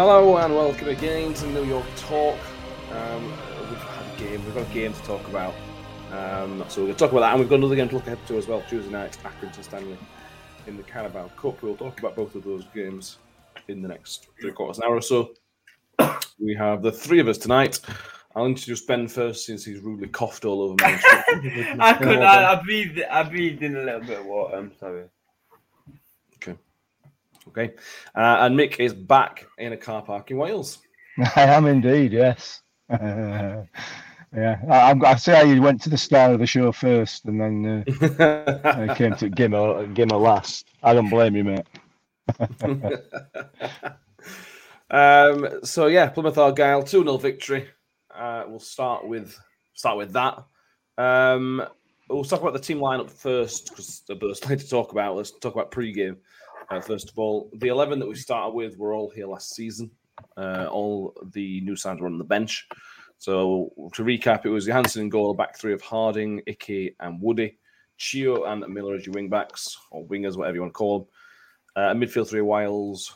Hello 0.00 0.38
and 0.38 0.54
welcome 0.54 0.88
again 0.88 1.34
to 1.34 1.46
New 1.48 1.64
York 1.64 1.84
Talk. 1.96 2.38
Um, 2.90 3.22
we've 3.68 3.78
had 3.82 4.06
a 4.06 4.18
game, 4.18 4.42
we've 4.46 4.54
got 4.54 4.66
a 4.66 4.72
game 4.72 4.94
to 4.94 5.02
talk 5.02 5.28
about. 5.28 5.52
Um, 6.10 6.64
so 6.68 6.80
we're 6.80 6.86
going 6.86 6.94
to 6.94 6.94
talk 6.94 7.10
about 7.10 7.20
that, 7.20 7.32
and 7.32 7.40
we've 7.40 7.50
got 7.50 7.56
another 7.56 7.76
game 7.76 7.90
to 7.90 7.96
look 7.96 8.06
ahead 8.06 8.26
to 8.28 8.38
as 8.38 8.46
well. 8.46 8.62
Tuesday 8.66 8.90
night, 8.90 9.18
Accrington 9.22 9.62
Stanley 9.62 9.98
in 10.66 10.78
the 10.78 10.84
Carabao 10.84 11.28
Cup. 11.36 11.62
We'll 11.62 11.76
talk 11.76 11.98
about 11.98 12.16
both 12.16 12.34
of 12.34 12.44
those 12.44 12.64
games 12.74 13.18
in 13.68 13.82
the 13.82 13.88
next 13.88 14.28
three 14.40 14.52
quarters 14.52 14.78
an 14.78 14.84
hour 14.84 14.96
or 14.96 15.02
so. 15.02 15.34
We 16.38 16.54
have 16.54 16.80
the 16.80 16.92
three 16.92 17.20
of 17.20 17.28
us 17.28 17.36
tonight. 17.36 17.80
I'll 18.34 18.46
introduce 18.46 18.80
Ben 18.80 19.06
first 19.06 19.44
since 19.44 19.66
he's 19.66 19.80
rudely 19.80 20.08
coughed 20.08 20.46
all 20.46 20.62
over 20.62 20.76
me. 20.76 20.78
I 21.78 21.94
couldn't. 21.98 22.22
I, 22.22 22.54
I 22.54 22.62
breathed. 22.62 23.02
I 23.02 23.22
breathed 23.24 23.62
in 23.62 23.76
a 23.76 23.82
little 23.82 24.00
bit 24.00 24.20
of 24.20 24.24
water. 24.24 24.56
I'm 24.56 24.72
sorry. 24.80 25.04
Okay. 27.50 27.74
Uh, 28.14 28.38
and 28.40 28.58
Mick 28.58 28.78
is 28.78 28.94
back 28.94 29.46
in 29.58 29.72
a 29.72 29.76
car 29.76 30.02
park 30.02 30.30
in 30.30 30.36
Wales. 30.36 30.78
I 31.36 31.42
am 31.42 31.66
indeed, 31.66 32.12
yes. 32.12 32.62
yeah, 32.90 33.64
I, 34.32 34.90
I'm, 34.90 35.04
I 35.04 35.16
see 35.16 35.32
how 35.32 35.42
you 35.42 35.60
went 35.60 35.82
to 35.82 35.90
the 35.90 35.98
start 35.98 36.32
of 36.32 36.38
the 36.38 36.46
show 36.46 36.72
first, 36.72 37.24
and 37.26 37.40
then 37.40 37.84
uh, 38.20 38.62
I 38.90 38.94
came 38.94 39.14
to 39.16 39.28
Gimmer, 39.28 39.94
Gimmer 39.94 40.20
last. 40.20 40.66
I 40.82 40.94
don't 40.94 41.10
blame 41.10 41.36
you, 41.36 41.44
mate. 41.44 41.66
Um, 44.90 45.60
so 45.62 45.86
yeah, 45.86 46.08
Plymouth 46.08 46.38
Argyle 46.38 46.82
two 46.82 47.04
0 47.04 47.16
victory. 47.18 47.68
Uh, 48.12 48.44
we'll 48.48 48.58
start 48.58 49.06
with 49.06 49.38
start 49.74 49.96
with 49.96 50.12
that. 50.12 50.42
Um, 50.98 51.62
we'll 52.08 52.24
talk 52.24 52.40
about 52.40 52.54
the 52.54 52.58
team 52.58 52.78
lineup 52.78 53.10
first 53.10 53.70
because 53.70 54.02
there's 54.08 54.40
plenty 54.40 54.62
to 54.62 54.68
talk 54.68 54.92
about. 54.92 55.16
Let's 55.16 55.30
talk 55.30 55.54
about 55.54 55.70
pre-game. 55.70 56.18
Uh, 56.70 56.80
first 56.80 57.10
of 57.10 57.18
all, 57.18 57.50
the 57.54 57.68
eleven 57.68 57.98
that 57.98 58.06
we 58.06 58.14
started 58.14 58.54
with 58.54 58.76
were 58.78 58.94
all 58.94 59.10
here 59.10 59.26
last 59.26 59.54
season. 59.54 59.90
Uh, 60.36 60.68
all 60.70 61.14
the 61.32 61.60
new 61.62 61.74
signs 61.74 62.00
were 62.00 62.06
on 62.06 62.18
the 62.18 62.24
bench. 62.24 62.68
So 63.18 63.72
to 63.94 64.02
recap, 64.02 64.46
it 64.46 64.50
was 64.50 64.66
Johansson 64.66 65.02
in 65.02 65.08
goal, 65.08 65.34
back 65.34 65.58
three 65.58 65.72
of 65.72 65.82
Harding, 65.82 66.42
Icky, 66.46 66.94
and 67.00 67.20
Woody, 67.20 67.58
Chio 67.98 68.44
and 68.44 68.66
Miller 68.68 68.94
as 68.94 69.04
your 69.04 69.14
wing 69.14 69.28
backs 69.28 69.76
or 69.90 70.06
wingers, 70.06 70.36
whatever 70.36 70.54
you 70.54 70.62
want 70.62 70.72
to 70.72 70.78
call 70.78 70.98
them. 71.00 71.08
Uh, 71.76 71.94
midfield 71.94 72.28
three 72.28 72.40
of 72.40 72.46
Wiles, 72.46 73.12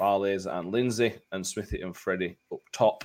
Barleys 0.00 0.46
and 0.46 0.72
Lindsay, 0.72 1.14
and 1.32 1.46
Smithy 1.46 1.82
and 1.82 1.96
Freddie 1.96 2.36
up 2.52 2.60
top. 2.72 3.04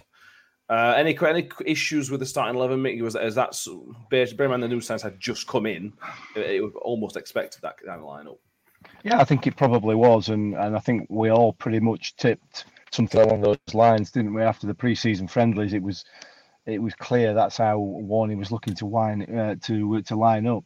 Uh, 0.69 0.93
any 0.95 1.17
any 1.27 1.49
issues 1.65 2.09
with 2.09 2.19
the 2.19 2.25
starting 2.25 2.55
eleven? 2.55 2.81
Mickey 2.81 3.01
was 3.01 3.15
is 3.15 3.35
that 3.35 3.59
bear, 4.09 4.27
bear 4.35 4.45
in 4.45 4.51
mind 4.51 4.63
the 4.63 4.67
new 4.67 4.81
signs 4.81 5.01
had 5.01 5.19
just 5.19 5.47
come 5.47 5.65
in. 5.65 5.93
It, 6.35 6.57
it 6.57 6.61
was 6.61 6.73
almost 6.81 7.17
expected 7.17 7.61
that 7.61 7.77
kind 7.77 7.99
of 7.99 8.05
lineup. 8.05 8.37
Yeah, 9.03 9.19
I 9.19 9.23
think 9.23 9.47
it 9.47 9.55
probably 9.55 9.95
was, 9.95 10.29
and, 10.29 10.55
and 10.55 10.75
I 10.75 10.79
think 10.79 11.07
we 11.09 11.29
all 11.29 11.53
pretty 11.53 11.79
much 11.79 12.15
tipped 12.17 12.65
something 12.91 13.21
along 13.21 13.41
those 13.41 13.57
lines, 13.73 14.11
didn't 14.11 14.33
we? 14.33 14.41
After 14.41 14.67
the 14.67 14.73
pre-season 14.73 15.27
friendlies, 15.27 15.73
it 15.73 15.81
was 15.81 16.03
it 16.65 16.81
was 16.81 16.93
clear 16.95 17.33
that's 17.33 17.57
how 17.57 17.77
Warney 17.79 18.37
was 18.37 18.51
looking 18.51 18.75
to 18.75 18.85
wine 18.85 19.23
uh, 19.35 19.55
to 19.63 20.01
to 20.01 20.15
line 20.15 20.47
up. 20.47 20.63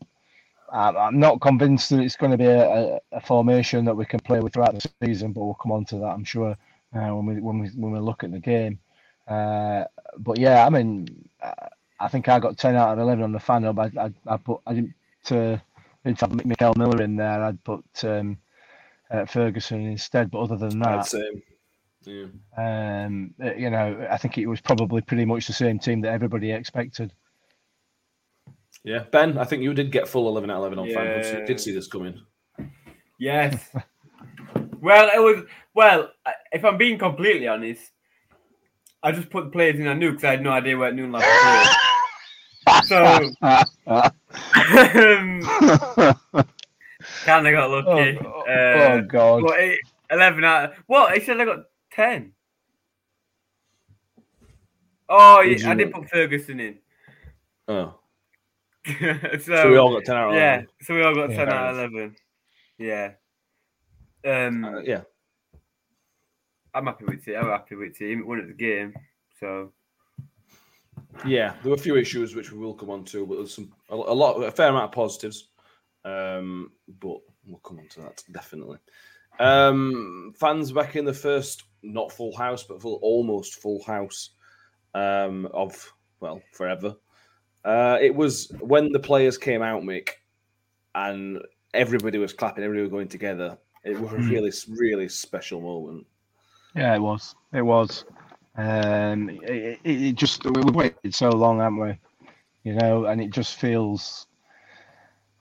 I'm 0.71 1.19
not 1.19 1.39
convinced 1.39 1.91
that 1.91 1.99
it's 1.99 2.15
going 2.15 2.31
to 2.31 2.37
be 2.37 2.45
a, 2.47 2.99
a, 3.11 3.21
formation 3.21 3.85
that 3.85 3.95
we 3.95 4.05
can 4.05 4.19
play 4.19 4.39
with 4.39 4.53
throughout 4.53 4.73
the 4.73 4.89
season, 5.05 5.31
but 5.31 5.43
we'll 5.43 5.53
come 5.53 5.71
on 5.71 5.85
to 5.85 5.97
that, 5.97 6.07
I'm 6.07 6.23
sure, 6.23 6.57
uh, 6.95 7.09
when 7.15 7.27
we 7.27 7.41
when 7.41 7.59
we 7.59 7.67
when 7.69 7.91
we 7.91 7.99
look 7.99 8.23
at 8.23 8.31
the 8.31 8.39
game. 8.39 8.79
Uh, 9.27 9.83
but 10.17 10.39
yeah, 10.39 10.65
I 10.65 10.69
mean, 10.69 11.29
I 11.99 12.07
think 12.07 12.27
I 12.27 12.39
got 12.39 12.57
ten 12.57 12.75
out 12.75 12.93
of 12.93 12.99
eleven 12.99 13.23
on 13.23 13.31
the 13.31 13.39
fan 13.39 13.63
hub. 13.63 13.77
I 13.79 13.91
I, 13.99 14.11
I 14.25 14.37
put 14.37 14.61
I 14.65 14.73
didn't 14.73 14.95
uh, 15.31 15.57
didn't 16.05 16.19
have 16.19 16.31
Mickel 16.31 16.77
Miller 16.77 17.01
in 17.01 17.15
there. 17.15 17.43
I'd 17.43 17.63
put 17.63 17.83
um, 18.03 18.37
uh, 19.09 19.25
Ferguson 19.25 19.85
instead. 19.85 20.31
But 20.31 20.41
other 20.41 20.57
than 20.57 20.83
I'd 20.83 20.99
that, 20.99 21.07
say, 21.07 21.29
yeah. 22.05 22.25
um, 22.57 23.33
uh, 23.43 23.53
you 23.53 23.69
know, 23.69 24.07
I 24.09 24.17
think 24.17 24.37
it 24.37 24.47
was 24.47 24.61
probably 24.61 25.01
pretty 25.01 25.25
much 25.25 25.47
the 25.47 25.53
same 25.53 25.79
team 25.79 26.01
that 26.01 26.11
everybody 26.13 26.51
expected. 26.51 27.13
yeah, 28.83 29.03
Ben, 29.11 29.37
I 29.37 29.45
think 29.45 29.63
you 29.63 29.73
did 29.73 29.91
get 29.91 30.07
full 30.07 30.27
eleven 30.27 30.49
out 30.49 30.57
of 30.57 30.73
eleven 30.73 30.79
on 30.79 30.93
fan. 30.93 31.05
Yeah. 31.05 31.39
You 31.39 31.45
did 31.45 31.59
see 31.59 31.73
this 31.73 31.87
coming. 31.87 32.19
Yes. 33.19 33.69
well, 34.81 35.09
it 35.13 35.19
was. 35.19 35.45
Well, 35.73 36.11
if 36.51 36.65
I'm 36.65 36.77
being 36.77 36.99
completely 36.99 37.47
honest, 37.47 37.81
I 39.01 39.11
just 39.11 39.29
put 39.29 39.45
the 39.45 39.51
players 39.51 39.79
in 39.79 39.87
I 39.87 39.93
knew 39.93 40.11
because 40.11 40.25
I 40.25 40.31
had 40.31 40.43
no 40.43 40.51
idea 40.51 40.77
where 40.77 40.93
Noon 40.93 41.11
Lab 41.11 41.23
played. 41.23 41.77
So, 42.85 43.03
um, 43.41 45.41
kind 47.25 47.47
of 47.47 47.53
got 47.53 47.69
lucky. 47.69 48.19
Oh, 48.25 48.41
uh, 48.41 48.93
oh, 48.93 49.01
God. 49.07 49.43
But 49.45 49.59
it, 49.59 49.79
11 50.11 50.43
out 50.43 50.65
of. 50.65 50.71
What? 50.87 51.13
He 51.17 51.23
said 51.23 51.39
I 51.39 51.45
got 51.45 51.59
10. 51.91 52.31
Oh, 55.09 55.43
Did 55.43 55.61
yeah, 55.61 55.67
I 55.67 55.71
you- 55.71 55.77
did 55.77 55.93
put 55.93 56.09
Ferguson 56.09 56.59
in. 56.59 56.77
Oh, 57.67 57.95
so, 58.85 59.37
so 59.39 59.71
we 59.71 59.77
all 59.77 59.93
got 59.93 60.03
ten 60.03 60.17
out 60.17 60.29
of 60.31 60.35
yeah, 60.35 60.53
eleven. 60.55 60.67
so 60.81 60.93
we 60.93 61.03
all 61.03 61.15
got 61.15 61.29
Yeah. 61.29 61.45
10 61.45 61.49
out 61.49 61.69
of 61.69 61.77
11. 61.77 62.15
Yeah. 62.77 63.11
Um, 64.25 64.65
Uh, 64.65 64.79
yeah, 64.79 65.01
I'm 66.73 66.85
happy 66.87 67.05
with 67.05 67.25
it. 67.27 67.35
I'm 67.37 67.45
happy 67.47 67.75
with 67.75 68.01
it. 68.01 68.09
He 68.09 68.21
won 68.21 68.41
at 68.41 68.47
the 68.47 68.53
game, 68.53 68.93
so 69.39 69.71
yeah. 71.25 71.53
There 71.61 71.69
were 71.69 71.75
a 71.75 71.79
few 71.79 71.95
issues 71.95 72.35
which 72.35 72.51
we 72.51 72.59
will 72.59 72.73
come 72.73 72.89
on 72.89 73.03
to, 73.05 73.25
but 73.25 73.35
there's 73.35 73.55
some 73.55 73.71
a, 73.89 73.95
a 73.95 74.15
lot, 74.15 74.33
a 74.41 74.51
fair 74.51 74.69
amount 74.69 74.85
of 74.85 74.91
positives. 74.91 75.49
Um, 76.05 76.71
but 76.99 77.17
we'll 77.45 77.59
come 77.63 77.79
on 77.79 77.87
to 77.89 78.01
that 78.01 78.23
definitely. 78.31 78.77
Um, 79.39 80.33
fans 80.37 80.71
back 80.71 80.95
in 80.95 81.05
the 81.05 81.13
first, 81.13 81.63
not 81.81 82.11
full 82.11 82.35
house, 82.35 82.63
but 82.63 82.81
full, 82.81 82.99
almost 83.01 83.55
full 83.55 83.83
house 83.83 84.31
um, 84.93 85.47
of 85.53 85.91
well 86.19 86.41
forever. 86.51 86.95
Uh, 87.65 87.97
it 88.01 88.13
was 88.13 88.51
when 88.59 88.91
the 88.91 88.99
players 88.99 89.37
came 89.37 89.61
out, 89.61 89.83
Mick, 89.83 90.09
and 90.95 91.41
everybody 91.73 92.17
was 92.17 92.33
clapping, 92.33 92.63
everybody 92.63 92.83
was 92.83 92.91
going 92.91 93.07
together. 93.07 93.57
It 93.83 93.99
was 93.99 94.13
a 94.13 94.17
really, 94.17 94.51
really 94.69 95.09
special 95.09 95.59
moment. 95.61 96.05
Yeah, 96.75 96.95
it 96.95 96.99
was. 96.99 97.35
It 97.53 97.61
was. 97.61 98.05
Um, 98.55 99.29
it, 99.29 99.79
it, 99.83 100.01
it 100.01 100.15
just 100.15 100.45
we've 100.45 100.75
waited 100.75 101.13
so 101.15 101.29
long, 101.29 101.59
haven't 101.59 101.79
we? 101.79 101.97
You 102.63 102.75
know, 102.75 103.05
and 103.05 103.21
it 103.21 103.31
just 103.31 103.55
feels. 103.55 104.27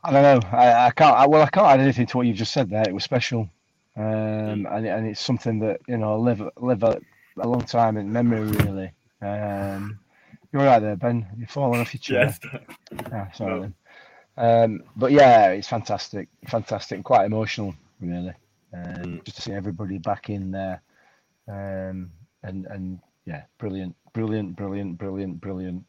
I 0.04 0.10
don't 0.10 0.22
know. 0.42 0.48
I, 0.56 0.86
I 0.86 0.90
can't. 0.90 1.16
I, 1.16 1.26
well, 1.26 1.42
I 1.42 1.48
can't 1.50 1.66
add 1.66 1.80
anything 1.80 2.06
to 2.06 2.16
what 2.16 2.26
you've 2.26 2.36
just 2.36 2.52
said 2.52 2.70
there. 2.70 2.88
It 2.88 2.94
was 2.94 3.04
special, 3.04 3.48
um, 3.96 4.66
and 4.70 4.86
and 4.86 5.06
it's 5.06 5.20
something 5.20 5.58
that 5.60 5.80
you 5.86 5.98
know 5.98 6.18
live 6.18 6.42
live 6.56 6.82
a, 6.82 7.00
a 7.38 7.46
long 7.46 7.62
time 7.62 7.96
in 7.96 8.12
memory. 8.12 8.48
Really. 8.50 8.92
Um, 9.20 9.98
you're 10.52 10.64
right 10.64 10.80
there, 10.80 10.96
Ben. 10.96 11.26
You're 11.38 11.48
falling 11.48 11.80
off 11.80 11.94
your 11.94 12.00
chair. 12.00 12.24
Yes. 12.26 12.40
Ah, 13.12 13.28
sorry. 13.34 13.60
then. 13.60 13.74
Um, 14.36 14.82
but 14.96 15.12
yeah, 15.12 15.50
it's 15.50 15.68
fantastic, 15.68 16.28
fantastic, 16.48 16.96
and 16.96 17.04
quite 17.04 17.24
emotional, 17.26 17.74
really. 18.00 18.32
Um, 18.74 19.20
Just 19.24 19.36
to 19.36 19.42
see 19.42 19.52
everybody 19.52 19.98
back 19.98 20.30
in 20.30 20.50
there, 20.50 20.82
um, 21.48 22.10
and 22.42 22.66
and 22.66 22.98
yeah, 23.26 23.42
brilliant, 23.58 23.94
brilliant, 24.12 24.56
brilliant, 24.56 24.98
brilliant, 24.98 25.40
brilliant. 25.40 25.84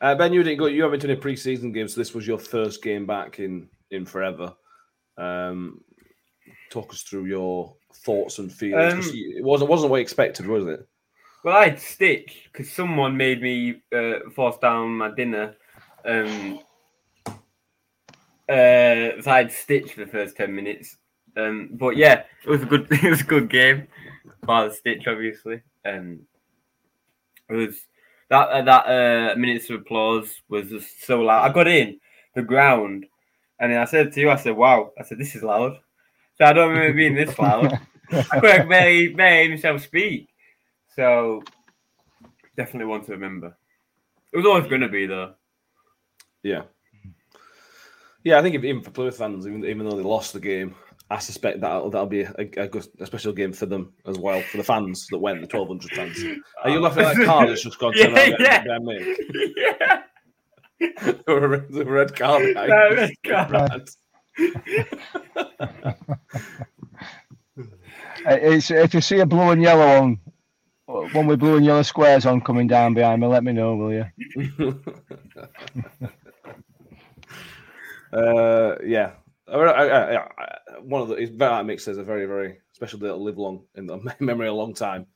Uh, 0.00 0.16
ben, 0.16 0.32
you 0.32 0.42
didn't 0.42 0.58
go. 0.58 0.66
You 0.66 0.82
haven't 0.82 1.00
done 1.00 1.10
a 1.10 1.16
pre-season 1.16 1.72
game, 1.72 1.88
so 1.88 2.00
this 2.00 2.14
was 2.14 2.26
your 2.26 2.38
first 2.38 2.82
game 2.82 3.06
back 3.06 3.38
in 3.38 3.68
in 3.90 4.04
forever. 4.04 4.54
Um, 5.16 5.80
talk 6.70 6.92
us 6.92 7.02
through 7.02 7.26
your 7.26 7.74
thoughts 7.94 8.38
and 8.38 8.52
feelings. 8.52 9.08
Um, 9.08 9.14
it 9.14 9.44
wasn't 9.44 9.70
wasn't 9.70 9.90
what 9.90 9.98
you 9.98 10.02
expected, 10.02 10.46
was 10.46 10.66
it? 10.66 10.88
Well, 11.44 11.56
I 11.56 11.70
had 11.70 11.80
stitch 11.80 12.48
because 12.52 12.70
someone 12.70 13.16
made 13.16 13.42
me 13.42 13.82
uh, 13.94 14.30
force 14.34 14.58
down 14.58 14.96
my 14.98 15.10
dinner. 15.14 15.56
Um, 16.04 16.60
uh, 18.48 19.20
so 19.20 19.24
I 19.26 19.38
had 19.38 19.52
stitch 19.52 19.92
for 19.92 20.04
the 20.04 20.10
first 20.10 20.36
ten 20.36 20.54
minutes. 20.54 20.96
Um, 21.36 21.70
but 21.72 21.96
yeah, 21.96 22.24
it 22.44 22.50
was 22.50 22.62
a 22.62 22.66
good. 22.66 22.88
It 22.90 23.10
was 23.10 23.20
a 23.20 23.24
good 23.24 23.48
game. 23.48 23.86
Bar 24.44 24.68
the 24.68 24.74
stitch, 24.74 25.06
obviously. 25.06 25.62
Um, 25.84 26.20
it 27.48 27.54
was 27.54 27.76
that 28.28 28.48
uh, 28.48 28.62
that 28.62 28.86
uh, 28.86 29.36
minutes 29.36 29.70
of 29.70 29.80
applause 29.80 30.40
was 30.48 30.68
just 30.68 31.04
so 31.04 31.20
loud. 31.20 31.48
I 31.48 31.52
got 31.52 31.68
in 31.68 32.00
the 32.34 32.42
ground, 32.42 33.06
and 33.60 33.72
then 33.72 33.78
I 33.78 33.84
said 33.84 34.12
to 34.12 34.20
you, 34.20 34.30
I 34.30 34.36
said, 34.36 34.56
"Wow!" 34.56 34.92
I 34.98 35.04
said, 35.04 35.18
"This 35.18 35.36
is 35.36 35.42
loud." 35.42 35.78
So 36.38 36.44
I 36.44 36.52
don't 36.52 36.70
remember 36.70 36.96
being 36.96 37.14
this 37.14 37.38
loud. 37.38 37.78
I 38.10 38.40
couldn't 38.40 38.68
barely, 38.68 39.08
barely 39.08 39.42
hear 39.42 39.50
myself 39.50 39.82
speak. 39.82 40.28
So 40.96 41.42
definitely 42.56 42.86
one 42.86 43.04
to 43.04 43.12
remember. 43.12 43.56
It 44.32 44.36
was 44.36 44.46
always 44.46 44.66
going 44.66 44.80
to 44.80 44.88
be 44.88 45.06
though. 45.06 45.34
Yeah. 46.42 46.62
Yeah, 48.24 48.38
I 48.38 48.42
think 48.42 48.54
even 48.54 48.82
for 48.82 48.90
Plymouth 48.90 49.18
fans, 49.18 49.46
even, 49.46 49.64
even 49.64 49.88
though 49.88 49.96
they 49.96 50.02
lost 50.02 50.32
the 50.32 50.40
game, 50.40 50.74
I 51.12 51.18
suspect 51.18 51.60
that 51.60 51.90
that'll 51.90 52.06
be 52.06 52.22
a, 52.22 52.32
a, 52.38 52.66
good, 52.66 52.86
a 52.98 53.04
special 53.04 53.34
game 53.34 53.52
for 53.52 53.66
them 53.66 53.92
as 54.06 54.18
well, 54.18 54.40
for 54.40 54.56
the 54.56 54.64
fans 54.64 55.06
that 55.10 55.18
went, 55.18 55.46
the 55.46 55.58
1,200 55.58 55.90
fans. 55.92 56.24
Are 56.64 56.70
you 56.70 56.80
laughing 56.80 57.04
at 57.04 57.16
that 57.16 57.26
card 57.26 57.50
that's 57.50 57.62
just 57.62 57.78
gone 57.78 57.92
to 57.92 57.98
Yeah, 57.98 58.64
that 58.64 59.52
yeah. 59.58 60.02
Yeah. 60.80 61.12
the 61.26 61.48
red- 61.48 61.70
the 61.70 61.84
red 61.84 62.16
card. 62.16 62.54
No, 62.54 62.94
red 62.94 63.12
card. 63.26 63.90
It's, 68.24 68.70
if 68.70 68.94
you 68.94 69.00
see 69.00 69.18
a 69.18 69.26
blue 69.26 69.50
and 69.50 69.60
yellow 69.60 70.00
one, 70.00 70.20
one 71.12 71.26
with 71.26 71.40
blue 71.40 71.56
and 71.56 71.66
yellow 71.66 71.82
squares 71.82 72.24
on 72.24 72.40
coming 72.40 72.68
down 72.68 72.94
behind 72.94 73.20
me, 73.20 73.26
let 73.26 73.42
me 73.42 73.52
know, 73.52 73.74
will 73.74 73.92
you? 73.92 74.04
Uh, 78.12 78.76
yeah. 78.84 79.12
I- 79.52 79.86
I- 79.86 80.14
I- 80.14 80.28
I- 80.38 80.78
one 80.80 81.02
of 81.02 81.08
the 81.08 81.26
that 81.26 81.66
mix 81.66 81.86
is 81.88 81.98
a 81.98 82.04
very 82.04 82.26
very 82.26 82.58
special 82.72 82.98
day 82.98 83.06
that'll 83.06 83.22
live 83.22 83.38
long 83.38 83.64
in 83.74 83.86
the 83.86 83.98
memory 84.20 84.48
a 84.48 84.52
long 84.52 84.74
time. 84.74 85.06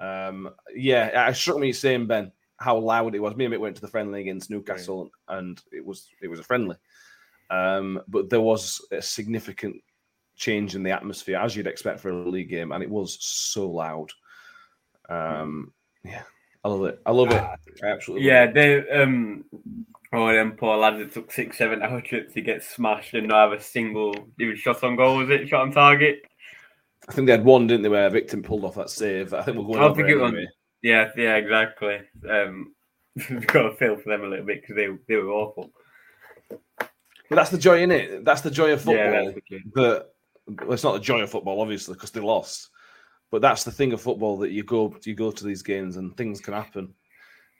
Um, 0.00 0.50
yeah, 0.74 1.28
it 1.28 1.34
struck 1.34 1.58
me 1.58 1.72
saying 1.72 2.06
Ben 2.06 2.32
how 2.58 2.78
loud 2.78 3.14
it 3.14 3.20
was. 3.20 3.36
Me 3.36 3.44
and 3.44 3.54
Mick 3.54 3.60
went 3.60 3.76
to 3.76 3.82
the 3.82 3.88
friendly 3.88 4.20
against 4.20 4.50
Newcastle, 4.50 5.10
and 5.28 5.60
it 5.72 5.84
was 5.84 6.08
it 6.20 6.28
was 6.28 6.40
a 6.40 6.44
friendly, 6.44 6.76
um, 7.50 8.00
but 8.08 8.30
there 8.30 8.40
was 8.40 8.84
a 8.90 9.02
significant 9.02 9.82
change 10.36 10.74
in 10.74 10.82
the 10.82 10.90
atmosphere 10.90 11.38
as 11.38 11.54
you'd 11.54 11.66
expect 11.66 12.00
for 12.00 12.08
a 12.10 12.28
league 12.28 12.48
game, 12.48 12.72
and 12.72 12.82
it 12.82 12.90
was 12.90 13.18
so 13.20 13.70
loud. 13.70 14.10
Um, 15.08 15.72
yeah, 16.04 16.22
I 16.64 16.68
love 16.68 16.84
it. 16.84 17.00
I 17.04 17.10
love 17.10 17.30
it. 17.30 17.42
I 17.42 17.86
absolutely. 17.86 18.26
love 18.26 18.32
Yeah, 18.32 18.50
they 18.50 18.88
um 18.90 19.44
oh 20.12 20.32
them 20.32 20.52
poor 20.52 20.76
lads 20.76 21.00
It 21.00 21.12
took 21.12 21.30
six, 21.32 21.58
seven 21.58 21.82
hour 21.82 22.00
trips 22.00 22.34
to 22.34 22.40
get 22.40 22.62
smashed 22.62 23.14
and 23.14 23.28
not 23.28 23.50
have 23.50 23.58
a 23.58 23.62
single 23.62 24.14
even 24.38 24.56
shot 24.56 24.82
on 24.84 24.96
goal, 24.96 25.18
was 25.18 25.30
it? 25.30 25.48
Shot 25.48 25.62
on 25.62 25.72
target? 25.72 26.22
I 27.08 27.12
think 27.12 27.26
they 27.26 27.32
had 27.32 27.44
one, 27.44 27.66
didn't 27.66 27.82
they, 27.82 27.88
where 27.88 28.06
a 28.06 28.10
Victim 28.10 28.42
pulled 28.42 28.64
off 28.64 28.76
that 28.76 28.90
save. 28.90 29.34
I 29.34 29.42
think 29.42 29.56
we're 29.56 29.64
going. 29.64 29.78
I 29.78 29.82
don't 29.82 29.96
think 29.96 30.08
it 30.08 30.12
it 30.12 30.20
was- 30.20 30.34
Yeah, 30.82 31.10
yeah, 31.16 31.36
exactly. 31.36 32.00
Um 32.28 32.74
we've 33.30 33.46
got 33.46 33.62
to 33.62 33.74
feel 33.76 33.96
for 33.96 34.08
them 34.08 34.22
a 34.24 34.28
little 34.28 34.46
bit 34.46 34.62
because 34.62 34.76
they 34.76 34.88
they 35.08 35.16
were 35.16 35.30
awful. 35.30 35.70
But 36.48 37.36
that's 37.36 37.50
the 37.50 37.58
joy 37.58 37.82
in 37.82 37.90
it. 37.90 38.24
That's 38.24 38.40
the 38.42 38.50
joy 38.50 38.72
of 38.72 38.80
football. 38.82 38.96
Yeah, 38.96 39.32
that 39.74 40.08
well, 40.46 40.72
it's 40.72 40.84
not 40.84 40.92
the 40.94 41.00
joy 41.00 41.20
of 41.20 41.30
football, 41.30 41.60
obviously, 41.60 41.94
because 41.94 42.10
they 42.10 42.20
lost. 42.20 42.70
But 43.30 43.40
that's 43.40 43.64
the 43.64 43.70
thing 43.70 43.92
of 43.92 44.00
football 44.02 44.36
that 44.38 44.50
you 44.50 44.62
go 44.62 44.94
you 45.04 45.14
go 45.14 45.30
to 45.30 45.44
these 45.44 45.62
games 45.62 45.96
and 45.96 46.16
things 46.16 46.40
can 46.40 46.54
happen. 46.54 46.92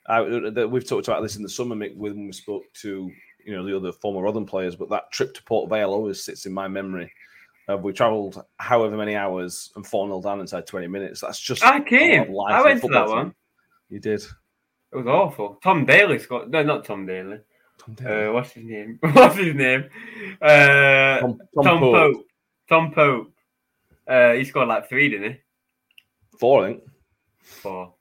I, 0.07 0.21
that 0.49 0.69
we've 0.69 0.87
talked 0.87 1.07
about 1.07 1.21
this 1.21 1.35
in 1.37 1.43
the 1.43 1.49
summer 1.49 1.75
Mick, 1.75 1.95
when 1.95 2.25
we 2.27 2.31
spoke 2.33 2.63
to 2.81 3.09
you 3.45 3.53
know 3.55 3.65
the 3.65 3.75
other 3.75 3.91
former 3.91 4.21
Rotherham 4.21 4.45
players. 4.45 4.75
But 4.75 4.89
that 4.89 5.11
trip 5.11 5.33
to 5.35 5.43
Port 5.43 5.69
Vale 5.69 5.89
always 5.91 6.23
sits 6.23 6.45
in 6.45 6.53
my 6.53 6.67
memory. 6.67 7.11
Uh, 7.69 7.77
we 7.77 7.93
travelled 7.93 8.43
however 8.57 8.97
many 8.97 9.15
hours 9.15 9.71
and 9.75 9.87
four 9.87 10.05
0 10.07 10.21
down 10.21 10.41
inside 10.41 10.67
twenty 10.67 10.87
minutes. 10.87 11.21
That's 11.21 11.39
just 11.39 11.63
I 11.63 11.79
came. 11.79 12.19
lot 12.19 12.27
of 12.27 12.33
life 12.33 12.53
I 12.53 12.63
went 12.63 12.81
to 12.81 12.87
that 12.89 13.05
team. 13.05 13.15
one. 13.15 13.35
You 13.89 13.99
did. 13.99 14.21
It 14.91 14.97
was 14.97 15.07
awful. 15.07 15.59
Tom 15.63 15.85
Daly 15.85 16.19
scored. 16.19 16.51
No, 16.51 16.61
not 16.63 16.83
Tom 16.85 17.05
Daly. 17.05 17.39
Tom 17.79 17.95
Daly. 17.95 18.27
Uh, 18.27 18.33
what's 18.33 18.51
his 18.51 18.65
name? 18.65 18.99
What's 19.01 19.35
his 19.37 19.55
name? 19.55 19.85
Uh, 20.41 21.19
Tom- 21.19 21.39
Tom, 21.55 21.63
Tom 21.63 21.79
Pope. 21.79 21.93
Pope. 21.95 22.25
Tom 22.69 22.91
Pope. 22.91 23.33
Uh, 24.07 24.33
he 24.33 24.43
scored 24.43 24.67
like 24.67 24.87
three, 24.89 25.09
didn't 25.09 25.31
he? 25.31 25.39
Four, 26.39 26.63
I 26.65 26.67
think. 26.67 26.83
Four. 27.41 27.93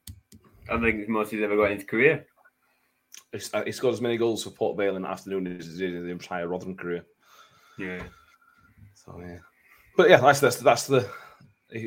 I 0.69 0.79
think 0.81 1.01
it's 1.01 1.09
most 1.09 1.31
he's 1.31 1.43
ever 1.43 1.57
got 1.57 1.71
in 1.71 1.79
his 1.79 1.87
career. 1.87 2.27
Uh, 3.55 3.65
He 3.65 3.73
scored 3.73 3.95
as 3.95 4.01
many 4.01 4.17
goals 4.17 4.45
for 4.45 4.51
Port 4.51 4.77
Vale 4.77 4.97
in 4.97 5.03
the 5.03 5.09
afternoon 5.09 5.47
as 5.59 5.67
he 5.67 5.79
did 5.79 5.95
in 5.95 6.05
the 6.05 6.13
entire 6.13 6.49
Rotherham 6.49 6.77
career. 6.77 7.05
Yeah. 7.79 8.03
So 8.95 9.21
yeah, 9.21 9.39
but 9.97 10.09
yeah, 10.09 10.19
that's 10.19 10.41
that's 10.41 10.57
that's 10.57 10.87
the 10.87 11.09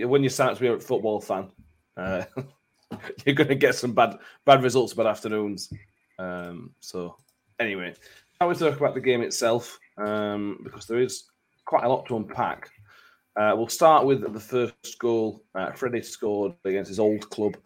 when 0.07 0.23
you 0.23 0.29
start 0.29 0.55
to 0.55 0.61
be 0.61 0.67
a 0.67 0.79
football 0.79 1.21
fan, 1.21 1.49
uh, 1.95 2.23
you're 3.25 3.35
going 3.35 3.47
to 3.47 3.55
get 3.55 3.75
some 3.75 3.93
bad 3.93 4.17
bad 4.45 4.63
results, 4.63 4.93
bad 4.93 5.07
afternoons. 5.07 5.71
Um, 6.19 6.71
so 6.79 7.17
anyway, 7.59 7.93
now 8.39 8.49
we 8.49 8.55
talk 8.55 8.77
about 8.77 8.95
the 8.95 9.01
game 9.01 9.21
itself 9.21 9.79
um, 9.97 10.59
because 10.63 10.85
there 10.87 10.99
is 10.99 11.25
quite 11.65 11.83
a 11.83 11.89
lot 11.89 12.05
to 12.07 12.17
unpack. 12.17 12.69
Uh, 13.37 13.53
we'll 13.55 13.67
start 13.67 14.05
with 14.05 14.33
the 14.33 14.39
first 14.39 14.97
goal. 14.99 15.43
Uh, 15.53 15.71
Freddie 15.71 16.01
scored 16.01 16.53
against 16.63 16.89
his 16.89 16.99
old 16.99 17.29
club, 17.29 17.57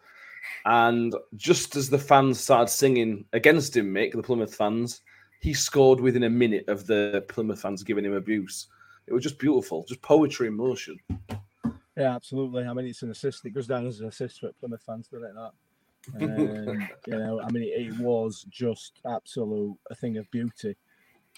and 0.66 1.16
just 1.36 1.76
as 1.76 1.90
the 1.90 1.98
fans 1.98 2.40
started 2.40 2.70
singing 2.72 3.26
against 3.34 3.76
him, 3.76 3.94
Mick, 3.94 4.14
the 4.14 4.24
Plymouth 4.24 4.56
fans, 4.56 5.02
he 5.42 5.54
scored 5.54 6.00
within 6.00 6.24
a 6.24 6.30
minute 6.30 6.68
of 6.68 6.86
the 6.86 7.24
Plymouth 7.30 7.62
fans 7.62 7.84
giving 7.84 8.06
him 8.06 8.14
abuse. 8.14 8.68
It 9.08 9.14
was 9.14 9.24
just 9.24 9.40
beautiful, 9.40 9.86
just 9.88 10.02
poetry 10.02 10.48
in 10.48 10.56
motion. 10.56 11.00
Yeah, 11.98 12.16
absolutely. 12.16 12.64
I 12.66 12.74
mean, 12.74 12.86
it's 12.88 13.02
an 13.02 13.12
assist. 13.12 13.46
It 13.46 13.52
goes 13.52 13.68
down 13.68 13.86
as 13.88 14.00
an 14.00 14.08
assist 14.08 14.40
for 14.40 14.52
Plymouth 14.60 14.84
fans, 14.86 15.08
doesn't 15.08 15.28
it? 15.28 15.34
That. 15.36 15.52
Um, 16.22 16.88
you 17.08 17.20
know, 17.20 17.42
I 17.42 17.52
mean, 17.52 17.64
it, 17.64 17.88
it 17.88 18.00
was 18.00 18.46
just 18.50 19.02
absolute 19.06 19.78
a 19.92 19.96
thing 19.96 20.18
of 20.18 20.32
beauty. 20.32 20.76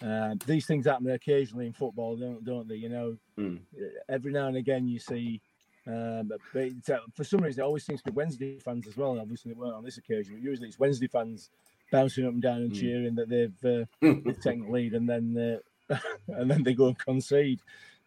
Um, 0.03 0.39
these 0.45 0.65
things 0.67 0.85
happen 0.85 1.09
occasionally 1.09 1.65
in 1.65 1.73
football, 1.73 2.15
don't 2.15 2.45
don't 2.45 2.67
they? 2.67 2.75
You 2.75 2.89
know, 2.89 3.17
Mm. 3.37 3.59
every 4.07 4.31
now 4.31 4.47
and 4.47 4.57
again 4.57 4.87
you 4.87 4.99
see. 4.99 5.41
Um, 5.87 6.29
but 6.53 6.93
uh, 6.93 6.99
for 7.15 7.23
some 7.23 7.41
reason, 7.41 7.61
it 7.61 7.65
always 7.65 7.85
seems 7.85 8.01
to 8.03 8.11
be 8.11 8.15
Wednesday 8.15 8.59
fans 8.59 8.87
as 8.87 8.95
well. 8.97 9.19
Obviously, 9.19 9.51
they 9.53 9.59
weren't 9.59 9.73
on 9.73 9.83
this 9.83 9.97
occasion. 9.97 10.35
But 10.35 10.43
usually, 10.43 10.67
it's 10.67 10.79
Wednesday 10.79 11.07
fans 11.07 11.49
bouncing 11.91 12.25
up 12.25 12.33
and 12.33 12.41
down 12.41 12.57
and 12.61 12.71
Mm. 12.71 12.79
cheering 12.79 13.15
that 13.15 13.29
they've, 13.29 13.65
uh, 13.65 13.85
they've 14.01 14.39
taken 14.41 14.65
the 14.65 14.71
lead, 14.71 14.93
and 14.93 15.09
then 15.09 15.59
uh, 15.89 15.97
and 16.27 16.49
then 16.49 16.63
they 16.63 16.73
go 16.73 16.87
and 16.87 16.97
concede. 16.99 17.59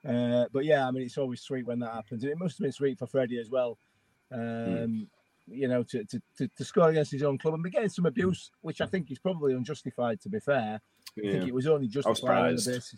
Uh, 0.09 0.47
but 0.52 0.64
yeah, 0.64 0.87
I 0.87 0.90
mean, 0.90 1.02
it's 1.02 1.19
always 1.19 1.40
sweet 1.40 1.66
when 1.66 1.81
that 1.81 1.93
happens. 1.93 2.23
And 2.23 2.31
it 2.33 2.38
must 2.38 2.59
have 2.59 2.64
been 2.64 2.73
sweet 2.73 2.99
for 2.99 3.07
Freddie 3.07 3.38
as 3.38 3.50
well. 3.50 3.78
Um, 4.31 5.09
You 5.47 5.69
know, 5.69 5.83
to, 5.83 6.04
to, 6.04 6.23
to, 6.38 6.49
to 6.57 6.64
score 6.64 6.88
against 6.88 7.12
his 7.12 7.23
own 7.23 7.37
club 7.37 7.52
and 7.54 7.62
be 7.62 7.69
getting 7.71 7.90
some 7.90 8.07
abuse, 8.07 8.50
which 8.62 8.81
I 8.81 8.87
think 8.87 9.11
is 9.11 9.19
probably 9.19 9.52
unjustified. 9.52 10.21
To 10.23 10.31
be 10.31 10.40
fair, 10.40 10.81
I 11.19 11.21
think 11.21 11.43
it 11.49 11.54
was 11.54 11.66
only 11.66 11.87
justified 11.87 12.14
on 12.38 12.47
the 12.47 12.52
basis. 12.76 12.97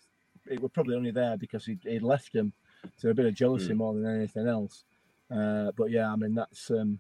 It 0.49 0.61
was 0.61 0.71
probably 0.73 0.95
only 0.95 1.11
there 1.11 1.37
because 1.37 1.67
he'd, 1.67 1.81
he'd 1.83 2.03
left 2.05 2.33
him, 2.33 2.53
so 2.97 3.11
a 3.11 3.15
bit 3.15 3.27
of 3.27 3.35
jealousy 3.35 3.73
Hmm. 3.73 3.79
more 3.79 3.95
than 3.95 4.07
anything 4.17 4.47
else. 4.49 4.85
Uh, 5.31 5.73
but 5.77 5.91
yeah, 5.91 6.13
I 6.13 6.17
mean 6.17 6.35
that's 6.35 6.71
um, 6.71 6.99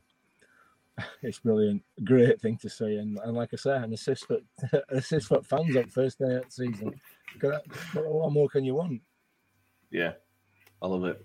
it's 1.22 1.38
brilliant, 1.38 1.82
great 2.04 2.40
thing 2.40 2.56
to 2.58 2.68
see, 2.70 2.96
and, 2.96 3.18
and 3.18 3.36
like 3.36 3.50
I 3.52 3.56
say, 3.56 3.76
an 3.76 3.92
assist 3.92 4.26
for 4.26 4.38
assist 4.88 5.28
for 5.28 5.42
fans 5.42 5.76
on 5.76 5.88
first 5.88 6.18
day 6.18 6.36
of 6.36 6.44
the 6.46 6.50
season. 6.50 7.00
What 7.40 7.62
what 7.94 8.32
more 8.32 8.48
can 8.48 8.64
you 8.64 8.74
want? 8.74 9.00
Yeah, 9.90 10.12
I 10.82 10.86
love 10.88 11.04
it. 11.04 11.24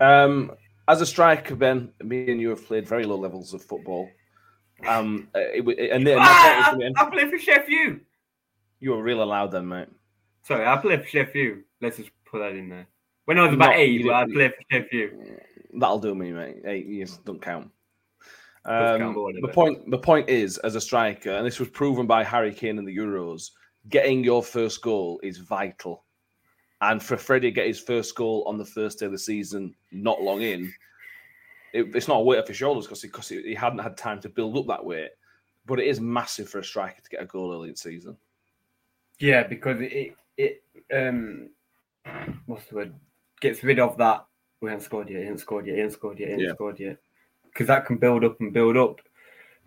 Um, 0.00 0.52
as 0.88 1.00
a 1.00 1.06
striker, 1.06 1.54
Ben, 1.54 1.92
me 2.02 2.30
and 2.30 2.40
you 2.40 2.50
have 2.50 2.66
played 2.66 2.86
very 2.86 3.04
low 3.04 3.16
levels 3.16 3.54
of 3.54 3.62
football. 3.62 4.10
Um, 4.86 5.28
it, 5.34 5.66
it, 5.66 5.90
and, 5.92 6.06
and 6.06 6.18
Ah, 6.20 6.74
I, 6.76 6.92
I 6.96 7.10
play 7.10 7.30
for 7.30 7.38
Sheffield. 7.38 8.00
you 8.80 8.90
were 8.90 9.02
real 9.02 9.24
loud 9.24 9.52
then, 9.52 9.66
mate. 9.68 9.88
Sorry, 10.42 10.66
I 10.66 10.76
play 10.76 10.98
for 10.98 11.06
Sheffield. 11.06 11.58
Let's 11.80 11.96
just 11.96 12.10
put 12.26 12.40
that 12.40 12.52
in 12.52 12.68
there. 12.68 12.86
When 13.24 13.38
I 13.38 13.42
was 13.42 13.56
Not- 13.56 13.68
about 13.68 13.76
eight, 13.78 14.00
you 14.00 14.12
I 14.12 14.24
played 14.26 14.52
for 14.54 14.62
Sheffield. 14.70 15.12
That'll 15.74 15.98
do 15.98 16.14
me, 16.14 16.32
mate. 16.32 16.56
Eight 16.64 16.86
years 16.86 17.18
don't 17.24 17.40
count. 17.40 17.70
Um, 18.66 18.98
count, 18.98 19.14
but 19.14 19.22
whatever. 19.22 19.46
the 19.46 19.52
point, 19.52 19.90
the 19.90 19.98
point 19.98 20.28
is, 20.28 20.58
as 20.58 20.74
a 20.74 20.80
striker, 20.80 21.30
and 21.30 21.46
this 21.46 21.58
was 21.58 21.68
proven 21.70 22.06
by 22.06 22.22
Harry 22.24 22.52
Kane 22.52 22.78
in 22.78 22.84
the 22.84 22.96
Euros, 22.96 23.50
getting 23.88 24.22
your 24.24 24.42
first 24.42 24.82
goal 24.82 25.20
is 25.22 25.38
vital. 25.38 26.04
And 26.80 27.02
for 27.02 27.16
Freddie 27.16 27.48
to 27.48 27.54
get 27.54 27.66
his 27.66 27.80
first 27.80 28.14
goal 28.14 28.44
on 28.46 28.56
the 28.58 28.64
first 28.64 28.98
day 29.00 29.06
of 29.06 29.12
the 29.12 29.18
season, 29.18 29.74
not 29.90 30.22
long 30.22 30.42
in, 30.42 30.72
it, 31.72 31.94
it's 31.94 32.08
not 32.08 32.18
a 32.18 32.22
weight 32.22 32.38
off 32.38 32.48
his 32.48 32.56
shoulders 32.56 32.86
because 32.86 33.02
he, 33.02 33.08
'cause 33.08 33.28
he, 33.28 33.42
he 33.42 33.54
hadn't 33.54 33.78
had 33.80 33.96
time 33.96 34.20
to 34.20 34.28
build 34.28 34.56
up 34.56 34.66
that 34.68 34.84
weight. 34.84 35.10
But 35.66 35.80
it 35.80 35.86
is 35.86 36.00
massive 36.00 36.48
for 36.48 36.58
a 36.58 36.64
striker 36.64 37.00
to 37.02 37.10
get 37.10 37.22
a 37.22 37.26
goal 37.26 37.52
early 37.52 37.68
in 37.68 37.74
the 37.74 37.78
season. 37.78 38.16
Yeah, 39.18 39.44
because 39.44 39.80
it 39.80 40.14
it 40.36 40.62
um 40.94 41.48
what's 42.46 42.66
the 42.66 42.74
word? 42.74 42.94
Gets 43.44 43.62
rid 43.62 43.78
of 43.78 43.96
that. 43.98 44.24
We 44.62 44.70
haven't 44.70 44.84
scored 44.84 45.10
yet. 45.10 45.18
He 45.18 45.24
hasn't 45.24 45.40
scored 45.40 45.66
yet. 45.66 45.74
He 45.74 45.80
hasn't 45.82 45.98
scored 45.98 46.18
yet. 46.18 46.26
He 46.28 46.32
hasn't 46.32 46.48
Yeah. 46.48 46.54
scored 46.54 46.80
yet. 46.80 46.96
Because 47.44 47.66
that 47.66 47.84
can 47.84 47.98
build 47.98 48.24
up 48.24 48.40
and 48.40 48.52
build 48.54 48.76
up, 48.78 49.00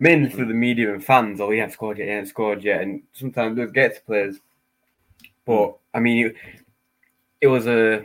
mainly 0.00 0.28
through 0.30 0.46
the 0.46 0.54
media 0.54 0.92
and 0.92 1.04
fans. 1.04 1.40
Oh, 1.40 1.50
he 1.50 1.58
hasn't 1.58 1.74
scored 1.74 1.98
yet. 1.98 2.06
He 2.06 2.10
hasn't 2.10 2.28
scored 2.28 2.64
yet, 2.64 2.80
and 2.82 3.02
sometimes 3.12 3.56
those 3.56 3.70
get 3.70 3.94
to 3.94 4.00
players. 4.02 4.40
But 5.46 5.76
I 5.94 6.00
mean, 6.00 6.26
it, 6.26 6.36
it 7.40 7.46
was 7.46 7.66
a 7.68 8.04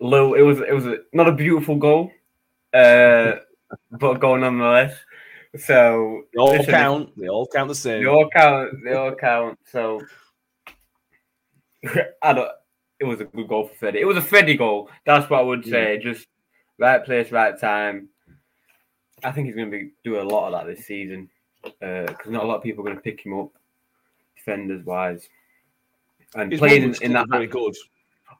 little. 0.00 0.34
It 0.34 0.42
was 0.42 0.60
it 0.60 0.72
was 0.74 0.86
a, 0.86 0.96
not 1.12 1.28
a 1.28 1.32
beautiful 1.32 1.76
goal, 1.76 2.10
uh, 2.72 3.32
but 3.90 4.16
a 4.16 4.18
goal 4.18 4.38
nonetheless. 4.38 4.96
So 5.58 6.24
They 6.32 6.40
all 6.40 6.50
listen, 6.56 6.72
count. 6.72 7.12
They 7.16 7.28
all 7.28 7.46
count 7.46 7.68
the 7.68 7.74
same. 7.74 8.02
they 8.02 8.08
all 8.08 8.28
count. 8.30 8.72
They 8.84 8.94
all 8.94 9.14
count. 9.14 9.58
So 9.70 10.00
I 12.22 12.32
don't. 12.32 12.50
It 13.04 13.08
was 13.08 13.20
a 13.20 13.24
good 13.24 13.48
goal 13.48 13.68
for 13.68 13.74
Freddie. 13.74 14.00
It 14.00 14.06
was 14.06 14.16
a 14.16 14.22
Freddie 14.22 14.56
goal. 14.56 14.90
That's 15.04 15.28
what 15.30 15.40
I 15.40 15.42
would 15.42 15.64
say. 15.64 15.98
Just 16.02 16.26
right 16.78 17.04
place, 17.04 17.30
right 17.30 17.58
time. 17.58 18.08
I 19.22 19.30
think 19.32 19.46
he's 19.46 19.54
going 19.56 19.70
to 19.70 19.76
be 19.76 19.92
doing 20.04 20.20
a 20.20 20.28
lot 20.28 20.46
of 20.46 20.52
that 20.52 20.66
this 20.74 20.86
season 20.86 21.30
because 21.62 22.26
not 22.26 22.44
a 22.44 22.46
lot 22.46 22.56
of 22.56 22.62
people 22.62 22.82
are 22.82 22.86
going 22.86 22.96
to 22.96 23.02
pick 23.02 23.24
him 23.24 23.38
up, 23.38 23.50
defenders 24.36 24.84
wise, 24.84 25.28
and 26.34 26.50
His 26.52 26.58
playing 26.60 26.76
in, 26.76 26.80
moments 26.82 27.00
in 27.00 27.10
still 27.12 27.22
that. 27.22 27.30
very 27.30 27.46
good. 27.46 27.74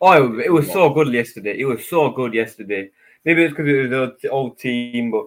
Oh, 0.01 0.39
it 0.41 0.53
was 0.53 0.71
so 0.71 0.91
good 0.91 1.09
yesterday. 1.13 1.59
It 1.59 1.65
was 1.65 1.87
so 1.87 2.11
good 2.11 2.35
yesterday. 2.35 2.91
Maybe 3.25 3.45
it's 3.45 3.53
because 3.55 3.69
it 3.69 3.89
was 3.91 4.11
the 4.21 4.29
old- 4.29 4.59
team, 4.59 5.11
but 5.11 5.27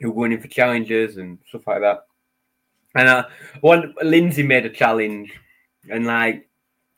who 0.00 0.08
were 0.10 0.14
going 0.14 0.32
in 0.32 0.40
for 0.40 0.48
challenges 0.48 1.16
and 1.18 1.38
stuff 1.48 1.66
like 1.66 1.80
that. 1.82 2.06
And 2.96 3.08
uh, 3.08 3.26
one 3.60 3.94
Lindsay 4.02 4.42
made 4.42 4.66
a 4.66 4.70
challenge, 4.70 5.32
and 5.88 6.06
like 6.06 6.48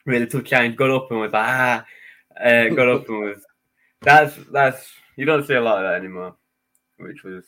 really 0.04 0.26
tough 0.26 0.44
challenge. 0.44 0.76
Got 0.76 0.90
up 0.90 1.10
and 1.10 1.20
was 1.20 1.32
like, 1.32 1.46
ah, 1.46 1.84
uh, 2.42 2.68
got 2.68 2.88
up 2.88 3.08
and 3.08 3.20
was. 3.20 3.44
That's 4.02 4.36
that's 4.52 4.92
you 5.16 5.24
don't 5.24 5.46
see 5.46 5.54
a 5.54 5.60
lot 5.60 5.84
of 5.84 5.90
that 5.90 5.98
anymore, 5.98 6.34
which 6.98 7.24
was 7.24 7.44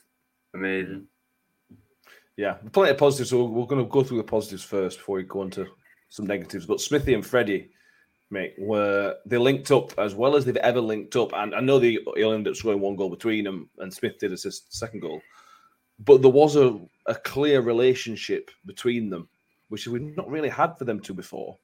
amazing. 0.55 1.07
Yeah, 2.37 2.55
plenty 2.73 2.93
of 2.93 2.99
positives. 2.99 3.31
So 3.31 3.45
we're 3.45 3.67
going 3.67 3.85
to 3.85 3.91
go 3.91 4.03
through 4.03 4.19
the 4.19 4.25
positives 4.25 4.63
first 4.63 4.99
before 4.99 5.17
we 5.17 5.23
go 5.25 5.43
into 5.43 5.67
some 6.09 6.27
negatives. 6.27 6.67
But 6.67 6.81
Smithy 6.81 7.15
and 7.15 7.27
Freddie, 7.27 7.71
mate, 8.31 8.55
were 8.59 9.17
they 9.25 9.39
linked 9.39 9.71
up 9.71 9.99
as 9.99 10.15
well 10.15 10.37
as 10.37 10.45
they've 10.45 10.57
ever 10.57 10.81
linked 10.81 11.17
up. 11.17 11.33
And 11.35 11.55
I 11.55 11.61
know 11.61 11.79
they 11.79 11.99
he'll 12.17 12.33
end 12.33 12.49
up 12.49 12.57
scoring 12.57 12.81
one 12.81 12.97
goal 12.97 13.11
between 13.11 13.45
them, 13.45 13.71
and 13.79 13.93
Smith 13.93 14.19
did 14.19 14.33
assist 14.33 14.75
second 14.75 15.01
goal. 15.01 15.21
But 15.99 16.21
there 16.21 16.31
was 16.31 16.57
a, 16.57 16.79
a 17.07 17.15
clear 17.15 17.63
relationship 17.63 18.51
between 18.67 19.09
them, 19.09 19.29
which 19.69 19.87
we've 19.87 20.17
not 20.17 20.31
really 20.31 20.51
had 20.51 20.77
for 20.77 20.85
them 20.85 21.01
two 21.01 21.15
before. 21.15 21.57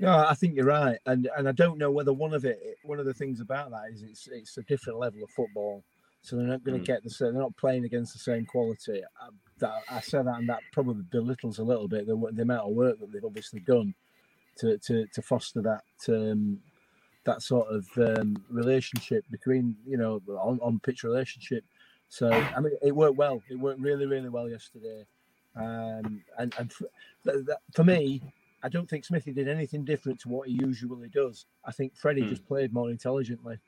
No, 0.00 0.12
I 0.28 0.34
think 0.34 0.56
you're 0.56 0.66
right, 0.66 0.98
and 1.06 1.30
and 1.38 1.48
I 1.48 1.52
don't 1.52 1.78
know 1.78 1.92
whether 1.92 2.12
one 2.12 2.34
of 2.34 2.44
it, 2.44 2.60
one 2.84 3.00
of 3.00 3.06
the 3.06 3.14
things 3.14 3.40
about 3.40 3.72
that 3.72 3.90
is 3.92 4.04
it's 4.04 4.28
it's 4.28 4.58
a 4.58 4.64
different 4.64 5.00
level 5.00 5.24
of 5.24 5.30
football, 5.30 5.84
so 6.22 6.36
they're 6.36 6.46
not 6.46 6.64
going 6.64 6.78
to 6.80 6.82
Mm. 6.82 6.86
get 6.86 7.04
the 7.04 7.10
same. 7.10 7.34
They're 7.34 7.42
not 7.42 7.56
playing 7.56 7.86
against 7.86 8.14
the 8.14 8.20
same 8.20 8.46
quality. 8.46 9.02
I, 9.04 9.30
that 9.60 9.84
I 9.90 10.00
say 10.02 10.22
that, 10.22 10.38
and 10.38 10.50
that 10.50 10.64
probably 10.72 11.04
belittles 11.10 11.60
a 11.60 11.64
little 11.64 11.88
bit 11.88 12.06
the, 12.08 12.16
the 12.34 12.42
amount 12.42 12.68
of 12.70 12.76
work 12.76 13.00
that 13.00 13.12
they've 13.12 13.24
obviously 13.24 13.62
done 13.62 13.94
to 14.58 14.78
to 14.78 15.06
to 15.08 15.22
foster 15.22 15.62
that 15.62 15.84
um, 16.08 16.60
that 17.24 17.42
sort 17.42 17.68
of 17.68 17.86
um, 17.98 18.44
relationship 18.50 19.24
between 19.30 19.76
you 19.86 19.98
know 19.98 20.22
on 20.40 20.60
on 20.62 20.80
pitch 20.80 21.04
relationship. 21.04 21.64
So 22.08 22.48
I 22.56 22.60
mean, 22.60 22.74
it 22.82 22.96
worked 22.96 23.16
well. 23.16 23.42
It 23.50 23.56
worked 23.60 23.80
really 23.80 24.06
really 24.06 24.30
well 24.30 24.48
yesterday, 24.48 25.06
um, 25.56 26.22
and 26.38 26.54
and 26.58 26.72
for, 26.72 26.88
th- 27.24 27.46
that, 27.46 27.60
for 27.74 27.84
me, 27.84 28.22
I 28.62 28.68
don't 28.68 28.88
think 28.88 29.04
Smithy 29.04 29.32
did 29.32 29.48
anything 29.48 29.84
different 29.84 30.20
to 30.20 30.28
what 30.28 30.48
he 30.48 30.58
usually 30.60 31.08
does. 31.08 31.46
I 31.64 31.72
think 31.72 31.96
Freddie 31.96 32.22
Hmm. 32.22 32.28
just 32.28 32.46
played 32.46 32.72
more 32.72 32.90
intelligently, 32.90 33.58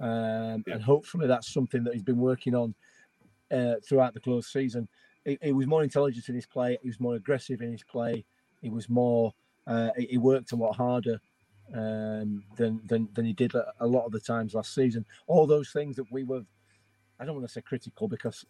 um, 0.00 0.64
Yeah. 0.66 0.74
and 0.74 0.82
hopefully 0.82 1.26
that's 1.26 1.52
something 1.52 1.84
that 1.84 1.92
he's 1.94 2.02
been 2.02 2.18
working 2.18 2.54
on 2.54 2.74
uh, 3.50 3.76
throughout 3.86 4.14
the 4.14 4.20
close 4.20 4.46
season. 4.52 4.88
He, 5.24 5.38
he 5.42 5.52
was 5.52 5.66
more 5.66 5.82
intelligent 5.82 6.28
in 6.28 6.34
his 6.34 6.46
play. 6.46 6.78
He 6.82 6.88
was 6.88 7.00
more 7.00 7.14
aggressive 7.16 7.60
in 7.62 7.72
his 7.72 7.82
play. 7.82 8.24
He 8.62 8.70
was 8.70 8.88
more. 8.88 9.34
Uh, 9.66 9.90
he, 9.96 10.06
he 10.06 10.18
worked 10.18 10.52
a 10.52 10.56
lot 10.56 10.74
harder 10.76 11.20
um, 11.74 12.42
than, 12.56 12.80
than 12.86 13.08
than 13.14 13.24
he 13.26 13.32
did 13.34 13.54
a, 13.54 13.72
a 13.80 13.86
lot 13.86 14.04
of 14.06 14.12
the 14.12 14.20
times 14.20 14.54
last 14.54 14.74
season. 14.74 15.04
All 15.26 15.46
those 15.46 15.70
things 15.70 15.96
that 15.96 16.10
we 16.10 16.24
were, 16.24 16.42
I 17.20 17.24
don't 17.24 17.34
want 17.34 17.46
to 17.46 17.52
say 17.52 17.60
critical 17.60 18.08
because 18.08 18.44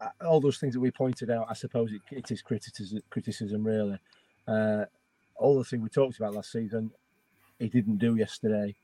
uh, 0.00 0.08
all 0.26 0.40
those 0.40 0.58
things 0.58 0.74
that 0.74 0.80
we 0.80 0.90
pointed 0.90 1.30
out, 1.30 1.46
I 1.48 1.54
suppose 1.54 1.92
it, 1.92 2.02
it 2.10 2.30
is 2.30 2.42
criticism, 2.42 3.00
criticism 3.10 3.64
really. 3.64 3.98
Uh, 4.48 4.86
all 5.38 5.58
the 5.58 5.64
things 5.64 5.82
we 5.82 5.88
talked 5.88 6.16
about 6.18 6.34
last 6.34 6.52
season, 6.52 6.90
he 7.58 7.68
didn't 7.68 7.98
do 7.98 8.16
yesterday 8.16 8.74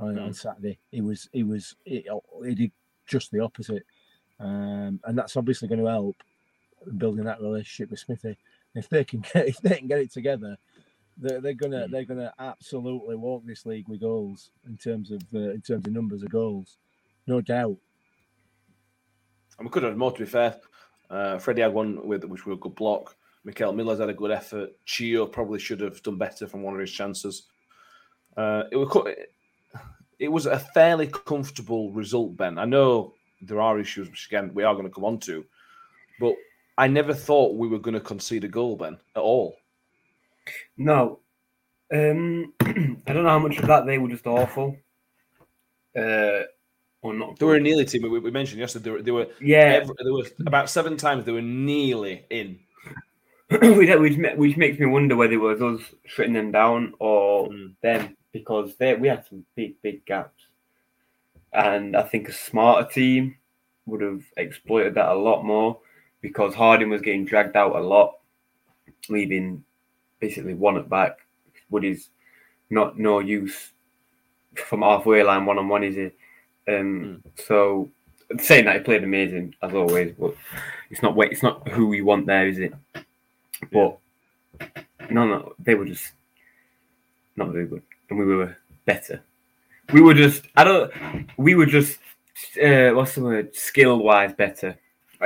on, 0.00 0.14
No. 0.16 0.24
on 0.24 0.34
Saturday. 0.34 0.78
He 0.90 1.00
was 1.00 1.28
he 1.32 1.42
was 1.42 1.76
he, 1.84 2.08
he 2.44 2.54
did 2.54 2.72
just 3.06 3.30
the 3.30 3.40
opposite, 3.40 3.84
um, 4.40 5.00
and 5.04 5.16
that's 5.18 5.36
obviously 5.36 5.68
going 5.68 5.80
to 5.80 5.86
help 5.86 6.16
building 6.96 7.24
that 7.24 7.40
relationship 7.40 7.90
with 7.90 8.00
Smithy. 8.00 8.36
If 8.74 8.88
they 8.88 9.04
can 9.04 9.20
get 9.20 9.48
if 9.48 9.58
they 9.60 9.76
can 9.78 9.88
get 9.88 10.00
it 10.00 10.12
together, 10.12 10.56
they're, 11.16 11.40
they're 11.40 11.54
gonna 11.54 11.86
Mm. 11.88 11.90
they're 11.90 12.04
gonna 12.04 12.32
absolutely 12.38 13.16
walk 13.16 13.44
this 13.46 13.66
league 13.66 13.88
with 13.88 14.00
goals 14.00 14.50
in 14.66 14.76
terms 14.76 15.10
of 15.10 15.20
uh, 15.34 15.50
in 15.50 15.60
terms 15.62 15.86
of 15.86 15.92
numbers 15.92 16.22
of 16.22 16.30
goals, 16.30 16.78
no 17.26 17.40
doubt. 17.40 17.76
And 19.58 19.66
we 19.66 19.70
could 19.72 19.82
have 19.82 19.96
more, 19.96 20.12
to 20.12 20.18
be 20.20 20.24
fair. 20.26 20.56
Uh, 21.10 21.38
Freddie 21.38 21.62
had 21.62 21.72
one 21.72 22.06
with 22.06 22.24
which 22.24 22.46
was 22.46 22.56
a 22.56 22.60
good 22.60 22.74
block. 22.76 23.16
Mickel 23.46 23.74
Miller's 23.74 24.00
had 24.00 24.08
a 24.08 24.14
good 24.14 24.30
effort. 24.30 24.70
Chio 24.84 25.26
probably 25.26 25.58
should 25.58 25.80
have 25.80 26.02
done 26.02 26.18
better 26.18 26.46
from 26.46 26.62
one 26.62 26.74
of 26.74 26.80
his 26.80 26.92
chances. 26.92 27.44
Uh, 28.36 28.64
it, 28.70 28.76
was, 28.76 29.14
it 30.18 30.28
was 30.28 30.46
a 30.46 30.58
fairly 30.58 31.06
comfortable 31.06 31.92
result, 31.92 32.36
Ben. 32.36 32.58
I 32.58 32.64
know 32.64 33.14
there 33.40 33.60
are 33.60 33.78
issues, 33.78 34.10
which 34.10 34.26
again 34.26 34.52
we 34.54 34.64
are 34.64 34.74
going 34.74 34.86
to 34.86 34.92
come 34.92 35.04
on 35.04 35.18
to, 35.20 35.44
but 36.20 36.34
I 36.76 36.86
never 36.86 37.14
thought 37.14 37.56
we 37.56 37.68
were 37.68 37.78
going 37.78 37.94
to 37.94 38.00
concede 38.00 38.44
a 38.44 38.48
goal, 38.48 38.76
Ben, 38.76 38.98
at 39.16 39.22
all. 39.22 39.56
No, 40.76 41.20
um, 41.92 42.52
I 42.60 43.12
don't 43.12 43.24
know 43.24 43.30
how 43.30 43.38
much 43.38 43.58
of 43.58 43.66
that 43.66 43.86
they 43.86 43.98
were 43.98 44.08
just 44.08 44.26
awful, 44.26 44.76
uh, 45.96 46.42
or 47.02 47.14
not. 47.14 47.38
They 47.38 47.46
were 47.46 47.56
a 47.56 47.60
nearly 47.60 47.84
team. 47.84 48.02
We, 48.02 48.18
we 48.18 48.30
mentioned 48.30 48.60
yesterday. 48.60 48.84
They 48.84 48.90
were, 48.90 49.02
they 49.02 49.10
were, 49.10 49.26
yeah, 49.40 49.80
every, 49.82 49.94
there 49.98 50.12
was 50.12 50.30
about 50.46 50.70
seven 50.70 50.96
times 50.96 51.24
they 51.24 51.32
were 51.32 51.42
nearly 51.42 52.24
in. 52.30 52.58
Which, 53.48 53.88
which 53.98 54.16
which 54.36 54.56
makes 54.56 54.78
me 54.78 54.86
wonder 54.86 55.16
whether 55.16 55.32
it 55.32 55.36
was 55.38 55.62
us 55.62 55.80
shutting 56.04 56.34
them 56.34 56.52
down 56.52 56.92
or 56.98 57.48
Mm. 57.48 57.74
them 57.82 58.16
because 58.32 58.76
they 58.76 58.94
we 58.94 59.08
had 59.08 59.24
some 59.26 59.44
big 59.56 59.80
big 59.80 60.04
gaps, 60.04 60.42
and 61.52 61.96
I 61.96 62.02
think 62.02 62.28
a 62.28 62.32
smarter 62.32 62.88
team 62.88 63.36
would 63.86 64.02
have 64.02 64.22
exploited 64.36 64.94
that 64.94 65.08
a 65.08 65.14
lot 65.14 65.44
more 65.44 65.78
because 66.20 66.54
Harding 66.54 66.90
was 66.90 67.00
getting 67.00 67.24
dragged 67.24 67.56
out 67.56 67.74
a 67.74 67.80
lot, 67.80 68.18
leaving 69.08 69.64
basically 70.20 70.52
one 70.54 70.76
at 70.76 70.90
back. 70.90 71.18
Woody's 71.70 72.10
not 72.70 72.98
no 72.98 73.20
use 73.20 73.72
from 74.56 74.82
halfway 74.82 75.22
line 75.22 75.46
one 75.46 75.58
on 75.58 75.68
one, 75.68 75.84
is 75.84 75.96
it? 75.96 76.14
Um, 76.68 77.22
So 77.36 77.88
saying 78.40 78.66
that 78.66 78.76
he 78.76 78.82
played 78.82 79.04
amazing 79.04 79.54
as 79.62 79.72
always, 79.72 80.12
but 80.18 80.34
it's 80.90 81.02
not 81.02 81.16
it's 81.32 81.42
not 81.42 81.66
who 81.68 81.86
we 81.86 82.02
want 82.02 82.26
there, 82.26 82.46
is 82.46 82.58
it? 82.58 82.74
But 83.72 83.98
no, 85.10 85.26
no, 85.26 85.54
they 85.58 85.74
were 85.74 85.86
just 85.86 86.12
not 87.36 87.48
very 87.48 87.66
good, 87.66 87.82
and 88.10 88.18
we 88.18 88.24
were 88.24 88.56
better. 88.84 89.22
We 89.92 90.00
were 90.00 90.14
just, 90.14 90.44
I 90.56 90.64
don't, 90.64 90.92
we 91.36 91.54
were 91.54 91.66
just, 91.66 91.98
uh, 92.62 92.90
what's 92.90 93.14
the 93.14 93.22
word, 93.22 93.54
skill 93.54 93.98
wise 93.98 94.32
better. 94.32 94.76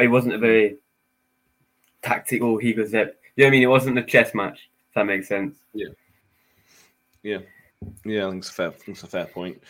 It 0.00 0.08
wasn't 0.08 0.34
a 0.34 0.38
very 0.38 0.76
tactical. 2.00 2.58
He 2.58 2.72
goes 2.72 2.94
up. 2.94 3.08
You 3.36 3.44
know 3.44 3.46
what 3.46 3.46
I 3.46 3.50
mean? 3.50 3.62
It 3.62 3.66
wasn't 3.66 3.98
a 3.98 4.02
chess 4.02 4.34
match. 4.34 4.68
If 4.88 4.94
that 4.94 5.06
makes 5.06 5.28
sense. 5.28 5.56
Yeah. 7.22 7.38
Yeah, 8.04 8.26
I 8.26 8.30
think 8.30 8.42
it's 8.42 8.50
a 8.50 8.52
fair, 8.52 8.72
it's 8.86 9.02
a 9.02 9.06
fair 9.06 9.26
point. 9.26 9.60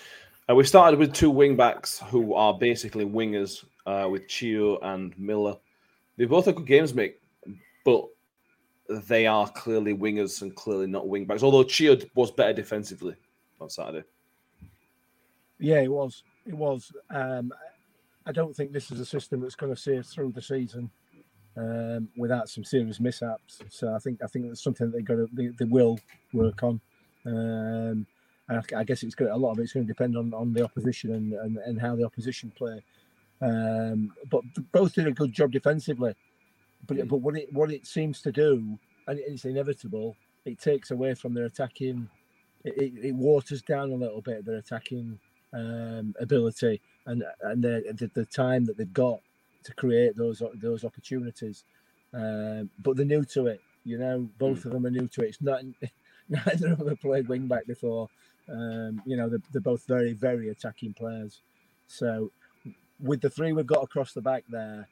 Uh, 0.48 0.54
we 0.54 0.64
started 0.64 0.98
with 0.98 1.14
two 1.14 1.30
wing 1.30 1.56
backs 1.56 2.00
who 2.08 2.34
are 2.34 2.52
basically 2.52 3.04
wingers 3.04 3.64
uh, 3.86 4.08
with 4.10 4.28
Chio 4.28 4.78
and 4.80 5.16
Miller. 5.18 5.56
They 6.16 6.24
both 6.26 6.46
had 6.46 6.56
good 6.56 6.66
games, 6.66 6.92
Mick, 6.92 7.14
but 7.84 8.06
they 8.88 9.26
are 9.26 9.48
clearly 9.48 9.94
wingers 9.94 10.42
and 10.42 10.54
clearly 10.54 10.86
not 10.86 11.08
wing 11.08 11.24
backs. 11.24 11.42
Although 11.42 11.64
Chio 11.64 11.96
was 12.14 12.30
better 12.30 12.52
defensively 12.52 13.14
on 13.60 13.70
Saturday. 13.70 14.06
Yeah, 15.58 15.80
it 15.80 15.90
was. 15.90 16.24
It 16.46 16.54
was. 16.54 16.92
Um, 17.10 17.52
I 18.26 18.32
don't 18.32 18.54
think 18.54 18.72
this 18.72 18.90
is 18.90 19.00
a 19.00 19.06
system 19.06 19.40
that's 19.40 19.54
going 19.54 19.74
to 19.74 19.80
see 19.80 19.98
us 19.98 20.12
through 20.12 20.32
the 20.32 20.42
season 20.42 20.90
um, 21.56 22.08
without 22.16 22.48
some 22.48 22.64
serious 22.64 23.00
mishaps. 23.00 23.60
So 23.68 23.94
I 23.94 23.98
think 23.98 24.22
I 24.22 24.26
think 24.26 24.46
that's 24.46 24.62
something 24.62 24.90
that 24.90 24.96
they 24.96 25.02
got 25.02 25.14
to 25.14 25.28
they, 25.32 25.48
they 25.58 25.64
will 25.64 25.98
work 26.32 26.62
on. 26.62 26.80
Um, 27.24 28.06
and 28.48 28.58
I, 28.58 28.80
I 28.80 28.84
guess 28.84 29.02
it's 29.02 29.14
going 29.14 29.30
to, 29.30 29.36
a 29.36 29.38
lot 29.38 29.52
of 29.52 29.60
it's 29.60 29.72
going 29.72 29.86
to 29.86 29.92
depend 29.92 30.16
on, 30.16 30.34
on 30.34 30.52
the 30.52 30.64
opposition 30.64 31.12
and, 31.12 31.32
and, 31.32 31.58
and 31.58 31.80
how 31.80 31.94
the 31.94 32.04
opposition 32.04 32.52
play. 32.56 32.82
Um, 33.40 34.12
but 34.30 34.42
both 34.72 34.94
did 34.94 35.06
a 35.06 35.12
good 35.12 35.32
job 35.32 35.52
defensively. 35.52 36.14
But 36.86 37.08
but 37.08 37.18
what 37.18 37.36
it 37.36 37.52
what 37.52 37.70
it 37.70 37.86
seems 37.86 38.20
to 38.22 38.32
do, 38.32 38.78
and 39.06 39.18
it's 39.18 39.44
inevitable, 39.44 40.16
it 40.44 40.58
takes 40.58 40.90
away 40.90 41.14
from 41.14 41.34
their 41.34 41.44
attacking. 41.44 42.08
It, 42.64 42.74
it, 42.76 43.04
it 43.06 43.14
waters 43.14 43.62
down 43.62 43.90
a 43.90 43.94
little 43.96 44.20
bit 44.20 44.44
their 44.44 44.56
attacking 44.56 45.18
um, 45.52 46.14
ability 46.20 46.80
and 47.06 47.24
and 47.42 47.62
the, 47.62 47.84
the 47.98 48.10
the 48.14 48.26
time 48.26 48.64
that 48.66 48.76
they've 48.76 48.92
got 48.92 49.20
to 49.64 49.74
create 49.74 50.16
those 50.16 50.42
those 50.54 50.84
opportunities. 50.84 51.64
Um, 52.14 52.70
but 52.82 52.96
they're 52.96 53.06
new 53.06 53.24
to 53.26 53.46
it. 53.46 53.60
You 53.84 53.98
know, 53.98 54.28
both 54.38 54.64
of 54.64 54.72
them 54.72 54.86
are 54.86 54.90
new 54.90 55.08
to 55.08 55.22
it. 55.22 55.28
It's 55.28 55.42
not 55.42 55.62
neither 56.28 56.72
of 56.72 56.78
them 56.78 56.88
have 56.88 57.00
played 57.00 57.28
wing 57.28 57.46
back 57.46 57.66
before. 57.66 58.08
Um, 58.48 59.02
you 59.06 59.16
know, 59.16 59.28
they're, 59.28 59.42
they're 59.52 59.60
both 59.60 59.86
very 59.86 60.12
very 60.12 60.48
attacking 60.50 60.94
players. 60.94 61.40
So 61.86 62.30
with 63.00 63.20
the 63.20 63.30
three 63.30 63.52
we've 63.52 63.66
got 63.66 63.82
across 63.82 64.12
the 64.12 64.20
back 64.22 64.44
there, 64.48 64.88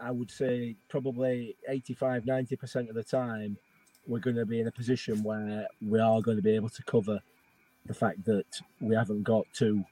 I 0.00 0.10
would 0.10 0.30
say 0.30 0.76
probably 0.88 1.56
85 1.68 2.24
90% 2.24 2.88
of 2.88 2.94
the 2.94 3.04
time 3.04 3.56
we're 4.06 4.20
going 4.20 4.36
to 4.36 4.46
be 4.46 4.60
in 4.60 4.66
a 4.66 4.72
position 4.72 5.22
where 5.22 5.66
we 5.82 5.98
are 5.98 6.20
going 6.20 6.36
to 6.36 6.42
be 6.42 6.54
able 6.54 6.68
to 6.68 6.82
cover 6.84 7.20
the 7.86 7.94
fact 7.94 8.24
that 8.24 8.46
we 8.80 8.94
haven't 8.94 9.22
got 9.22 9.46
two 9.52 9.84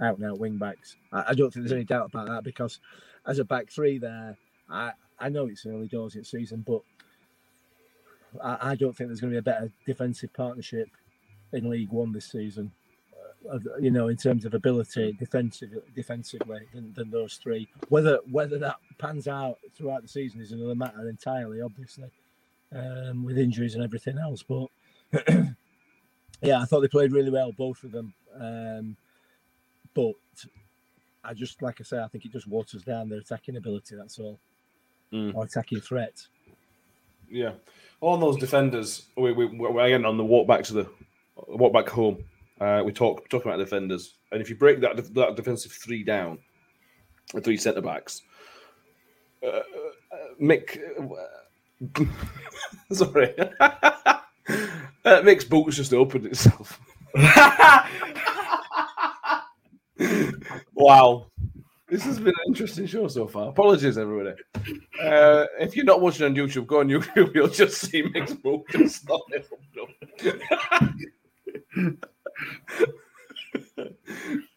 out 0.00 0.18
and 0.18 0.26
out 0.26 0.38
wing 0.38 0.58
backs. 0.58 0.96
I, 1.12 1.24
I, 1.28 1.34
don't 1.34 1.52
think 1.52 1.64
there's 1.64 1.72
any 1.72 1.84
doubt 1.84 2.06
about 2.06 2.28
that 2.28 2.44
because 2.44 2.80
as 3.26 3.38
a 3.38 3.44
back 3.44 3.70
three 3.70 3.98
there, 3.98 4.36
I, 4.68 4.92
I 5.18 5.28
know 5.28 5.46
it's 5.46 5.66
early 5.66 5.88
doors 5.88 6.16
in 6.16 6.24
season, 6.24 6.64
but 6.66 6.80
I, 8.42 8.70
I 8.72 8.74
don't 8.74 8.96
think 8.96 9.08
there's 9.08 9.20
going 9.20 9.32
to 9.32 9.40
be 9.40 9.50
a 9.50 9.54
better 9.54 9.70
defensive 9.86 10.32
partnership 10.32 10.88
in 11.52 11.68
League 11.68 11.90
One 11.90 12.12
this 12.12 12.30
season. 12.30 12.72
You 13.80 13.90
know, 13.90 14.08
in 14.08 14.16
terms 14.16 14.44
of 14.44 14.54
ability, 14.54 15.16
defensive, 15.18 15.70
defensively, 15.94 16.60
than, 16.72 16.92
than 16.94 17.10
those 17.10 17.34
three. 17.42 17.68
Whether 17.88 18.18
whether 18.30 18.58
that 18.58 18.76
pans 18.98 19.26
out 19.26 19.58
throughout 19.74 20.02
the 20.02 20.08
season 20.08 20.40
is 20.40 20.52
another 20.52 20.74
matter 20.74 21.08
entirely, 21.08 21.60
obviously, 21.60 22.10
um, 22.74 23.24
with 23.24 23.38
injuries 23.38 23.74
and 23.74 23.82
everything 23.82 24.18
else. 24.18 24.42
But 24.42 24.68
yeah, 26.40 26.60
I 26.60 26.64
thought 26.64 26.80
they 26.80 26.88
played 26.88 27.12
really 27.12 27.30
well, 27.30 27.52
both 27.52 27.82
of 27.84 27.92
them. 27.92 28.14
Um, 28.38 28.96
but 29.94 30.12
I 31.24 31.34
just, 31.34 31.62
like 31.62 31.80
I 31.80 31.84
say, 31.84 32.00
I 32.00 32.08
think 32.08 32.24
it 32.24 32.32
just 32.32 32.46
waters 32.46 32.82
down 32.82 33.08
their 33.08 33.20
attacking 33.20 33.56
ability. 33.56 33.96
That's 33.96 34.18
all, 34.18 34.38
Mm. 35.12 35.34
or 35.34 35.44
attacking 35.44 35.80
threat. 35.80 36.26
Yeah, 37.28 37.52
on 38.00 38.20
those 38.20 38.38
defenders, 38.38 39.06
we 39.16 39.32
we 39.32 39.46
we're 39.46 39.84
again 39.84 40.06
on 40.06 40.16
the 40.16 40.24
walk 40.24 40.46
back 40.46 40.64
to 40.64 40.72
the 40.72 40.86
walk 41.48 41.72
back 41.72 41.88
home. 41.88 42.24
Uh, 42.62 42.82
we 42.84 42.92
talk 42.92 43.28
talk 43.28 43.44
about 43.44 43.58
defenders, 43.58 44.18
and 44.30 44.40
if 44.40 44.48
you 44.48 44.54
break 44.54 44.80
that 44.80 44.94
that 45.14 45.34
defensive 45.34 45.72
three 45.72 46.04
down, 46.04 46.38
the 47.34 47.40
three 47.40 47.56
centre 47.56 47.80
backs, 47.80 48.22
uh, 49.42 49.48
uh, 49.48 49.62
Mick, 50.40 50.78
uh, 50.96 52.04
sorry, 52.94 53.34
uh, 53.60 55.22
Mick's 55.24 55.42
boot's 55.42 55.76
just 55.76 55.92
opened 55.92 56.26
itself. 56.26 56.80
wow. 60.74 61.26
This 61.88 62.04
has 62.04 62.20
been 62.20 62.28
an 62.28 62.46
interesting 62.46 62.86
show 62.86 63.08
so 63.08 63.26
far. 63.26 63.48
Apologies, 63.48 63.98
everybody. 63.98 64.40
Uh, 65.02 65.46
if 65.60 65.74
you're 65.74 65.84
not 65.84 66.00
watching 66.00 66.26
on 66.26 66.34
YouTube, 66.36 66.68
go 66.68 66.78
on 66.78 66.88
YouTube. 66.88 67.34
You'll 67.34 67.48
just 67.48 67.80
see 67.80 68.02
Mick's 68.02 68.34
boot 68.34 68.62
just 68.70 69.06
not 69.08 69.20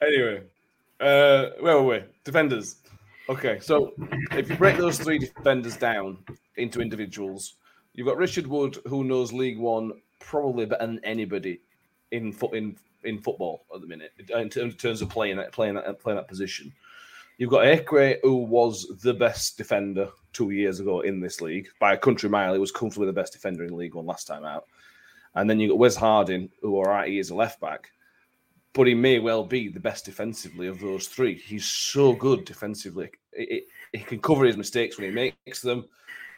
anyway, 0.01 0.43
uh, 0.99 1.45
where 1.59 1.81
were 1.81 1.83
we? 1.83 2.03
Defenders. 2.23 2.77
Okay, 3.27 3.59
so 3.59 3.93
if 4.31 4.49
you 4.49 4.55
break 4.55 4.77
those 4.77 4.99
three 4.99 5.17
defenders 5.17 5.75
down 5.75 6.17
into 6.57 6.79
individuals, 6.79 7.55
you've 7.93 8.07
got 8.07 8.17
Richard 8.17 8.45
Wood, 8.45 8.77
who 8.85 9.03
knows 9.03 9.33
League 9.33 9.57
One 9.57 9.93
probably 10.19 10.65
better 10.65 10.85
than 10.85 10.99
anybody 11.03 11.61
in 12.11 12.31
foot 12.31 12.53
in 12.53 12.75
in 13.03 13.19
football 13.19 13.65
at 13.73 13.81
the 13.81 13.87
minute 13.87 14.11
in 14.17 14.49
terms, 14.49 14.55
in 14.55 14.71
terms 14.73 15.01
of 15.01 15.09
playing 15.09 15.37
that 15.37 15.51
playing 15.51 15.75
that 15.75 15.99
playing 15.99 16.17
that 16.17 16.27
position. 16.27 16.71
You've 17.37 17.49
got 17.49 17.65
Ekwe, 17.65 18.19
who 18.23 18.37
was 18.37 18.87
the 19.01 19.13
best 19.13 19.57
defender 19.57 20.09
two 20.31 20.51
years 20.51 20.79
ago 20.79 21.01
in 21.01 21.19
this 21.19 21.41
league 21.41 21.67
by 21.79 21.93
a 21.93 21.97
country 21.97 22.29
mile. 22.29 22.53
He 22.53 22.59
was 22.59 22.71
comfortably 22.71 23.07
the 23.07 23.13
best 23.13 23.33
defender 23.33 23.65
in 23.65 23.75
League 23.75 23.95
One 23.95 24.05
last 24.05 24.25
time 24.25 24.45
out. 24.45 24.67
And 25.35 25.49
then 25.49 25.59
you 25.59 25.69
got 25.69 25.77
Wes 25.77 25.95
Harding, 25.95 26.49
who, 26.61 26.75
all 26.75 26.85
right, 26.85 27.09
he 27.09 27.19
is 27.19 27.29
a 27.29 27.35
left 27.35 27.59
back, 27.59 27.91
but 28.73 28.87
he 28.87 28.93
may 28.93 29.19
well 29.19 29.43
be 29.43 29.67
the 29.67 29.79
best 29.79 30.05
defensively 30.05 30.67
of 30.67 30.79
those 30.79 31.07
three. 31.07 31.35
He's 31.35 31.65
so 31.65 32.13
good 32.13 32.45
defensively. 32.45 33.09
He 33.33 33.99
can 34.05 34.19
cover 34.19 34.45
his 34.45 34.57
mistakes 34.57 34.97
when 34.97 35.09
he 35.09 35.33
makes 35.45 35.61
them, 35.61 35.85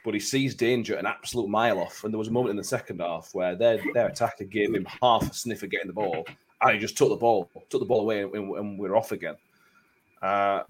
but 0.04 0.14
he 0.14 0.20
sees 0.20 0.56
danger 0.56 0.96
an 0.96 1.06
absolute 1.06 1.50
mile 1.50 1.80
off. 1.80 2.04
And 2.04 2.14
there 2.14 2.20
was 2.20 2.28
a 2.28 2.32
moment 2.32 2.52
in 2.52 2.58
the 2.58 2.64
second 2.64 3.00
half 3.00 3.30
where 3.34 3.56
their, 3.56 3.80
their 3.94 4.08
attacker 4.08 4.46
gave 4.46 4.74
him 4.74 4.88
half 5.02 5.30
a 5.30 5.34
sniff 5.34 5.64
of 5.64 5.70
getting 5.70 5.88
the 5.88 5.94
ball, 5.94 6.26
and 6.62 6.74
he 6.74 6.80
just 6.80 6.98
took 6.98 7.10
the 7.10 7.16
ball, 7.16 7.50
took 7.70 7.82
the 7.82 7.86
ball 7.86 8.02
away, 8.02 8.22
and, 8.22 8.34
and 8.34 8.80
we're 8.80 8.96
off 8.96 9.12
again. 9.12 9.36
Uh, 10.22 10.64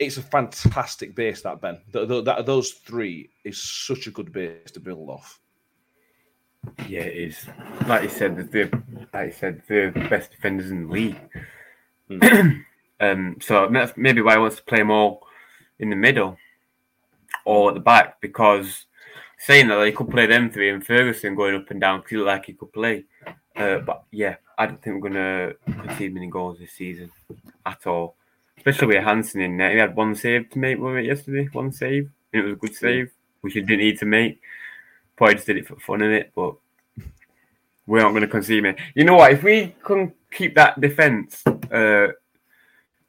it's 0.00 0.16
a 0.16 0.22
fantastic 0.22 1.14
base 1.14 1.42
that 1.42 1.60
Ben. 1.60 1.78
That, 1.92 2.42
those 2.46 2.70
three 2.70 3.30
is 3.44 3.60
such 3.60 4.06
a 4.06 4.10
good 4.10 4.32
base 4.32 4.70
to 4.72 4.80
build 4.80 5.10
off. 5.10 5.40
Yeah, 6.88 7.00
it 7.00 7.16
is. 7.16 7.46
Like 7.86 8.04
you 8.04 8.08
said, 8.08 8.50
they're 8.50 8.70
like 9.12 9.26
you 9.26 9.32
said, 9.32 9.62
they're 9.68 9.90
the 9.90 10.08
best 10.08 10.30
defenders 10.30 10.70
in 10.70 10.86
the 10.86 10.92
league. 10.92 11.20
um, 13.00 13.36
so 13.40 13.68
that's 13.72 13.92
maybe 13.96 14.22
why 14.22 14.34
he 14.34 14.40
wants 14.40 14.56
to 14.56 14.64
play 14.64 14.82
more 14.82 15.20
in 15.78 15.90
the 15.90 15.96
middle 15.96 16.36
or 17.44 17.70
at 17.70 17.74
the 17.74 17.80
back 17.80 18.20
because 18.20 18.86
saying 19.38 19.68
that 19.68 19.86
he 19.86 19.92
could 19.92 20.10
play 20.10 20.26
them 20.26 20.50
three 20.50 20.70
and 20.70 20.84
Ferguson 20.84 21.34
going 21.34 21.54
up 21.54 21.70
and 21.70 21.80
down 21.80 22.02
feel 22.02 22.24
like 22.24 22.46
he 22.46 22.52
could 22.52 22.72
play. 22.72 23.04
Uh, 23.56 23.78
but 23.78 24.04
yeah, 24.10 24.36
I 24.56 24.66
don't 24.66 24.82
think 24.82 25.02
we're 25.02 25.10
gonna 25.10 25.52
concede 25.82 26.14
many 26.14 26.26
goals 26.26 26.58
this 26.58 26.72
season 26.72 27.10
at 27.64 27.86
all. 27.86 28.16
Especially 28.56 28.88
with 28.88 29.04
Hansen 29.04 29.40
in 29.40 29.56
there. 29.56 29.70
He 29.70 29.78
had 29.78 29.94
one 29.94 30.16
save 30.16 30.50
to 30.50 30.58
make 30.58 30.78
wasn't 30.78 31.04
it, 31.04 31.06
yesterday. 31.06 31.48
One 31.52 31.70
save. 31.70 32.10
And 32.32 32.42
it 32.42 32.44
was 32.44 32.54
a 32.54 32.56
good 32.56 32.74
save, 32.74 33.10
which 33.40 33.54
he 33.54 33.60
didn't 33.60 33.78
need 33.78 33.98
to 34.00 34.06
make. 34.06 34.40
Probably 35.18 35.34
just 35.34 35.48
did 35.48 35.56
it 35.56 35.66
for 35.66 35.74
fun 35.80 36.00
in 36.00 36.12
it, 36.12 36.30
but 36.36 36.54
we're 37.88 38.00
not 38.00 38.10
going 38.10 38.22
to 38.22 38.28
concede 38.28 38.64
it. 38.64 38.78
You 38.94 39.02
know 39.02 39.16
what? 39.16 39.32
If 39.32 39.42
we 39.42 39.74
can 39.84 40.12
keep 40.30 40.54
that 40.54 40.80
defense, 40.80 41.42
uh, 41.44 42.06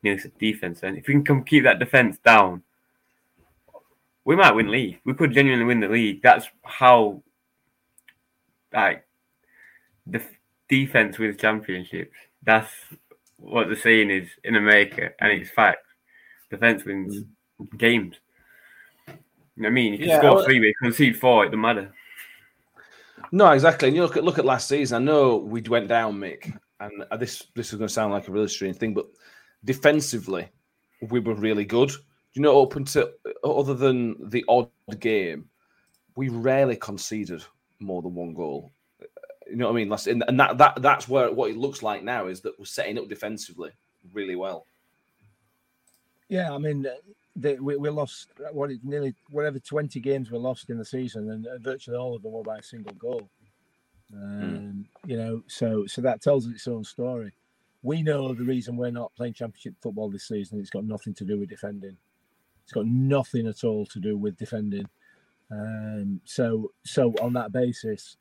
you 0.02 0.16
know, 0.16 0.18
defense, 0.40 0.82
and 0.82 0.98
if 0.98 1.08
we 1.08 1.14
can 1.14 1.24
come 1.24 1.44
keep 1.44 1.66
that 1.66 1.78
defense 1.78 2.18
down, 2.26 2.64
we 4.26 4.36
might 4.36 4.56
win 4.56 4.72
league. 4.72 5.00
We 5.06 5.14
could 5.14 5.34
genuinely 5.34 5.66
win 5.66 5.82
the 5.82 5.88
league. 5.88 6.24
That's 6.24 6.48
how, 6.64 7.22
like, 8.74 9.06
the 10.08 10.24
defense 10.68 11.20
wins 11.20 11.38
championships. 11.38 12.16
That's 12.42 12.72
what 13.38 13.70
the 13.70 13.76
saying 13.76 14.10
is 14.10 14.28
in 14.44 14.56
America, 14.56 15.12
and 15.20 15.32
it's 15.32 15.52
fact. 15.52 15.86
Defense 16.50 16.84
wins 16.86 17.24
games. 17.78 18.16
You 19.08 19.14
know 19.64 19.68
what 19.68 19.68
I 19.68 19.72
mean? 19.72 19.92
You 19.94 20.00
can 20.00 20.08
Yeah, 20.08 20.18
score 20.18 20.36
well- 20.38 20.46
three, 20.46 20.58
but 20.58 20.66
you 20.66 20.74
concede 20.82 21.20
four, 21.20 21.44
it 21.44 21.50
doesn't 21.50 21.62
matter. 21.62 21.94
No, 23.32 23.52
exactly. 23.52 23.88
And 23.88 23.96
you 23.96 24.04
look 24.04 24.18
at 24.18 24.24
look 24.24 24.40
at 24.40 24.46
last 24.46 24.68
season. 24.68 25.04
I 25.04 25.06
know 25.06 25.38
we 25.38 25.62
went 25.62 25.88
down, 25.88 26.20
Mick, 26.20 26.58
and 26.80 27.06
this 27.20 27.48
this 27.56 27.72
is 27.72 27.78
going 27.78 27.88
to 27.88 27.94
sound 27.94 28.14
like 28.14 28.28
a 28.28 28.32
really 28.32 28.48
strange 28.48 28.78
thing, 28.78 28.94
but 28.94 29.08
defensively, 29.64 30.50
we 31.10 31.20
were 31.20 31.36
really 31.36 31.66
good. 31.66 31.92
You 32.34 32.42
know, 32.42 32.56
open 32.56 32.86
to 32.86 33.12
other 33.44 33.74
than 33.74 34.30
the 34.30 34.46
odd 34.48 34.70
game, 35.00 35.50
we 36.16 36.30
rarely 36.30 36.76
conceded 36.76 37.44
more 37.80 38.02
than 38.02 38.14
one 38.14 38.34
goal. 38.34 38.72
You 39.50 39.56
know 39.56 39.66
what 39.66 39.74
I 39.74 39.76
mean? 39.76 39.90
Last, 39.90 40.08
and 40.08 40.24
that, 40.28 40.58
that 40.58 40.82
that's 40.82 41.08
where 41.08 41.32
what 41.32 41.50
it 41.50 41.58
looks 41.58 41.82
like 41.82 42.04
now 42.04 42.28
is 42.28 42.42
that 42.42 42.58
we're 42.60 42.66
setting 42.66 43.00
up 43.00 43.10
defensively 43.10 43.72
really 44.14 44.36
well. 44.36 44.66
Yeah, 46.28 46.54
I 46.54 46.60
mean, 46.60 46.86
we, 47.42 47.78
we 47.78 47.90
lost 47.90 48.30
what 48.52 48.72
nearly 48.84 49.14
whatever 49.30 49.60
twenty 49.60 50.00
games 50.00 50.32
we 50.32 50.38
lost 50.38 50.70
in 50.70 50.78
the 50.78 50.86
season, 50.86 51.30
and 51.32 51.48
uh, 51.48 51.58
virtually 51.60 51.98
all 51.98 52.16
of 52.16 52.22
them 52.22 52.32
were 52.32 52.44
by 52.44 52.58
a 52.58 52.64
single 52.64 52.94
goal. 52.94 53.30
Um, 54.14 54.88
You 55.06 55.18
know, 55.18 55.44
so 55.48 55.86
so 55.88 56.02
that 56.02 56.22
tells 56.22 56.48
its 56.48 56.68
own 56.68 56.84
story. 56.84 57.34
We 57.82 58.02
know 58.04 58.34
the 58.34 58.44
reason 58.44 58.76
we're 58.76 58.92
not 58.92 59.16
playing 59.16 59.34
championship 59.34 59.76
football 59.82 60.10
this 60.10 60.28
season. 60.28 60.60
It's 60.60 60.70
got 60.70 60.84
nothing 60.84 61.14
to 61.16 61.26
do 61.26 61.40
with 61.40 61.50
defending. 61.50 61.98
It's 62.64 62.74
got 62.74 62.86
nothing 62.86 63.48
at 63.48 63.64
all 63.64 63.86
to 63.88 64.00
do 64.00 64.18
with 64.18 64.38
defending. 64.38 64.88
Um, 65.52 66.22
so 66.26 66.72
so 66.84 67.14
on 67.22 67.34
that 67.34 67.52
basis, 67.52 68.18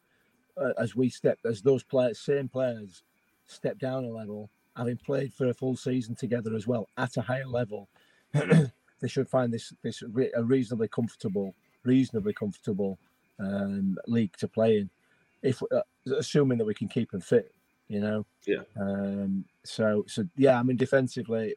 uh, 0.57 0.73
as 0.79 0.95
we 0.97 1.11
step 1.11 1.39
as 1.45 1.63
those 1.63 1.83
players, 1.83 2.21
same 2.21 2.49
players, 2.49 3.03
step 3.47 3.79
down 3.79 4.05
a 4.05 4.09
level, 4.09 4.51
having 4.77 4.97
played 4.97 5.35
for 5.35 5.49
a 5.49 5.55
full 5.55 5.77
season 5.77 6.15
together 6.15 6.55
as 6.55 6.67
well 6.67 6.89
at 6.97 7.17
a 7.17 7.23
higher 7.23 7.47
level, 7.47 7.89
they 9.01 9.09
should 9.09 9.29
find 9.29 9.53
this 9.53 9.73
this 9.83 10.03
re- 10.03 10.33
a 10.35 10.43
reasonably 10.43 10.89
comfortable, 10.89 11.55
reasonably 11.85 12.33
comfortable 12.33 12.99
um, 13.39 13.97
league 14.07 14.37
to 14.39 14.49
play 14.49 14.79
in, 14.79 14.91
if 15.43 15.63
uh, 15.73 15.83
assuming 16.17 16.59
that 16.59 16.65
we 16.65 16.75
can 16.75 16.89
keep 16.89 17.11
them 17.11 17.21
fit, 17.21 17.53
you 17.89 18.01
know. 18.01 18.27
Yeah. 18.47 18.63
Um. 18.79 19.45
So 19.65 20.05
so 20.07 20.25
yeah, 20.37 20.59
I 20.59 20.63
mean 20.63 20.77
defensively, 20.77 21.55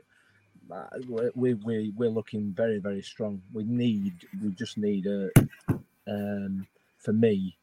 uh, 0.71 0.85
we 1.07 1.29
we 1.35 1.53
we 1.55 1.93
we're 1.95 2.09
looking 2.09 2.51
very 2.53 2.79
very 2.79 3.01
strong. 3.01 3.41
We 3.53 3.63
need 3.63 4.13
we 4.41 4.51
just 4.51 4.77
need 4.77 5.07
a 5.07 5.29
um 6.07 6.67
for 6.97 7.13
me 7.13 7.57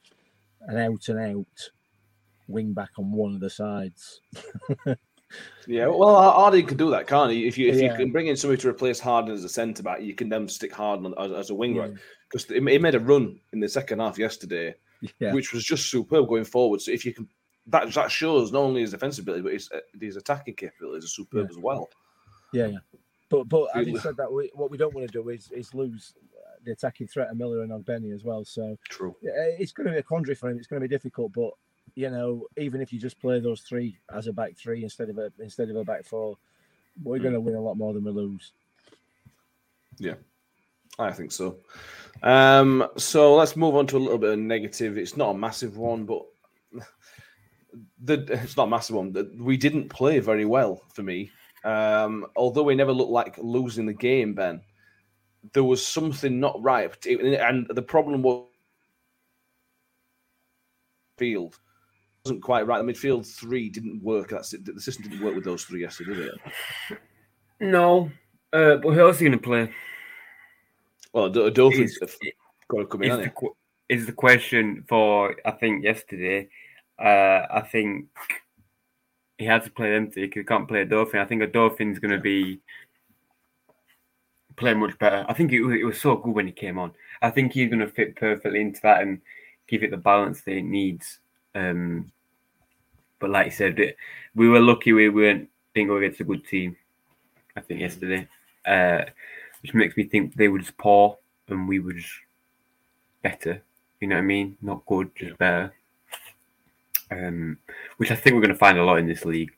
an 0.63 0.79
out 0.79 1.09
and 1.09 1.19
out 1.19 1.71
wing 2.49 2.73
back 2.73 2.91
on 2.99 3.13
one 3.13 3.35
of 3.35 3.41
the 3.41 3.51
sides. 3.51 4.21
Yeah, 5.67 5.89
well, 5.89 6.15
Hardy 6.33 6.63
can 6.63 6.79
do 6.79 6.91
that, 6.91 7.07
can't 7.07 7.31
he? 7.31 7.47
If 7.47 7.59
you 7.59 7.69
if 7.69 7.77
Yeah. 7.77 7.91
you 7.93 7.97
can 7.97 8.11
bring 8.11 8.29
in 8.29 8.37
somebody 8.37 8.61
to 8.63 8.69
replace 8.71 8.99
Harding 8.99 9.35
as 9.35 9.45
a 9.45 9.49
centre 9.49 9.83
back, 9.83 10.01
you 10.01 10.15
can 10.15 10.29
then 10.29 10.49
stick 10.49 10.73
Harding 10.73 11.13
as, 11.19 11.33
as 11.33 11.51
a 11.51 11.55
wing 11.55 11.75
Yeah. 11.75 11.83
right 11.83 11.95
because 12.31 12.47
he 12.47 12.61
made 12.61 12.95
a 12.95 13.01
run 13.01 13.39
in 13.53 13.61
the 13.61 13.69
second 13.69 13.99
half 14.01 14.19
yesterday, 14.19 14.75
Yeah. 15.19 15.35
which 15.35 15.53
was 15.53 15.65
just 15.65 15.91
superb 15.91 16.29
going 16.29 16.45
forward. 16.45 16.81
So 16.81 16.91
if 16.93 17.05
you 17.05 17.13
can, 17.13 17.29
that 17.67 17.93
that 17.93 18.11
shows 18.11 18.51
not 18.53 18.61
only 18.61 18.81
his 18.81 18.93
defensive 18.93 19.25
ability 19.25 19.43
but 19.43 19.53
his, 19.53 19.71
uh, 19.73 19.81
his 20.01 20.17
attacking 20.17 20.55
capabilities 20.55 21.05
are 21.05 21.09
superb 21.09 21.49
Yeah. 21.51 21.57
as 21.57 21.59
well. 21.59 21.91
Yeah, 22.53 22.67
yeah. 22.69 22.79
But 23.29 23.45
but 23.45 23.69
having 23.75 23.99
said 23.99 24.17
that, 24.17 24.33
we, 24.33 24.51
what 24.55 24.71
we 24.71 24.79
don't 24.79 24.95
want 24.95 25.07
to 25.07 25.13
do 25.13 25.29
is 25.29 25.51
is 25.51 25.75
lose 25.75 26.15
the 26.65 26.73
attacking 26.73 27.07
threat 27.09 27.29
of 27.31 27.37
Miller 27.37 27.63
and 27.63 27.71
Ogbene 27.71 28.13
as 28.15 28.25
well. 28.25 28.45
So 28.45 28.77
True. 28.89 29.15
it's 29.23 29.73
going 29.73 29.87
to 29.87 29.93
be 29.93 29.99
a 29.99 30.03
quandary 30.03 30.35
for 30.35 30.49
him. 30.49 30.57
It's 30.59 30.67
going 30.67 30.81
to 30.81 30.89
be 30.89 30.95
difficult, 30.95 31.33
but 31.35 31.51
you 31.99 32.11
know, 32.11 32.47
even 32.57 32.81
if 32.81 32.93
you 32.93 33.01
just 33.01 33.19
play 33.21 33.41
those 33.41 33.63
three 33.63 33.99
as 34.15 34.29
a 34.29 34.33
back 34.33 34.57
three 34.57 34.85
instead 34.85 35.11
of 35.11 35.19
a 35.19 35.33
instead 35.41 35.69
of 35.69 35.75
a 35.75 35.83
back 35.83 36.05
four, 36.05 36.39
we're 37.03 37.19
going 37.19 37.35
to 37.35 37.41
win 37.41 37.57
a 37.57 37.61
lot 37.61 37.77
more 37.77 37.93
than 37.93 38.05
we 38.05 38.13
lose. 38.13 38.53
Yeah, 39.99 40.15
I 40.97 41.11
think 41.11 41.33
so. 41.33 41.57
Um, 42.23 42.87
so 42.97 43.35
let's 43.35 43.57
move 43.57 43.75
on 43.75 43.89
to 43.89 43.97
a 43.97 43.99
little 43.99 44.17
bit 44.17 44.35
of 44.35 44.39
negative. 44.39 44.97
It's 44.97 45.17
not 45.17 45.31
a 45.35 45.39
massive 45.39 45.77
one, 45.77 46.05
but 46.05 46.23
the 48.05 48.25
it's 48.31 48.57
not 48.57 48.69
a 48.69 48.71
massive 48.71 48.95
one. 48.95 49.13
The- 49.13 49.33
We 49.37 49.57
didn't 49.57 49.89
play 49.89 50.21
very 50.21 50.45
well 50.45 50.81
for 50.95 51.03
me. 51.03 51.33
Um, 51.65 52.27
although 52.37 52.63
we 52.63 52.77
never 52.77 52.93
looked 52.93 53.11
like 53.11 53.37
losing 53.39 53.87
the 53.87 53.93
game, 53.93 54.35
Ben, 54.35 54.61
there 55.53 55.65
was 55.65 55.85
something 55.85 56.39
not 56.39 56.63
right. 56.63 56.95
And 57.07 57.67
the 57.67 57.83
problem 57.83 58.23
was 58.23 58.47
field 61.17 61.59
wasn't 62.29 62.43
quite 62.43 62.67
right. 62.67 62.85
The 62.85 62.93
midfield 62.93 63.27
three 63.27 63.71
didn't 63.71 64.03
work. 64.03 64.29
That's 64.31 64.53
it. 64.53 64.65
The 64.65 64.81
system 64.81 65.05
didn't 65.05 65.25
work 65.25 65.35
with 65.35 65.45
those 65.45 65.65
three 65.65 65.81
yesterday, 65.81 66.15
did 66.15 66.27
it? 66.27 66.99
No, 67.61 68.11
uh, 68.53 68.77
but 68.77 68.93
who 68.93 69.01
else 69.01 69.21
are 69.21 69.25
you 69.25 69.31
going 69.31 69.39
to 69.41 69.45
play? 69.45 69.73
Well, 71.13 71.31
Odoffin's 71.31 71.97
Is- 71.97 72.19
got 72.69 72.79
to 72.79 72.87
come 72.87 73.03
in, 73.03 73.13
is 73.13 73.25
the, 73.25 73.31
qu- 73.31 73.57
is 73.89 74.07
the 74.07 74.13
question 74.13 74.85
for 74.89 75.35
I 75.45 75.53
think 75.53 75.85
yesterday. 75.85 76.49
Uh, 76.99 77.47
I 77.51 77.61
think 77.61 78.09
he 79.39 79.45
had 79.45 79.65
to 79.65 79.71
play 79.71 79.95
empty 79.95 80.23
because 80.27 80.41
he 80.41 80.45
can't 80.45 80.69
play 80.69 80.85
Odoffin. 80.85 81.21
I 81.21 81.25
think 81.25 81.43
Odoffin's 81.43 81.99
going 81.99 82.15
to 82.15 82.21
be 82.21 82.61
playing 84.57 84.81
much 84.81 84.99
better. 84.99 85.25
I 85.29 85.33
think 85.33 85.53
it 85.53 85.63
was, 85.63 85.77
it 85.77 85.85
was 85.85 86.01
so 86.01 86.17
good 86.17 86.35
when 86.35 86.47
he 86.47 86.53
came 86.53 86.79
on. 86.79 86.93
I 87.23 87.31
think 87.31 87.53
he's 87.53 87.69
going 87.69 87.81
to 87.81 87.89
fit 87.89 88.17
perfectly 88.17 88.61
into 88.61 88.81
that 88.83 89.03
and 89.03 89.21
give 89.69 89.83
it 89.83 89.91
the 89.91 89.97
balance 89.97 90.43
that 90.43 90.57
it 90.57 90.65
needs. 90.65 91.21
Um, 91.55 92.11
but 93.19 93.31
like 93.31 93.47
I 93.47 93.51
said, 93.51 93.79
it, 93.79 93.97
we 94.35 94.49
were 94.49 94.61
lucky 94.61 94.93
we 94.93 95.09
weren't 95.09 95.49
didn't 95.75 95.89
go 95.89 95.97
against 95.97 96.21
a 96.21 96.25
good 96.25 96.47
team. 96.47 96.77
I 97.57 97.61
think 97.61 97.81
yesterday, 97.81 98.29
uh, 98.67 99.03
which 99.63 99.75
makes 99.75 99.97
me 99.97 100.05
think 100.05 100.35
they 100.35 100.49
were 100.49 100.59
just 100.61 100.77
poor 100.79 101.19
and 101.49 101.69
we 101.69 101.81
were 101.81 101.93
just 101.93 102.13
better. 103.23 103.63
You 104.01 104.09
know 104.09 104.17
what 104.17 104.23
I 104.23 104.27
mean? 104.27 104.57
Not 104.63 104.87
good, 104.87 105.11
just 105.17 105.37
better. 105.39 105.73
Um, 107.11 107.59
which 107.97 108.11
I 108.11 108.15
think 108.17 108.35
we're 108.35 108.43
going 108.43 108.53
to 108.53 108.59
find 108.59 108.79
a 108.79 108.85
lot 108.85 108.99
in 108.99 109.07
this 109.09 109.25
league. 109.25 109.51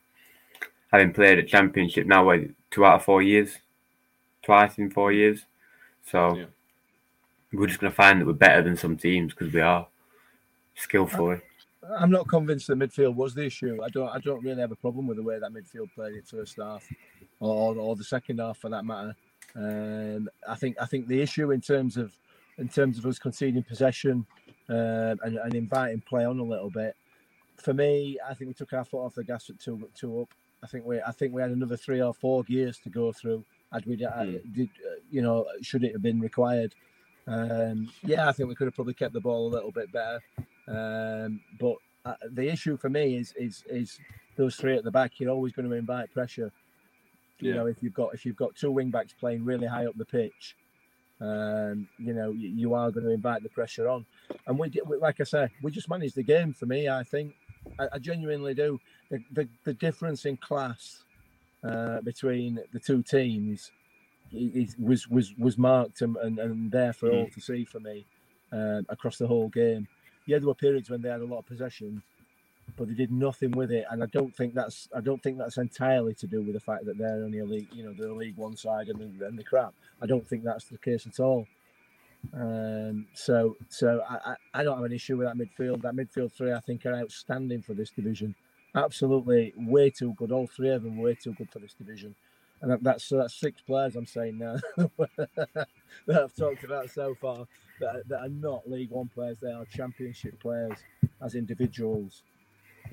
Having 0.91 1.13
played 1.13 1.37
a 1.39 1.43
championship 1.43 2.07
now, 2.07 2.25
what, 2.25 2.39
two 2.71 2.85
out 2.85 2.95
of 2.95 3.05
four 3.05 3.21
years, 3.21 3.57
twice 4.41 4.77
in 4.77 4.89
four 4.89 5.11
years. 5.11 5.45
So 6.05 6.35
Yeah. 6.35 6.45
we're 7.53 7.67
just 7.67 7.79
going 7.79 7.91
to 7.91 7.95
find 7.95 8.19
that 8.19 8.25
we're 8.25 8.33
better 8.33 8.61
than 8.61 8.77
some 8.77 8.97
teams 8.97 9.33
because 9.33 9.53
we 9.53 9.61
are 9.61 9.87
skillfully. 10.75 11.41
I'm 11.97 12.11
not 12.11 12.27
convinced 12.27 12.67
that 12.67 12.77
midfield 12.77 13.15
was 13.15 13.33
the 13.33 13.45
issue. 13.45 13.79
I 13.83 13.89
don't. 13.89 14.09
I 14.09 14.19
don't 14.19 14.43
really 14.43 14.61
have 14.61 14.71
a 14.71 14.75
problem 14.75 15.07
with 15.07 15.17
the 15.17 15.23
way 15.23 15.39
that 15.39 15.51
midfield 15.51 15.93
played 15.93 16.15
it 16.15 16.27
first 16.27 16.57
half, 16.57 16.87
or 17.39 17.75
or 17.75 17.95
the 17.95 18.03
second 18.03 18.39
half 18.39 18.57
for 18.59 18.69
that 18.69 18.85
matter. 18.85 19.15
Um, 19.55 20.29
I 20.47 20.55
think. 20.55 20.77
I 20.79 20.85
think 20.85 21.07
the 21.07 21.21
issue 21.21 21.51
in 21.51 21.61
terms 21.61 21.97
of 21.97 22.15
in 22.57 22.69
terms 22.69 22.99
of 22.99 23.05
us 23.05 23.17
conceding 23.17 23.63
possession 23.63 24.25
um, 24.69 25.19
and, 25.23 25.37
and 25.37 25.55
inviting 25.55 26.01
play 26.01 26.25
on 26.25 26.39
a 26.39 26.43
little 26.43 26.69
bit. 26.69 26.95
For 27.57 27.73
me, 27.73 28.17
I 28.27 28.33
think 28.33 28.49
we 28.49 28.53
took 28.53 28.73
our 28.73 28.85
foot 28.85 29.05
off 29.05 29.15
the 29.15 29.23
gas 29.23 29.49
at 29.49 29.59
two 29.59 29.89
two 29.95 30.21
up. 30.21 30.29
I 30.63 30.67
think 30.67 30.85
we. 30.85 31.01
I 31.01 31.11
think 31.11 31.33
we 31.33 31.41
had 31.41 31.51
another 31.51 31.77
three 31.77 32.01
or 32.01 32.13
four 32.13 32.43
gears 32.43 32.77
to 32.83 32.89
go 32.89 33.11
through. 33.11 33.43
Had 33.73 33.85
we 33.85 34.03
uh, 34.05 34.23
did, 34.51 34.69
uh, 34.85 34.99
you 35.09 35.21
know, 35.21 35.47
should 35.61 35.83
it 35.83 35.93
have 35.93 36.01
been 36.01 36.19
required? 36.19 36.75
Um, 37.27 37.89
yeah, 38.03 38.27
I 38.27 38.31
think 38.31 38.49
we 38.49 38.55
could 38.55 38.67
have 38.67 38.75
probably 38.75 38.93
kept 38.93 39.13
the 39.13 39.21
ball 39.21 39.47
a 39.47 39.53
little 39.53 39.71
bit 39.71 39.91
better. 39.91 40.19
Um, 40.67 41.41
but 41.59 41.75
uh, 42.05 42.15
the 42.31 42.49
issue 42.49 42.77
for 42.77 42.89
me 42.89 43.15
is 43.17 43.33
is 43.37 43.63
is 43.69 43.99
those 44.37 44.55
three 44.55 44.77
at 44.77 44.83
the 44.83 44.91
back. 44.91 45.19
You're 45.19 45.31
always 45.31 45.53
going 45.53 45.69
to 45.69 45.75
invite 45.75 46.11
pressure. 46.11 46.51
You 47.39 47.49
Yeah. 47.49 47.55
know, 47.55 47.65
if 47.67 47.81
you've 47.81 47.93
got 47.93 48.13
if 48.13 48.25
you've 48.25 48.35
got 48.35 48.55
two 48.55 48.71
wing 48.71 48.91
backs 48.91 49.13
playing 49.13 49.45
really 49.45 49.67
high 49.67 49.85
up 49.85 49.97
the 49.97 50.05
pitch, 50.05 50.55
um, 51.19 51.87
you 51.97 52.13
know, 52.13 52.31
you, 52.31 52.49
you 52.49 52.73
are 52.73 52.91
going 52.91 53.05
to 53.05 53.11
invite 53.11 53.43
the 53.43 53.49
pressure 53.49 53.87
on. 53.87 54.05
And 54.47 54.57
we, 54.59 54.71
we, 54.85 54.97
like 54.97 55.19
I 55.21 55.23
say, 55.23 55.49
we 55.61 55.71
just 55.71 55.89
managed 55.89 56.15
the 56.15 56.23
game. 56.23 56.53
For 56.53 56.65
me, 56.65 56.89
I 56.89 57.03
think 57.03 57.35
I, 57.79 57.87
I 57.93 57.99
genuinely 57.99 58.53
do. 58.53 58.79
The, 59.09 59.23
the 59.31 59.49
the 59.63 59.73
difference 59.73 60.25
in 60.25 60.37
class 60.37 61.03
uh, 61.63 62.01
between 62.01 62.59
the 62.73 62.79
two 62.79 63.03
teams 63.03 63.71
is, 64.31 64.75
was 64.79 65.07
was 65.07 65.33
was 65.37 65.57
marked 65.57 66.01
and, 66.01 66.15
and, 66.17 66.39
and 66.39 66.71
there 66.71 66.93
for 66.93 67.09
all 67.11 67.29
to 67.29 67.41
see 67.41 67.65
for 67.65 67.79
me 67.79 68.07
um, 68.51 68.85
across 68.89 69.17
the 69.17 69.27
whole 69.27 69.49
game. 69.49 69.87
Yeah, 70.25 70.39
there 70.39 70.47
were 70.47 70.55
periods 70.55 70.89
when 70.89 71.01
they 71.01 71.09
had 71.09 71.21
a 71.21 71.25
lot 71.25 71.39
of 71.39 71.45
possession, 71.45 72.01
but 72.77 72.87
they 72.87 72.93
did 72.93 73.11
nothing 73.11 73.51
with 73.51 73.71
it. 73.71 73.85
And 73.89 74.03
I 74.03 74.07
don't 74.07 74.35
think 74.35 74.53
that's 74.53 74.87
I 74.95 75.01
don't 75.01 75.21
think 75.21 75.37
that's 75.37 75.57
entirely 75.57 76.13
to 76.15 76.27
do 76.27 76.41
with 76.41 76.53
the 76.53 76.59
fact 76.59 76.85
that 76.85 76.97
they're 76.97 77.23
only 77.23 77.39
a 77.39 77.45
league, 77.45 77.69
you 77.73 77.83
know, 77.83 77.93
they're 77.97 78.09
a 78.09 78.15
league 78.15 78.37
one 78.37 78.55
side 78.55 78.89
and 78.89 79.19
the, 79.19 79.25
and 79.25 79.37
the 79.37 79.43
crap. 79.43 79.73
I 80.01 80.05
don't 80.05 80.27
think 80.27 80.43
that's 80.43 80.65
the 80.65 80.77
case 80.77 81.07
at 81.07 81.19
all. 81.19 81.47
Um, 82.33 83.07
so 83.13 83.57
so 83.69 84.03
I, 84.07 84.35
I 84.53 84.63
don't 84.63 84.77
have 84.77 84.85
an 84.85 84.93
issue 84.93 85.17
with 85.17 85.27
that 85.27 85.37
midfield. 85.37 85.81
That 85.81 85.95
midfield 85.95 86.31
three 86.31 86.53
I 86.53 86.59
think 86.59 86.85
are 86.85 86.95
outstanding 86.95 87.61
for 87.61 87.73
this 87.73 87.89
division. 87.89 88.35
Absolutely 88.75 89.53
way 89.57 89.89
too 89.89 90.13
good. 90.13 90.31
All 90.31 90.47
three 90.47 90.69
of 90.69 90.83
them 90.83 90.97
way 90.97 91.15
too 91.15 91.33
good 91.33 91.49
for 91.49 91.59
this 91.59 91.73
division. 91.73 92.15
And 92.61 92.77
that's 92.81 93.09
that's 93.09 93.33
six 93.33 93.61
players 93.61 93.95
I'm 93.95 94.05
saying 94.05 94.37
now 94.37 94.57
that 94.77 95.67
I've 96.23 96.35
talked 96.35 96.63
about 96.63 96.89
so 96.89 97.15
far 97.15 97.47
that, 97.79 97.95
are- 97.95 98.03
that 98.07 98.19
are 98.21 98.29
not 98.29 98.69
League 98.69 98.91
One 98.91 99.07
players. 99.13 99.39
They 99.39 99.51
are 99.51 99.65
Championship 99.65 100.39
players 100.39 100.77
as 101.21 101.35
individuals. 101.35 102.21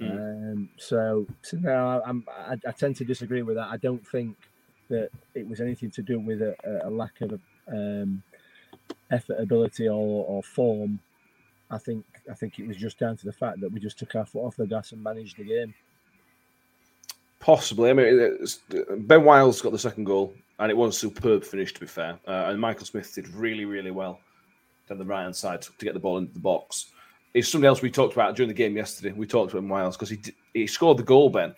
Um, 0.01 0.69
so, 0.77 1.27
so 1.43 1.57
now 1.57 2.01
I'm, 2.05 2.25
I, 2.31 2.57
I 2.67 2.71
tend 2.73 2.97
to 2.97 3.05
disagree 3.05 3.43
with 3.43 3.57
that. 3.57 3.69
I 3.69 3.77
don't 3.79 4.07
think 4.07 4.37
that 4.89 5.11
it 5.35 5.47
was 5.49 5.61
anything 5.61 5.91
to 5.93 6.03
do 6.03 6.19
with 6.21 6.41
a, 6.41 6.55
a- 6.65 6.89
a 6.89 6.91
lack 6.91 7.21
of 7.21 7.41
um, 7.71 8.23
effort, 9.11 9.39
ability, 9.41 9.89
or, 9.89 10.25
or 10.27 10.43
form. 10.43 11.01
I 11.71 11.77
think 11.79 12.05
I 12.31 12.35
think 12.35 12.59
it 12.59 12.67
was 12.67 12.77
just 12.79 12.99
down 12.99 13.17
to 13.19 13.27
the 13.27 13.33
fact 13.33 13.61
that 13.61 13.71
we 13.73 13.81
just 13.81 13.99
took 13.99 14.15
our 14.15 14.25
foot 14.25 14.47
off 14.47 14.57
the 14.57 14.67
gas 14.67 14.93
and 14.93 15.03
managed 15.03 15.37
the 15.37 15.45
game. 15.45 15.75
Possibly. 17.49 17.89
I 17.89 17.95
mean, 17.95 18.39
Ben 19.07 19.25
Wiles 19.25 19.63
got 19.63 19.73
the 19.73 19.79
second 19.79 20.05
goal, 20.05 20.35
and 20.59 20.71
it 20.71 20.77
was 20.77 20.95
a 20.95 20.99
superb 20.99 21.43
finish, 21.43 21.73
to 21.73 21.81
be 21.81 21.87
fair. 21.87 22.19
Uh, 22.29 22.49
and 22.49 22.61
Michael 22.61 22.85
Smith 22.85 23.11
did 23.15 23.27
really, 23.29 23.65
really 23.65 23.91
well 23.91 24.21
down 24.87 24.99
the 24.99 25.05
right 25.07 25.23
hand 25.23 25.35
side 25.35 25.63
to, 25.63 25.73
to 25.79 25.85
get 25.87 25.95
the 25.95 25.99
ball 25.99 26.19
into 26.19 26.35
the 26.35 26.41
box. 26.41 26.91
It's 27.33 27.49
something 27.49 27.67
else 27.67 27.81
we 27.81 27.91
talked 27.91 28.13
about 28.13 28.37
during 28.37 28.49
the 28.49 28.55
game 28.55 28.77
yesterday. 28.77 29.13
We 29.13 29.27
talked 29.27 29.55
about 29.55 29.65
Wiles 29.67 29.97
because 29.97 30.11
he 30.11 30.21
he 30.53 30.67
scored 30.67 30.99
the 30.99 31.03
goal, 31.03 31.31
Ben. 31.31 31.55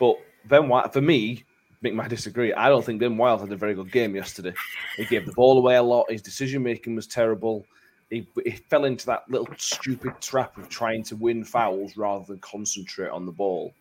But 0.00 0.16
Ben 0.46 0.68
Wiles, 0.68 0.90
for 0.92 1.00
me, 1.00 1.44
Mick 1.80 1.94
might 1.94 2.10
disagree. 2.10 2.52
I 2.52 2.68
don't 2.68 2.84
think 2.84 2.98
Ben 2.98 3.16
Wiles 3.16 3.42
had 3.42 3.52
a 3.52 3.56
very 3.56 3.74
good 3.74 3.92
game 3.92 4.16
yesterday. 4.16 4.52
He 4.96 5.04
gave 5.04 5.26
the 5.26 5.32
ball 5.32 5.58
away 5.58 5.76
a 5.76 5.82
lot. 5.82 6.10
His 6.10 6.22
decision 6.22 6.60
making 6.64 6.96
was 6.96 7.06
terrible. 7.06 7.64
he, 8.10 8.26
he 8.44 8.50
fell 8.50 8.84
into 8.84 9.06
that 9.06 9.30
little 9.30 9.46
stupid 9.58 10.20
trap 10.20 10.58
of 10.58 10.68
trying 10.68 11.04
to 11.04 11.14
win 11.14 11.44
fouls 11.44 11.96
rather 11.96 12.24
than 12.24 12.40
concentrate 12.40 13.10
on 13.10 13.26
the 13.26 13.30
ball. 13.30 13.72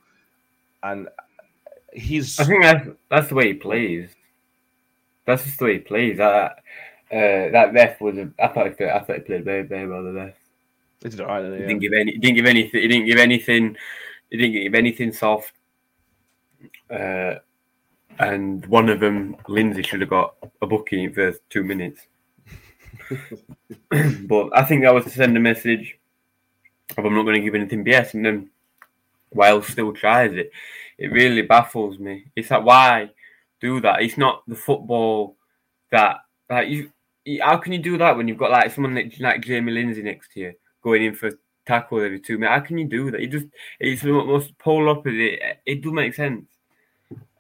And 0.84 1.08
he's 1.94 2.40
I 2.40 2.44
think 2.44 2.64
that's 2.64 2.88
that's 3.10 3.28
the 3.30 3.36
way 3.36 3.48
he 3.48 3.54
plays. 3.54 4.10
That's 5.26 5.44
just 5.44 5.60
the 5.60 5.66
way 5.66 5.74
he 5.74 5.80
plays. 5.80 6.18
That 6.18 6.52
uh, 7.12 7.52
that 7.52 7.72
ref 7.74 8.00
was. 8.02 8.18
A, 8.18 8.32
I 8.40 8.48
thought 8.48 8.78
he, 8.78 8.86
I 8.86 9.00
thought 9.00 9.16
he 9.16 9.22
played 9.22 9.46
very 9.46 9.64
very 9.64 9.88
well. 9.88 10.04
The 10.04 10.14
ref. 10.14 10.34
he 11.04 11.10
did 11.10 11.22
alright. 11.22 11.46
He 11.46 11.66
didn't 11.66 11.80
give 11.80 11.94
any. 11.94 12.12
He 12.12 12.18
didn't 12.18 12.36
give 12.36 12.46
anything. 12.46 12.82
He 12.82 12.88
didn't 12.88 13.06
give 13.06 13.18
anything. 13.18 13.78
He 14.30 14.38
didn't 14.38 14.54
give 14.54 14.76
anything 14.76 15.14
soft. 15.14 15.54
Uh, 16.90 17.36
and 18.20 18.66
one 18.66 18.90
of 18.90 19.00
them, 19.00 19.36
Lindsay, 19.48 19.84
should 19.84 20.02
have 20.02 20.10
got 20.10 20.36
a 20.62 20.68
booking 20.68 21.04
in 21.04 21.10
the 21.10 21.16
first 21.16 21.42
two 21.50 21.64
minutes. 21.64 22.08
but 24.28 24.50
I 24.54 24.64
think 24.64 24.82
that 24.82 24.94
was 24.94 25.06
to 25.06 25.10
send 25.12 25.38
a 25.38 25.40
message 25.40 25.98
of 26.98 27.06
I'm 27.06 27.14
not 27.14 27.24
going 27.24 27.36
to 27.36 27.42
give 27.42 27.56
anything 27.56 27.86
BS, 27.86 28.14
and 28.14 28.26
then 28.26 28.50
Wiles 29.38 29.68
still 29.68 29.94
tries 29.94 30.34
it. 30.34 30.52
It 30.98 31.12
really 31.12 31.44
baffles 31.44 32.00
me. 32.00 32.26
It's 32.36 32.52
like 32.52 32.66
why 32.66 33.12
do 33.62 33.80
that? 33.82 34.02
It's 34.02 34.18
not 34.18 34.44
the 34.48 34.56
football 34.56 35.38
that 35.92 36.18
like 36.50 36.70
you. 36.70 36.92
How 37.42 37.58
can 37.58 37.74
you 37.74 37.80
do 37.80 37.98
that 37.98 38.16
when 38.16 38.28
you've 38.28 38.38
got 38.38 38.52
like 38.52 38.72
someone 38.72 38.96
like, 38.96 39.14
like 39.20 39.42
Jamie 39.42 39.72
Lindsay 39.74 40.02
next 40.02 40.32
to 40.34 40.40
you 40.40 40.54
going 40.82 41.04
in 41.04 41.14
for 41.14 41.32
tackle 41.66 42.00
every 42.02 42.20
two 42.20 42.38
minutes? 42.38 42.60
How 42.60 42.66
can 42.66 42.78
you 42.78 42.88
do 42.88 43.12
that? 43.12 43.22
You 43.22 43.28
just 43.28 43.48
it's 43.80 44.02
the 44.02 44.12
most 44.14 44.58
polar 44.58 44.90
opposite. 44.90 45.40
It 45.66 45.82
doesn't 45.82 45.96
make 45.96 46.14
sense. 46.14 46.46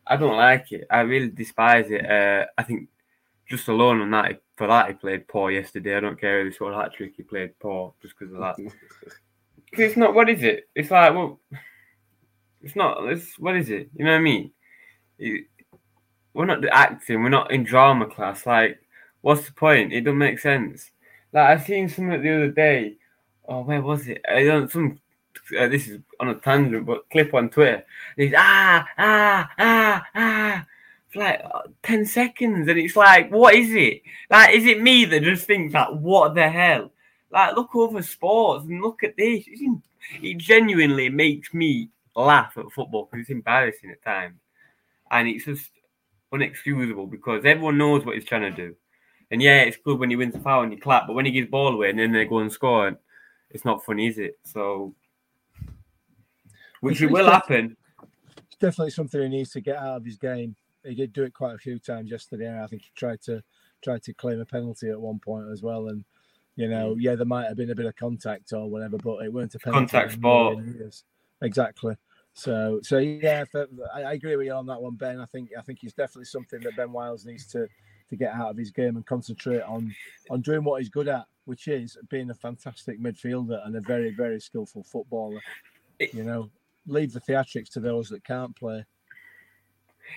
I 0.06 0.16
don't 0.18 0.38
like 0.38 0.72
it. 0.72 0.86
I 0.90 1.02
really 1.02 1.30
despise 1.30 1.90
it. 1.90 2.06
Uh, 2.10 2.46
I 2.58 2.64
think 2.64 2.90
just 3.50 3.68
alone 3.70 4.02
on 4.02 4.12
that 4.12 4.42
for 4.58 4.68
that 4.68 4.88
he 4.90 4.94
played 4.94 5.28
poor 5.28 5.52
yesterday. 5.52 5.96
I 5.96 6.02
don't 6.02 6.20
care 6.20 6.42
if 6.42 6.48
he 6.48 6.54
scored 6.54 6.74
a 6.74 6.78
hat 6.78 6.94
trick. 6.94 7.14
He 7.16 7.24
played 7.24 7.58
poor 7.60 7.94
just 8.02 8.16
because 8.18 8.34
of 8.34 8.40
that. 8.40 8.56
'Cause 9.72 9.80
it's 9.82 9.98
not. 9.98 10.14
What 10.14 10.30
is 10.30 10.44
it? 10.44 10.70
It's 10.76 10.92
like 10.92 11.14
well, 11.14 11.40
it's 12.62 12.76
not. 12.76 13.08
It's 13.10 13.38
what 13.40 13.56
is 13.56 13.70
it? 13.70 13.90
You 13.96 14.06
know 14.06 14.12
what 14.12 14.18
I 14.18 14.22
mean? 14.22 14.52
It- 15.20 15.46
we're 16.34 16.46
not 16.46 16.64
acting. 16.72 17.24
We're 17.24 17.30
not 17.30 17.52
in 17.52 17.64
drama 17.64 18.06
class. 18.06 18.46
Like, 18.46 18.80
what's 19.22 19.48
the 19.48 19.54
point? 19.54 19.92
It 19.92 20.02
doesn't 20.02 20.20
make 20.20 20.38
sense. 20.38 20.92
Like 21.34 21.60
I 21.60 21.64
seen 21.64 21.90
something 21.90 22.22
the 22.22 22.36
other 22.36 22.52
day. 22.52 22.98
Oh, 23.48 23.62
where 23.62 23.82
was 23.82 24.08
it? 24.08 24.22
I 24.30 24.44
don't 24.44 24.72
some. 24.72 25.00
Uh, 25.58 25.68
this 25.68 25.88
is 25.88 26.00
on 26.20 26.30
a 26.30 26.36
tangent, 26.36 26.86
but 26.86 27.10
clip 27.10 27.34
on 27.34 27.50
Twitter. 27.50 27.84
He's 28.16 28.34
ah 28.38 28.88
ah 28.98 29.52
ah 29.58 30.06
ah. 30.14 30.66
For 31.10 31.20
like 31.20 31.42
uh, 31.44 31.62
ten 31.82 32.06
seconds, 32.06 32.68
and 32.68 32.78
it's 32.78 32.96
like, 32.96 33.32
what 33.32 33.56
is 33.56 33.74
it? 33.74 34.04
Like, 34.30 34.54
is 34.54 34.66
it 34.66 34.82
me 34.82 35.06
that 35.06 35.24
just 35.24 35.48
thinks 35.48 35.74
like, 35.74 35.90
what 35.90 36.36
the 36.36 36.50
hell? 36.50 36.92
Like, 37.32 37.56
look 37.56 37.76
over 37.76 38.02
sports 38.04 38.66
and 38.66 38.82
look 38.82 39.04
at 39.04 39.18
this. 39.18 39.46
It's 39.48 39.82
it 40.22 40.38
genuinely 40.38 41.10
makes 41.10 41.54
me 41.54 41.90
laugh 42.26 42.54
at 42.58 42.72
football 42.72 43.08
because 43.10 43.22
it's 43.22 43.30
embarrassing 43.30 43.92
at 43.92 44.04
times, 44.04 44.40
and 45.12 45.28
it's 45.28 45.46
just 45.46 45.72
unexcusable 46.34 47.10
because 47.10 47.46
everyone 47.46 47.78
knows 47.78 48.06
what 48.06 48.16
he's 48.16 48.26
trying 48.26 48.42
to 48.42 48.52
do. 48.52 48.76
And 49.32 49.42
yeah, 49.42 49.62
it's 49.62 49.78
good 49.78 50.00
when 50.00 50.10
he 50.10 50.16
wins 50.16 50.36
a 50.36 50.40
foul 50.40 50.64
and 50.64 50.72
you 50.72 50.80
clap, 50.80 51.08
but 51.08 51.14
when 51.14 51.26
he 51.26 51.32
gives 51.32 51.50
ball 51.50 51.74
away 51.74 51.90
and 51.90 52.00
then 52.00 52.14
they 52.14 52.26
go 52.26 52.40
and 52.40 52.52
score, 52.52 52.98
it's 53.50 53.66
not 53.66 53.84
funny, 53.84 54.08
is 54.08 54.18
it? 54.18 54.40
So, 54.44 54.96
which 56.82 57.02
it 57.02 57.12
will 57.12 57.30
happen. 57.30 57.76
It's 58.38 58.58
definitely 58.60 58.92
something 58.92 59.22
he 59.22 59.30
needs 59.30 59.52
to 59.52 59.62
get 59.62 59.78
out 59.78 59.98
of 59.98 60.06
his 60.06 60.18
game. 60.18 60.56
He 60.84 60.96
did 60.96 61.12
do 61.12 61.24
it 61.24 61.34
quite 61.34 61.56
a 61.56 61.58
few 61.58 61.80
times 61.80 62.12
yesterday. 62.12 62.46
and 62.46 62.60
I 62.60 62.68
think 62.68 62.84
he 62.84 62.92
tried 62.96 63.22
to 63.24 63.44
tried 63.84 64.02
to 64.04 64.14
claim 64.14 64.40
a 64.40 64.46
penalty 64.46 64.90
at 64.90 65.00
one 65.00 65.20
point 65.20 65.50
as 65.52 65.62
well. 65.62 65.90
And 65.90 66.06
you 66.56 66.68
know, 66.68 66.96
mm. 66.96 66.98
yeah, 67.00 67.16
there 67.16 67.26
might 67.26 67.48
have 67.48 67.58
been 67.58 67.72
a 67.72 67.76
bit 67.76 67.86
of 67.86 67.96
contact 67.96 68.54
or 68.54 68.70
whatever, 68.70 68.98
but 68.98 69.24
it 69.24 69.32
weren't 69.32 69.54
a 69.56 69.60
penalty. 69.60 69.88
Contact 69.88 70.14
sport. 70.14 70.60
Exactly. 71.42 71.96
So, 72.38 72.80
so 72.84 73.00
yeah, 73.00 73.46
for, 73.46 73.68
I, 73.96 74.14
agree 74.14 74.36
with 74.36 74.46
you 74.46 74.54
on 74.54 74.68
that 74.68 74.80
one, 74.80 74.94
Ben. 74.94 75.20
I 75.20 75.26
think 75.26 75.50
I 75.58 75.62
think 75.64 75.80
it's 75.82 75.94
definitely 75.94 76.26
something 76.26 76.60
that 76.60 76.76
Ben 76.76 76.92
Wiles 76.92 77.26
needs 77.26 77.48
to 77.48 77.68
to 78.10 78.16
get 78.16 78.32
out 78.32 78.52
of 78.52 78.58
his 78.58 78.70
game 78.70 78.96
and 78.96 79.04
concentrate 79.04 79.64
on 79.64 79.94
on 80.30 80.42
doing 80.42 80.64
what 80.64 80.80
he's 80.80 80.90
good 80.90 81.08
at, 81.08 81.26
which 81.46 81.68
is 81.68 81.98
being 82.10 82.30
a 82.30 82.36
fantastic 82.36 83.02
midfielder 83.02 83.66
and 83.66 83.76
a 83.76 83.82
very 83.82 84.12
very 84.12 84.40
skillful 84.40 84.84
footballer. 84.84 85.42
You 86.00 86.24
know, 86.24 86.52
leave 86.86 87.12
the 87.12 87.22
theatrics 87.22 87.72
to 87.72 87.80
those 87.80 88.08
that 88.10 88.24
can't 88.24 88.56
play. 88.56 88.86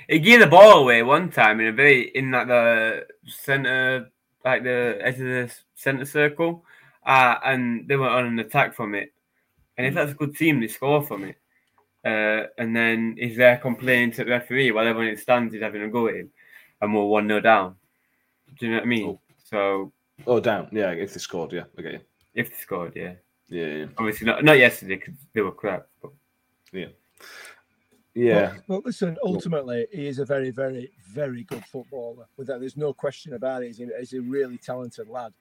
He 0.07 0.19
gave 0.19 0.41
the 0.41 0.47
ball 0.47 0.83
away 0.83 1.03
one 1.03 1.31
time 1.31 1.59
in 1.61 1.69
a 1.69 1.73
very 1.73 2.09
in 2.09 2.33
like 2.33 2.49
the 2.49 3.07
center, 3.25 4.11
like 4.45 4.63
the 4.63 4.99
edge 5.01 5.15
of 5.15 5.21
the 5.21 5.55
center 5.75 6.05
circle, 6.05 6.67
uh, 7.07 7.37
and 7.47 7.89
they 7.89 7.97
went 7.97 8.13
on 8.13 8.27
an 8.27 8.39
attack 8.41 8.75
from 8.75 8.95
it. 8.95 9.15
And 9.79 9.87
if 9.87 9.95
that's 9.95 10.13
a 10.13 10.17
good 10.17 10.37
team, 10.37 10.61
they 10.61 10.69
score 10.69 11.03
from 11.03 11.25
it. 11.25 11.37
Uh, 12.05 12.47
and 12.57 12.75
then 12.75 13.17
he's 13.19 13.37
there 13.37 13.59
complaining 13.59 14.11
to 14.13 14.25
the 14.25 14.31
referee 14.31 14.73
while 14.73 14.87
everyone 14.87 15.09
in 15.09 15.15
the 15.17 15.21
stands 15.21 15.55
is 15.55 15.61
having 15.63 15.83
a 15.83 15.89
go 15.89 16.09
at 16.09 16.15
him, 16.17 16.31
and 16.81 16.95
we're 16.95 17.05
one 17.05 17.29
0 17.29 17.41
down. 17.41 17.77
Do 18.59 18.67
you 18.67 18.73
know 18.73 18.79
what 18.79 18.85
I 18.85 18.89
mean? 18.89 19.19
So 19.45 19.93
Oh, 20.27 20.41
down. 20.41 20.69
Yeah, 20.73 20.91
if 20.91 21.13
they 21.13 21.19
scored, 21.19 21.53
yeah, 21.53 21.65
I 21.79 21.83
get 21.83 21.93
you. 21.93 22.01
if 22.35 22.51
they 22.51 22.57
scored, 22.57 22.93
yeah, 22.97 23.15
Yeah, 23.49 23.67
yeah, 23.67 23.87
obviously 23.99 24.27
not 24.27 24.45
not 24.45 24.59
yesterday 24.59 24.97
because 24.97 25.15
they 25.33 25.41
were 25.43 25.53
crap. 25.53 25.87
But 26.03 26.13
yeah. 26.73 26.87
Yeah, 28.15 28.35
Well, 28.35 28.63
well, 28.67 28.83
listen. 28.87 29.17
Ultimately, 29.23 29.87
he 29.93 30.09
is 30.09 30.19
a 30.19 30.25
very, 30.25 30.51
very, 30.51 30.91
very 31.13 31.45
good 31.45 31.65
footballer. 31.67 32.27
With 32.37 32.49
that, 32.49 32.59
there's 32.59 32.77
no 32.77 32.93
question 32.93 33.35
about 33.35 33.63
it. 33.63 33.69
He's 33.69 33.81
a, 33.81 33.89
he's 34.01 34.13
a 34.15 34.21
really 34.21 34.59
talented 34.59 35.09
lad. 35.09 35.33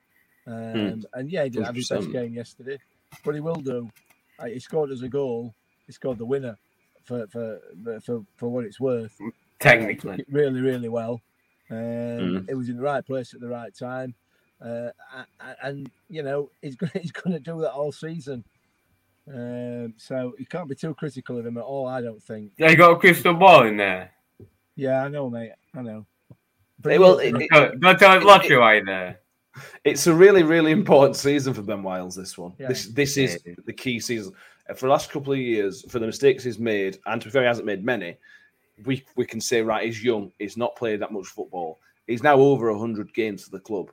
Um, 0.46 1.04
And 1.14 1.32
yeah, 1.32 1.46
he 1.46 1.50
didn't 1.50 1.66
have 1.66 1.76
his 1.76 1.90
best 1.90 2.12
game 2.12 2.34
yesterday, 2.34 2.78
but 3.26 3.34
he 3.34 3.42
will 3.42 3.56
do. 3.56 3.90
Uh, 4.38 4.46
He 4.46 4.60
scored 4.60 4.92
as 4.92 5.02
a 5.02 5.10
goal. 5.10 5.54
He 5.90 5.94
scored 5.94 6.20
the 6.20 6.26
winner 6.26 6.56
for 7.04 7.26
for 7.28 7.60
for, 8.06 8.24
for 8.38 8.48
what 8.48 8.64
it's 8.64 8.80
worth. 8.80 9.18
Technically, 9.60 10.20
it 10.20 10.28
really, 10.30 10.62
really 10.62 10.88
well. 10.88 11.20
Um, 11.72 11.78
Mm. 11.78 12.50
It 12.50 12.54
was 12.54 12.70
in 12.70 12.78
the 12.78 12.84
right 12.84 13.04
place 13.04 13.34
at 13.34 13.42
the 13.42 13.48
right 13.48 13.74
time, 13.76 14.14
uh, 14.64 14.90
a- 15.16 15.26
a- 15.40 15.56
and 15.64 15.90
you 16.10 16.22
know 16.22 16.52
he's 16.62 16.76
going 16.82 16.92
he's 17.02 17.12
going 17.12 17.34
to 17.34 17.40
do 17.40 17.60
that 17.62 17.72
all 17.72 17.92
season. 17.92 18.44
Um, 19.28 19.94
so 19.98 20.34
you 20.38 20.46
can't 20.46 20.70
be 20.70 20.76
too 20.76 20.94
critical 20.94 21.38
of 21.40 21.46
him 21.48 21.58
at 21.58 21.64
all. 21.64 21.88
I 21.88 22.02
don't 22.02 22.22
think. 22.22 22.56
they 22.58 22.76
got 22.76 22.92
a 22.92 22.96
crystal 22.98 23.34
ball 23.34 23.66
in 23.66 23.78
there. 23.78 24.12
Yeah, 24.76 25.04
I 25.04 25.08
know, 25.08 25.28
mate. 25.30 25.52
I 25.76 25.82
know. 25.82 26.06
Hey, 26.84 27.00
well, 27.00 27.18
he- 27.18 27.30
it- 27.30 27.50
Don't, 27.52 27.80
don't 27.80 27.98
tell 28.00 28.12
us 28.18 28.24
lottery 28.24 28.58
why 28.58 28.82
there. 28.84 29.20
it's 29.84 30.06
a 30.08 30.14
really, 30.14 30.44
really 30.44 30.72
important 30.72 31.16
season 31.16 31.54
for 31.56 31.64
Ben 31.64 31.82
Wiles. 31.84 32.16
This 32.16 32.38
one. 32.38 32.54
Yeah. 32.60 32.68
This 32.68 32.86
this 32.88 33.18
is 33.18 33.40
Yeah. 33.46 33.54
the 33.66 33.74
key 33.74 34.00
season 34.00 34.34
Uh, 34.70 34.74
for 34.74 34.86
the 34.86 34.92
last 34.92 35.12
couple 35.12 35.34
of 35.34 35.40
years. 35.40 35.84
For 35.90 36.00
the 36.00 36.06
mistakes 36.06 36.44
he's 36.44 36.60
made, 36.60 37.00
and 37.06 37.22
to 37.22 37.28
be 37.28 37.32
fair, 37.32 37.44
he 37.44 37.48
hasn't 37.48 37.66
made 37.66 37.84
many. 37.84 38.18
We 38.86 39.04
we 39.16 39.26
can 39.26 39.42
say 39.42 39.62
right, 39.62 39.86
he's 39.86 40.04
young. 40.04 40.32
He's 40.40 40.58
not 40.58 40.76
played 40.76 41.02
that 41.02 41.12
much 41.12 41.28
football. 41.28 41.80
He's 42.08 42.24
now 42.24 42.38
over 42.38 42.74
hundred 42.76 43.14
games 43.14 43.44
for 43.44 43.52
the 43.52 43.60
club. 43.60 43.92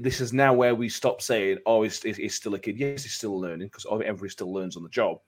This 0.00 0.20
is 0.20 0.32
now 0.32 0.52
where 0.52 0.74
we 0.74 0.88
stop 0.88 1.22
saying, 1.22 1.58
"Oh, 1.66 1.82
he's, 1.82 2.02
he's 2.02 2.34
still 2.34 2.54
a 2.54 2.58
kid." 2.58 2.78
Yes, 2.78 3.02
he's 3.02 3.14
still 3.14 3.38
learning 3.38 3.68
because 3.68 3.86
everybody 3.90 4.28
still 4.28 4.52
learns 4.52 4.76
on 4.76 4.82
the 4.82 4.88
job. 4.88 5.20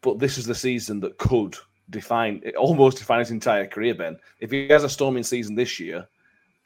But 0.00 0.18
this 0.18 0.38
is 0.38 0.46
the 0.46 0.54
season 0.54 1.00
that 1.00 1.18
could 1.18 1.56
define, 1.90 2.42
almost 2.56 2.98
define 2.98 3.20
his 3.20 3.30
entire 3.30 3.66
career. 3.66 3.94
Ben, 3.94 4.16
if 4.40 4.50
he 4.50 4.68
has 4.68 4.84
a 4.84 4.88
storming 4.88 5.24
season 5.24 5.54
this 5.54 5.80
year, 5.80 6.06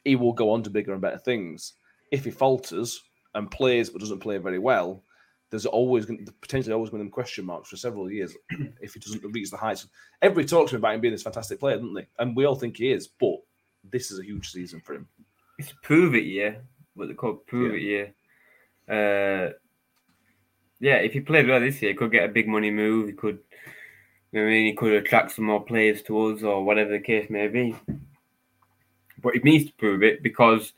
he 0.03 0.15
will 0.15 0.33
go 0.33 0.51
on 0.51 0.61
to 0.63 0.69
bigger 0.69 0.93
and 0.93 1.01
better 1.01 1.17
things. 1.17 1.73
If 2.11 2.25
he 2.25 2.31
falters 2.31 3.01
and 3.33 3.49
plays 3.49 3.89
but 3.89 4.01
doesn't 4.01 4.19
play 4.19 4.37
very 4.37 4.59
well, 4.59 5.03
there's 5.53 5.67
always 5.67 6.07
going 6.07 6.27
potentially 6.41 6.73
always 6.73 6.89
going 6.89 7.03
to 7.03 7.05
be 7.05 7.11
question 7.11 7.45
marks 7.45 7.69
for 7.69 7.77
several 7.77 8.09
years 8.09 8.35
if 8.81 8.95
he 8.95 8.99
doesn't 8.99 9.21
reach 9.33 9.51
the 9.51 9.57
heights. 9.57 9.87
Everybody 10.19 10.47
talks 10.47 10.73
about 10.73 10.95
him 10.95 11.01
being 11.01 11.13
this 11.13 11.21
fantastic 11.21 11.59
player, 11.59 11.75
doesn't 11.75 11.93
they? 11.93 12.07
And 12.17 12.35
we 12.35 12.45
all 12.45 12.55
think 12.55 12.77
he 12.77 12.91
is, 12.91 13.07
but 13.07 13.35
this 13.91 14.09
is 14.09 14.17
a 14.17 14.25
huge 14.25 14.49
season 14.51 14.81
for 14.81 14.95
him. 14.95 15.07
It's 15.59 15.71
prove 15.83 16.15
it 16.15 16.23
year. 16.23 16.63
What 16.95 17.07
they 17.07 17.13
call 17.13 17.35
prove 17.35 17.75
it 17.75 17.83
year. 17.83 18.15
Uh, 18.89 19.53
yeah, 20.79 20.95
if 20.95 21.13
he 21.13 21.19
played 21.19 21.47
well 21.47 21.59
this 21.59 21.79
year, 21.83 21.91
he 21.91 21.97
could 21.97 22.11
get 22.11 22.27
a 22.27 22.33
big 22.33 22.47
money 22.47 22.71
move. 22.71 23.09
He 23.09 23.13
could, 23.13 23.37
I 24.33 24.37
mean, 24.37 24.65
he 24.65 24.73
could 24.73 24.93
attract 24.93 25.33
some 25.33 25.45
more 25.45 25.63
players 25.63 26.01
to 26.03 26.31
us 26.31 26.41
or 26.41 26.65
whatever 26.65 26.89
the 26.89 26.99
case 26.99 27.29
may 27.29 27.47
be. 27.47 27.75
But 29.21 29.35
he 29.35 29.39
needs 29.41 29.65
to 29.65 29.73
prove 29.73 30.01
it 30.01 30.23
because, 30.23 30.73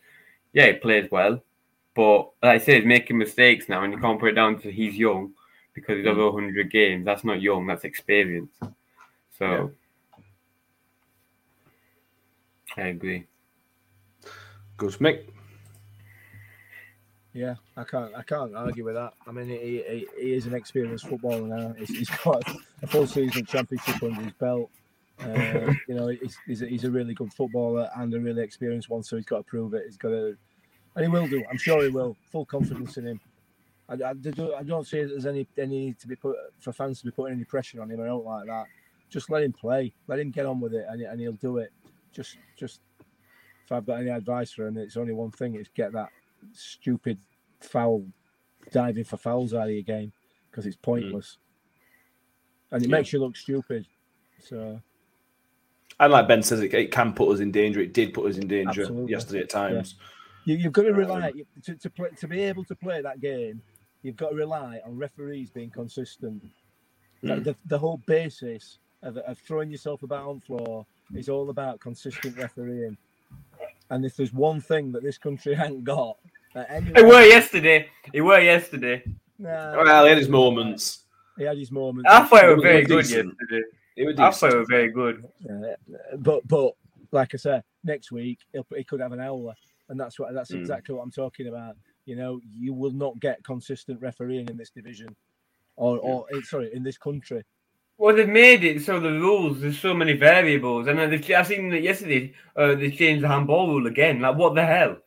yeah, 0.52 0.68
he 0.68 0.74
plays 0.74 1.10
well. 1.10 1.42
But 1.96 2.32
like 2.44 2.62
I 2.62 2.64
say, 2.64 2.76
he's 2.76 2.86
making 2.86 3.18
mistakes 3.18 3.70
now, 3.70 3.84
and 3.84 3.94
you 3.94 4.00
can't 4.00 4.20
put 4.20 4.30
it 4.30 4.36
down 4.36 4.60
to 4.60 4.72
he's 4.72 4.96
young 4.96 5.34
because 5.74 5.98
he's 5.98 6.08
over 6.08 6.30
100 6.30 6.70
games. 6.70 7.06
That's 7.06 7.24
not 7.24 7.42
young, 7.42 7.66
that's 7.66 7.86
experience. 7.86 8.52
So, 9.38 9.72
I 12.78 12.82
agree. 12.82 13.26
Good, 14.78 14.94
Mick. 14.94 15.30
Yeah, 17.34 17.56
I 17.76 17.84
can't. 17.84 18.16
I 18.16 18.24
can't 18.24 18.56
argue 18.56 18.86
with 18.86 18.96
that. 18.96 19.14
I 19.28 19.32
mean, 19.32 19.48
he, 19.48 19.58
he, 19.58 20.08
he 20.18 20.34
is 20.34 20.46
an 20.46 20.54
experienced 20.54 21.08
footballer 21.08 21.42
now. 21.42 21.74
He's, 21.78 21.90
he's 21.90 22.10
got 22.10 22.44
a 22.82 22.88
full 22.88 23.08
season 23.08 23.46
championship 23.46 24.02
under 24.02 24.22
his 24.22 24.34
belt. 24.34 24.70
Uh, 25.20 25.74
you 25.88 25.96
know, 25.96 26.08
he's, 26.08 26.38
he's, 26.46 26.62
a, 26.62 26.66
he's 26.66 26.84
a 26.86 26.92
really 26.92 27.14
good 27.14 27.34
footballer 27.34 27.90
and 27.98 28.14
a 28.14 28.20
really 28.20 28.42
experienced 28.42 28.90
one. 28.90 29.04
So 29.04 29.18
he's 29.18 29.26
got 29.26 29.38
to 29.38 29.44
prove 29.44 29.74
it. 29.74 29.84
He's 29.86 29.98
got 29.98 30.10
to 30.10 30.38
and 30.96 31.06
he 31.06 31.10
will 31.10 31.28
do. 31.28 31.44
I'm 31.50 31.58
sure 31.58 31.84
he 31.84 31.90
will. 31.90 32.16
Full 32.32 32.46
confidence 32.46 32.98
in 32.98 33.08
him. 33.08 33.20
I, 33.88 33.94
I, 33.94 34.10
I 34.10 34.64
don't 34.64 34.88
see 34.88 35.04
there's 35.04 35.26
any 35.26 35.48
any 35.58 35.88
need 35.88 36.00
to 36.00 36.08
be 36.08 36.16
put 36.16 36.36
for 36.60 36.74
fans 36.74 37.00
to 37.00 37.06
be 37.06 37.12
putting 37.12 37.36
any 37.36 37.46
pressure 37.46 37.82
on 37.82 37.92
him. 37.92 38.02
I 38.02 38.06
don't 38.06 38.26
like 38.26 38.48
that. 38.48 38.66
Just 39.10 39.30
let 39.30 39.44
him 39.44 39.54
play. 39.54 39.94
Let 40.08 40.20
him 40.20 40.32
get 40.32 40.46
on 40.46 40.60
with 40.60 40.74
it, 40.74 40.86
and, 40.90 41.02
and 41.02 41.20
he'll 41.20 41.34
do 41.34 41.58
it. 41.58 41.72
Just 42.12 42.38
just 42.58 42.80
if 43.64 43.72
I've 43.72 43.86
got 43.86 44.00
any 44.00 44.10
advice 44.10 44.52
for 44.52 44.68
him, 44.68 44.78
it's 44.78 44.98
only 44.98 45.14
one 45.14 45.32
thing: 45.32 45.56
is 45.56 45.70
get 45.76 45.92
that 45.94 46.10
stupid 46.54 47.20
foul 47.60 48.04
diving 48.72 49.04
for 49.04 49.18
fouls 49.18 49.54
out 49.54 49.68
of 49.68 49.74
your 49.74 49.84
game 49.84 50.12
because 50.50 50.66
it's 50.66 50.78
pointless, 50.78 51.38
mm. 52.72 52.76
and 52.76 52.84
it 52.84 52.90
Yeah. 52.90 52.98
makes 52.98 53.14
you 53.14 53.20
look 53.20 53.36
stupid. 53.36 53.86
So 54.40 54.82
And 56.00 56.12
like 56.12 56.28
Ben 56.28 56.44
says, 56.44 56.62
it, 56.62 56.74
it 56.74 56.92
can 56.92 57.14
put 57.14 57.32
us 57.34 57.40
in 57.40 57.52
danger. 57.52 57.80
It 57.80 57.94
did 57.94 58.14
put 58.14 58.30
us 58.30 58.38
in 58.38 58.48
danger 58.48 58.82
Absolutely. 58.82 59.12
yesterday 59.12 59.40
at 59.42 59.50
times. 59.50 59.96
You, 60.46 60.56
you've 60.56 60.74
got 60.74 60.84
to 60.84 60.94
rely 60.94 61.32
you- 61.36 61.46
to 61.64 61.76
to, 61.76 61.90
play, 61.90 62.10
to 62.18 62.28
be 62.28 62.42
able 62.42 62.64
to 62.66 62.76
play 62.76 63.02
that 63.02 63.20
game. 63.22 63.62
You've 64.04 64.16
got 64.18 64.30
to 64.30 64.36
rely 64.36 64.80
on 64.86 64.96
referees 64.98 65.50
being 65.50 65.72
consistent. 65.72 66.44
Like, 67.24 67.44
the, 67.44 67.56
the 67.66 67.78
whole 67.80 67.98
basis 68.06 68.78
of, 69.02 69.18
of 69.18 69.40
throwing 69.40 69.72
yourself 69.72 70.04
about 70.04 70.28
on 70.28 70.40
floor 70.42 70.86
is 71.16 71.28
all 71.28 71.50
about 71.50 71.80
consistent 71.80 72.38
refereeing. 72.38 72.96
And 73.90 74.06
if 74.06 74.16
there's 74.16 74.32
one 74.34 74.62
thing 74.62 74.92
that 74.92 75.02
this 75.02 75.18
country 75.18 75.56
ain't 75.60 75.84
got, 75.84 76.18
at 76.54 76.70
any 76.70 76.92
It 76.96 77.06
were 77.06 77.24
yesterday. 77.24 77.88
It 78.14 78.22
were 78.22 78.40
yesterday. 78.40 79.04
Nah, 79.40 79.76
Well, 79.84 80.04
he 80.04 80.10
had 80.10 80.18
his 80.20 80.30
moments. 80.30 81.06
he 81.38 81.44
had 81.46 81.58
his 81.58 81.72
moments. 81.72 82.10
I 82.12 82.24
thought 82.26 82.44
it 82.46 82.54
was 82.56 82.62
very 82.64 82.86
good 82.86 83.02
decent. 83.04 83.36
yesterday. 83.40 83.66
It 83.98 84.06
was 84.06 84.20
I 84.20 84.30
thought 84.32 84.54
it 84.54 84.60
was 84.60 84.70
very 84.70 84.90
good. 84.92 85.26
Uh, 85.50 85.76
but 86.18 86.48
but 86.48 86.74
like 87.12 87.34
I 87.34 87.38
said, 87.38 87.64
next 87.84 88.12
week 88.12 88.40
he'll, 88.54 88.66
he 88.76 88.84
could 88.84 89.00
have 89.00 89.14
an 89.14 89.20
howler, 89.20 89.56
and 89.90 90.00
that's 90.00 90.20
what 90.20 90.34
that's 90.34 90.52
Mm. 90.52 90.60
exactly 90.60 90.96
what 90.96 91.04
I'm 91.04 91.12
talking 91.12 91.48
about. 91.48 91.76
You 92.06 92.16
know, 92.16 92.40
you 92.44 92.74
will 92.74 92.92
not 92.92 93.20
get 93.20 93.44
consistent 93.44 94.02
refereeing 94.02 94.48
in 94.50 94.58
this 94.58 94.70
division, 94.70 95.16
or 95.76 95.98
or 96.00 96.26
eh, 96.34 96.42
sorry, 96.44 96.74
in 96.74 96.84
this 96.84 96.98
country. 96.98 97.44
Well, 97.98 98.16
they've 98.16 98.28
made 98.28 98.64
it 98.66 98.82
so 98.82 99.00
the 99.00 99.12
rules. 99.12 99.62
There's 99.62 99.80
so 99.80 99.94
many 99.94 100.14
variables, 100.14 100.88
and 100.88 101.00
then 101.00 101.10
they've, 101.10 101.32
I 101.32 101.44
seen 101.44 101.70
that 101.70 101.82
yesterday. 101.82 102.34
Uh, 102.56 102.76
they 102.76 102.92
changed 102.92 103.24
the 103.24 103.30
handball 103.30 103.68
rule 103.70 103.88
again. 103.88 104.20
Like, 104.20 104.36
what 104.36 104.54
the 104.56 104.66
hell? 104.66 104.98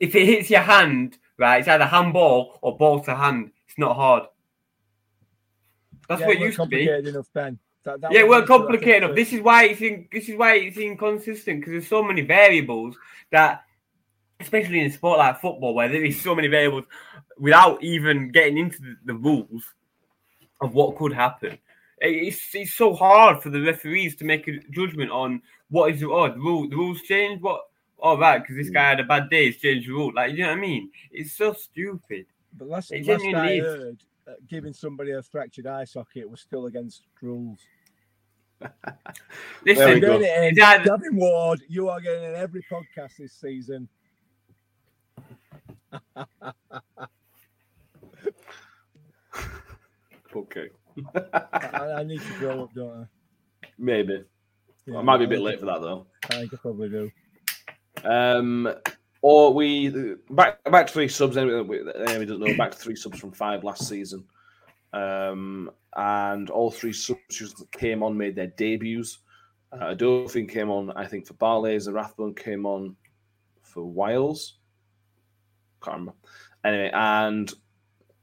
If 0.00 0.14
it 0.14 0.26
hits 0.26 0.50
your 0.50 0.62
hand, 0.62 1.18
right, 1.38 1.58
it's 1.58 1.68
either 1.68 1.84
handball 1.84 2.58
or 2.62 2.76
ball 2.78 3.00
to 3.00 3.14
hand. 3.14 3.52
It's 3.68 3.78
not 3.78 3.96
hard. 3.96 4.24
That's 6.08 6.20
Yeah, 6.20 6.26
what 6.26 6.36
it 6.36 6.40
used 6.42 6.58
to 6.58 6.66
be. 6.66 6.88
enough, 6.88 7.28
Ben. 7.32 7.58
That, 7.84 8.00
that 8.00 8.12
yeah, 8.12 8.20
it 8.20 8.28
was 8.28 8.48
weren't 8.48 8.48
used 8.48 8.48
to, 8.48 8.54
I 8.54 8.56
think, 8.56 8.66
complicated 8.66 9.02
enough. 9.04 9.16
This 9.16 9.32
is 9.32 9.40
why 9.42 9.64
it's 9.64 9.80
in, 9.80 10.08
this 10.10 10.28
is 10.28 10.36
why 10.36 10.54
it's 10.54 10.76
inconsistent 10.78 11.60
because 11.60 11.72
there's 11.72 11.88
so 11.88 12.02
many 12.02 12.22
variables 12.22 12.96
that, 13.30 13.64
especially 14.40 14.80
in 14.80 14.86
a 14.86 14.90
sport 14.90 15.18
like 15.18 15.40
football, 15.40 15.74
where 15.74 15.88
there 15.88 16.04
is 16.04 16.20
so 16.20 16.34
many 16.34 16.48
variables, 16.48 16.84
without 17.38 17.82
even 17.82 18.30
getting 18.30 18.58
into 18.58 18.78
the, 18.80 18.96
the 19.04 19.14
rules 19.14 19.64
of 20.60 20.74
what 20.74 20.96
could 20.96 21.12
happen. 21.12 21.58
It's 21.98 22.54
it's 22.54 22.74
so 22.74 22.94
hard 22.94 23.42
for 23.42 23.50
the 23.50 23.60
referees 23.60 24.16
to 24.16 24.24
make 24.24 24.48
a 24.48 24.58
judgment 24.70 25.10
on 25.10 25.42
what 25.70 25.92
is 25.92 26.02
oh 26.02 26.28
the 26.28 26.38
rule 26.38 26.68
the 26.68 26.76
rules 26.76 27.00
change 27.02 27.40
what 27.40 27.62
oh 28.00 28.18
right 28.18 28.42
because 28.42 28.56
this 28.56 28.68
guy 28.68 28.90
had 28.90 29.00
a 29.00 29.04
bad 29.04 29.30
day 29.30 29.46
it's 29.46 29.58
changed 29.58 29.88
the 29.88 29.92
rule 29.92 30.12
like 30.14 30.32
you 30.32 30.42
know 30.42 30.48
what 30.48 30.58
I 30.58 30.60
mean 30.60 30.90
it's 31.10 31.32
so 31.32 31.52
stupid. 31.52 32.26
But 32.56 32.68
last, 32.68 32.92
last 32.92 33.24
I 33.24 33.58
heard, 33.58 33.98
uh, 34.28 34.32
giving 34.48 34.72
somebody 34.72 35.12
a 35.12 35.22
fractured 35.22 35.66
eye 35.66 35.84
socket 35.84 36.28
was 36.28 36.40
still 36.40 36.66
against 36.66 37.02
rules. 37.20 37.60
We 39.64 39.74
Listen, 39.74 40.00
go. 40.00 40.20
It 40.20 40.48
in. 40.48 40.54
Gavin 40.54 41.16
Ward, 41.16 41.60
you 41.68 41.88
are 41.88 42.00
getting 42.00 42.24
in 42.24 42.34
every 42.34 42.64
podcast 42.70 43.16
this 43.18 43.32
season. 43.32 43.88
Okay. 50.36 50.68
I, 51.14 51.92
I 51.98 52.02
need 52.04 52.20
to 52.20 52.38
grow 52.38 52.64
up, 52.64 52.74
don't 52.74 53.02
I? 53.02 53.66
Maybe. 53.78 54.24
I? 54.92 54.96
I 54.96 55.02
might 55.02 55.18
be 55.18 55.24
a 55.24 55.28
bit 55.28 55.40
late 55.40 55.60
for 55.60 55.66
that 55.66 55.80
though. 55.80 56.06
I 56.30 56.34
think 56.36 56.54
I 56.54 56.56
probably 56.56 56.88
do. 56.88 57.10
Um, 58.04 58.72
or 59.22 59.54
we 59.54 60.16
back 60.30 60.62
back 60.70 60.86
to 60.88 60.92
three 60.92 61.08
subs. 61.08 61.36
Anyway, 61.36 61.80
anyway 62.06 62.24
doesn't 62.24 62.40
know 62.40 62.56
back 62.56 62.72
to 62.72 62.76
three 62.76 62.96
subs 62.96 63.18
from 63.18 63.32
five 63.32 63.64
last 63.64 63.88
season, 63.88 64.24
um, 64.94 65.70
and 65.96 66.50
all 66.50 66.70
three 66.70 66.92
subs 66.92 67.18
that 67.38 67.72
came 67.72 68.02
on 68.02 68.16
made 68.16 68.36
their 68.36 68.46
debuts. 68.46 69.18
Uh, 69.72 69.94
Odoffin 69.94 70.48
came 70.48 70.70
on, 70.70 70.92
I 70.92 71.06
think, 71.06 71.26
for 71.26 71.34
Barley's. 71.34 71.90
Rathbone 71.90 72.34
came 72.34 72.64
on 72.64 72.96
for 73.62 73.84
Wiles. 73.84 74.58
Can't 75.82 75.98
remember. 75.98 76.14
Anyway, 76.64 76.90
and 76.94 77.52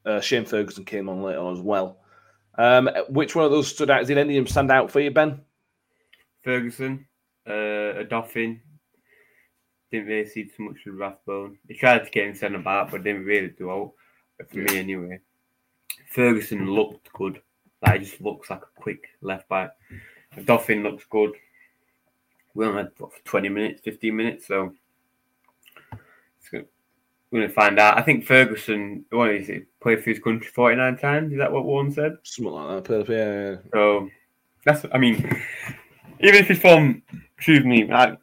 uh, 0.05 0.21
Shane 0.21 0.45
Ferguson 0.45 0.85
came 0.85 1.09
on 1.09 1.21
later 1.21 1.39
on 1.39 1.53
as 1.53 1.61
well. 1.61 1.99
Um, 2.57 2.89
which 3.09 3.35
one 3.35 3.45
of 3.45 3.51
those 3.51 3.67
stood 3.67 3.89
out? 3.89 4.07
Did 4.07 4.17
any 4.17 4.37
of 4.37 4.45
them 4.45 4.51
stand 4.51 4.71
out 4.71 4.89
for 4.89 4.99
you, 5.01 5.11
Ben? 5.11 5.41
Ferguson, 6.43 7.05
uh, 7.45 7.51
Odoffin. 8.03 8.59
Didn't 9.91 10.07
really 10.07 10.25
see 10.25 10.45
too 10.45 10.63
much 10.63 10.77
with 10.85 10.95
Rathbone. 10.95 11.57
He 11.67 11.75
tried 11.75 12.05
to 12.05 12.09
get 12.11 12.27
him 12.27 12.35
centre 12.35 12.59
back, 12.59 12.91
but 12.91 13.03
didn't 13.03 13.25
really 13.25 13.49
do 13.49 13.69
out 13.69 13.91
for 14.49 14.57
me 14.57 14.77
anyway. 14.77 15.19
Ferguson 16.11 16.69
looked 16.69 17.11
good. 17.13 17.41
Like 17.81 18.01
he 18.01 18.05
just 18.05 18.21
looks 18.21 18.49
like 18.49 18.61
a 18.61 18.81
quick 18.81 19.07
left 19.21 19.49
back. 19.49 19.71
Odoffin 20.37 20.83
looks 20.83 21.05
good. 21.09 21.31
We 22.53 22.65
only 22.65 22.83
had 22.83 22.91
what, 22.97 23.11
20 23.25 23.49
minutes, 23.49 23.81
15 23.81 24.15
minutes, 24.15 24.47
so 24.47 24.73
we're 27.31 27.39
going 27.39 27.47
to 27.47 27.53
find 27.53 27.79
out. 27.79 27.97
I 27.97 28.01
think 28.01 28.25
Ferguson, 28.25 29.05
what 29.09 29.29
is 29.29 29.47
it, 29.47 29.65
played 29.79 30.03
for 30.03 30.09
his 30.09 30.19
country 30.19 30.47
49 30.47 30.97
times? 30.97 31.31
Is 31.31 31.37
that 31.39 31.51
what 31.51 31.63
Warne 31.63 31.91
said? 31.91 32.17
Something 32.23 32.53
like 32.53 32.83
that. 32.83 33.09
Yeah. 33.09 33.69
So 33.73 34.09
that's, 34.65 34.85
I 34.93 34.97
mean, 34.97 35.15
even 36.19 36.35
if 36.35 36.49
he's 36.49 36.59
from, 36.59 37.01
excuse 37.37 37.63
me, 37.63 37.85
like 37.85 38.17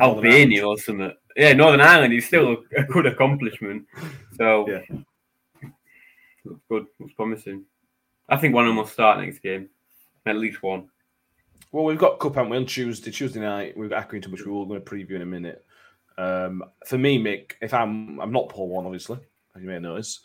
Albania 0.00 0.64
or 0.64 0.78
something, 0.78 1.12
yeah, 1.36 1.54
Northern 1.54 1.80
Ireland, 1.80 2.14
it's 2.14 2.26
still 2.26 2.52
a, 2.76 2.80
a 2.80 2.84
good 2.84 3.06
accomplishment. 3.06 3.84
So, 4.36 4.68
Yeah. 4.68 4.96
Looks 6.50 6.62
good, 6.68 6.86
looks 6.98 7.14
promising. 7.14 7.64
I 8.28 8.36
think 8.36 8.54
one 8.54 8.64
of 8.64 8.70
them 8.70 8.76
will 8.76 8.86
start 8.86 9.20
next 9.20 9.38
game, 9.38 9.68
at 10.26 10.36
least 10.36 10.62
one. 10.62 10.88
Well, 11.70 11.84
we've 11.84 11.98
got 11.98 12.18
Cup, 12.18 12.34
haven't 12.34 12.50
we, 12.50 12.56
on 12.56 12.66
Tuesday, 12.66 13.12
Tuesday 13.12 13.38
night. 13.38 13.76
We've 13.76 13.90
got 13.90 14.08
Accrington, 14.08 14.32
which 14.32 14.44
we 14.44 14.50
will 14.50 14.66
going 14.66 14.82
to 14.82 14.90
preview 14.90 15.12
in 15.12 15.22
a 15.22 15.26
minute. 15.26 15.64
Um, 16.18 16.64
for 16.86 16.98
me, 16.98 17.22
Mick, 17.22 17.52
if 17.62 17.72
I'm 17.72 18.20
I'm 18.20 18.32
not 18.32 18.48
Paul 18.48 18.68
Warne, 18.68 18.84
obviously, 18.84 19.18
as 19.54 19.62
you 19.62 19.68
may 19.68 19.78
notice. 19.78 20.20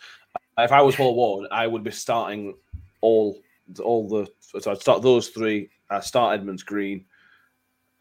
If 0.58 0.72
I 0.72 0.82
was 0.82 0.96
Paul 0.96 1.16
Warne, 1.16 1.48
I 1.52 1.68
would 1.68 1.84
be 1.84 1.92
starting 1.92 2.56
all 3.02 3.40
all 3.84 4.10
the 4.10 4.28
so 4.60 4.72
I'd 4.72 4.82
start 4.82 5.04
those 5.04 5.30
three. 5.30 5.70
I'd 5.92 6.04
start 6.04 6.40
Edmonds 6.40 6.64
Green. 6.64 7.06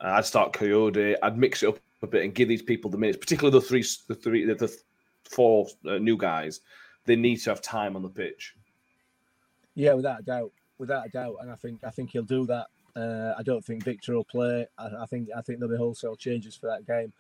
I'd 0.01 0.25
start 0.25 0.55
Kayode. 0.55 1.17
I'd 1.23 1.39
mix 1.39 1.63
it 1.63 1.69
up 1.69 1.79
a 2.03 2.07
bit 2.07 2.25
and 2.25 2.35
give 2.35 2.49
these 2.49 2.63
people 2.63 2.91
the 2.91 2.99
minutes, 2.99 3.19
particularly 3.19 3.59
the 3.59 3.67
three, 3.67 3.85
the 4.09 4.15
three, 4.15 4.45
the, 4.45 4.55
the 4.55 4.77
four 5.25 5.67
uh, 5.87 5.99
new 5.99 6.17
guys. 6.17 6.61
They 7.07 7.17
need 7.17 7.37
to 7.37 7.51
have 7.51 7.61
time 7.61 7.97
on 7.97 8.03
the 8.03 8.09
pitch. 8.09 8.55
Yeah, 9.75 9.95
without 9.95 10.21
a 10.21 10.23
doubt, 10.23 10.53
without 10.79 11.07
a 11.07 11.09
doubt, 11.11 11.37
and 11.41 11.51
I 11.51 11.57
think 11.57 11.83
I 11.85 11.91
think 11.91 12.11
he'll 12.11 12.23
do 12.23 12.47
that. 12.47 12.67
Uh, 12.97 13.35
I 13.37 13.43
don't 13.43 13.65
think 13.65 13.83
Victor 13.83 14.15
will 14.15 14.25
play. 14.25 14.67
I, 14.79 14.87
I 15.01 15.07
think 15.07 15.29
I 15.37 15.41
think 15.43 15.59
there'll 15.59 15.75
be 15.75 15.79
wholesale 15.79 16.17
changes 16.17 16.55
for 16.57 16.67
that 16.69 16.87
game, 16.87 17.13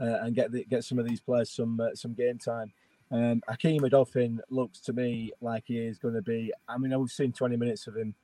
uh, 0.00 0.18
and 0.24 0.34
get 0.34 0.50
the, 0.50 0.64
get 0.64 0.84
some 0.84 0.98
of 0.98 1.06
these 1.08 1.20
players 1.20 1.50
some 1.50 1.78
uh, 1.80 1.94
some 1.94 2.14
game 2.14 2.38
time. 2.38 2.72
Um, 3.12 3.42
Hakeem 3.48 3.80
Odoffin 3.82 4.38
looks 4.50 4.78
to 4.80 4.92
me 4.92 5.32
like 5.40 5.64
he 5.66 5.78
is 5.78 5.98
going 5.98 6.14
to 6.14 6.22
be. 6.22 6.52
I 6.68 6.78
mean, 6.78 6.98
we've 6.98 7.10
seen 7.10 7.32
20 7.32 7.56
minutes 7.56 7.86
of 7.86 7.96
him, 7.96 8.14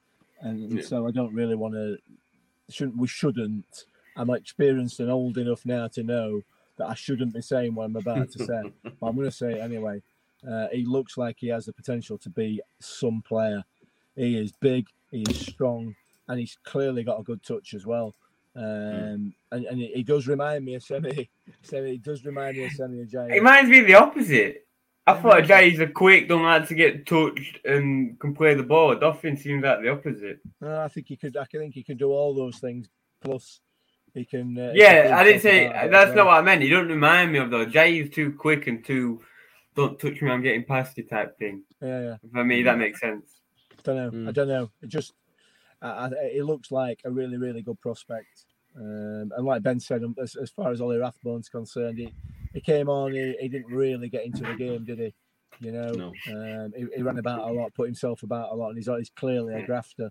and 0.40 0.72
Yeah. 0.72 0.83
so 0.83 1.07
I 1.07 1.11
don't 1.12 1.35
really 1.35 1.57
want 1.57 1.74
to. 1.74 1.98
Shouldn't 2.68 2.96
we? 2.96 3.07
Shouldn't. 3.07 3.85
I'm 4.16 4.31
experienced 4.31 4.98
and 5.00 5.11
old 5.11 5.38
enough 5.38 5.64
now 5.66 5.88
to 5.88 6.02
know 6.02 6.42
that 6.79 6.88
I 6.88 6.94
shouldn't 6.94 7.35
be 7.35 7.42
saying 7.42 7.74
what 7.74 7.85
I'm 7.85 7.96
about 7.96 8.31
to 8.33 8.44
say, 8.44 8.62
but 8.83 9.07
I'm 9.07 9.14
going 9.14 9.29
to 9.31 9.37
say 9.37 9.52
it 9.55 9.61
anyway. 9.61 10.02
Uh, 10.48 10.68
he 10.72 10.85
looks 10.85 11.16
like 11.16 11.37
he 11.38 11.48
has 11.48 11.66
the 11.66 11.72
potential 11.72 12.18
to 12.18 12.30
be 12.30 12.61
some 12.80 13.22
player. 13.26 13.64
He 14.14 14.38
is 14.38 14.53
big, 14.61 14.86
he 15.11 15.22
is 15.22 15.47
strong, 15.47 15.94
and 16.28 16.38
he's 16.38 16.57
clearly 16.64 17.03
got 17.03 17.20
a 17.20 17.24
good 17.24 17.42
touch 17.42 17.74
as 17.74 17.84
well. 17.84 18.14
Um, 18.55 19.34
and, 19.53 19.66
and 19.66 19.78
he, 19.78 19.88
he 19.97 20.03
does 20.03 20.26
remind 20.26 20.64
me 20.64 20.74
of 20.74 20.82
Semi. 20.82 21.28
Semi 21.62 21.92
he 21.92 21.99
does 21.99 22.24
remind 22.24 22.57
me 22.57 22.64
of 22.64 22.72
Semi 22.72 23.05
Ajayi. 23.05 23.30
It 23.30 23.34
reminds 23.34 23.70
me 23.70 23.80
of 23.80 23.86
the 23.86 23.94
opposite. 23.94 24.66
I 25.09 25.14
thought 25.14 25.44
Jay's 25.44 25.78
a 25.78 25.86
quick, 25.86 26.28
don't 26.28 26.42
like 26.42 26.66
to 26.66 26.74
get 26.74 27.07
touched, 27.07 27.64
and 27.64 28.18
can 28.18 28.34
play 28.34 28.55
the 28.55 28.64
ball. 28.64 28.97
Duffin 28.97 29.36
seems 29.36 29.62
like 29.62 29.80
the 29.80 29.90
opposite. 29.90 30.40
No, 30.61 30.80
I 30.80 30.88
think 30.88 31.07
he 31.07 31.16
could. 31.16 31.36
I 31.36 31.44
think 31.44 31.74
he 31.74 31.84
can 31.84 31.97
do 31.97 32.11
all 32.11 32.34
those 32.34 32.59
things. 32.59 32.88
Plus, 33.20 33.61
he 34.14 34.24
can. 34.24 34.59
Uh, 34.59 34.72
he 34.72 34.80
Yeah, 34.80 35.05
can 35.05 35.12
I 35.12 35.24
didn't 35.24 35.42
say 35.42 35.66
part 35.66 35.76
of 35.76 35.84
it 35.84 35.90
that's 35.92 36.16
not 36.16 36.26
what 36.26 36.38
I 36.38 36.42
meant. 36.42 36.62
You 36.62 36.70
don't 36.70 36.88
remind 36.88 37.30
me 37.30 37.38
of 37.38 37.51
though. 37.51 37.66
Jay 37.66 38.01
is 38.01 38.11
too 38.11 38.32
quick 38.32 38.66
and 38.66 38.84
too 38.84 39.20
don't 39.77 39.99
touch 39.99 40.20
me, 40.22 40.31
I'm 40.31 40.43
getting 40.43 40.64
past 40.64 40.97
you 40.97 41.05
type 41.05 41.39
thing. 41.39 41.62
Yeah, 41.81 42.01
yeah. 42.01 42.16
For 42.33 42.45
me, 42.45 42.62
that 42.62 42.79
makes 42.79 43.01
sense. 43.01 43.41
I 43.79 43.83
don't 43.85 43.97
know. 43.97 44.11
Mm. 44.11 44.29
I 44.29 44.33
don't 44.33 44.49
know. 44.49 44.70
It 44.83 44.89
just, 44.89 45.12
I, 45.83 45.89
I, 45.89 46.11
it 46.33 46.45
looks 46.45 46.72
like 46.72 47.01
a 47.05 47.11
really, 47.11 47.37
really 47.37 47.62
good 47.62 47.81
prospect. 47.81 48.47
Um, 48.77 49.33
and 49.37 49.47
like 49.47 49.62
Ben 49.62 49.79
said, 49.79 50.03
um, 50.03 50.14
as, 50.20 50.35
as 50.37 50.51
far 50.51 50.70
as 50.70 50.81
Ollie 50.81 50.99
Rathbone's 50.99 51.49
concerned, 51.49 51.99
he, 51.99 52.12
he 52.53 52.61
came 52.61 52.89
on, 52.89 53.12
he, 53.12 53.37
he 53.41 53.49
didn't 53.49 53.72
really 53.72 54.09
get 54.09 54.24
into 54.24 54.43
the 54.43 54.55
game, 54.55 54.85
did 54.85 54.99
he? 54.99 55.14
You 55.61 55.72
know, 55.72 55.91
No. 55.93 56.12
um, 56.64 56.72
he, 56.77 56.87
he 56.97 57.03
ran 57.03 57.18
about 57.18 57.49
a 57.49 57.53
lot, 57.53 57.72
put 57.74 57.87
himself 57.87 58.22
about 58.22 58.53
a 58.53 58.55
lot, 58.55 58.70
and 58.70 58.79
he's, 58.79 58.89
he's 58.89 59.11
clearly 59.11 59.55
a 59.55 59.64
grafter. 59.64 60.11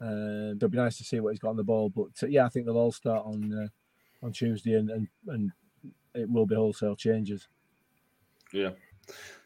Um, 0.00 0.54
it'll 0.56 0.68
be 0.68 0.78
nice 0.78 0.96
to 0.98 1.04
see 1.04 1.20
what 1.20 1.30
he's 1.30 1.38
got 1.38 1.50
on 1.50 1.56
the 1.56 1.64
ball, 1.64 1.90
but 1.90 2.10
uh, 2.22 2.26
yeah, 2.26 2.46
I 2.46 2.48
think 2.48 2.66
they'll 2.66 2.76
all 2.78 2.92
start 2.92 3.24
on 3.26 3.52
uh, 3.52 4.24
on 4.24 4.32
Tuesday, 4.32 4.74
and, 4.74 4.90
and 4.90 5.08
and 5.28 5.52
it 6.14 6.28
will 6.28 6.46
be 6.46 6.54
wholesale 6.54 6.96
changes. 6.96 7.46
Yeah. 8.52 8.70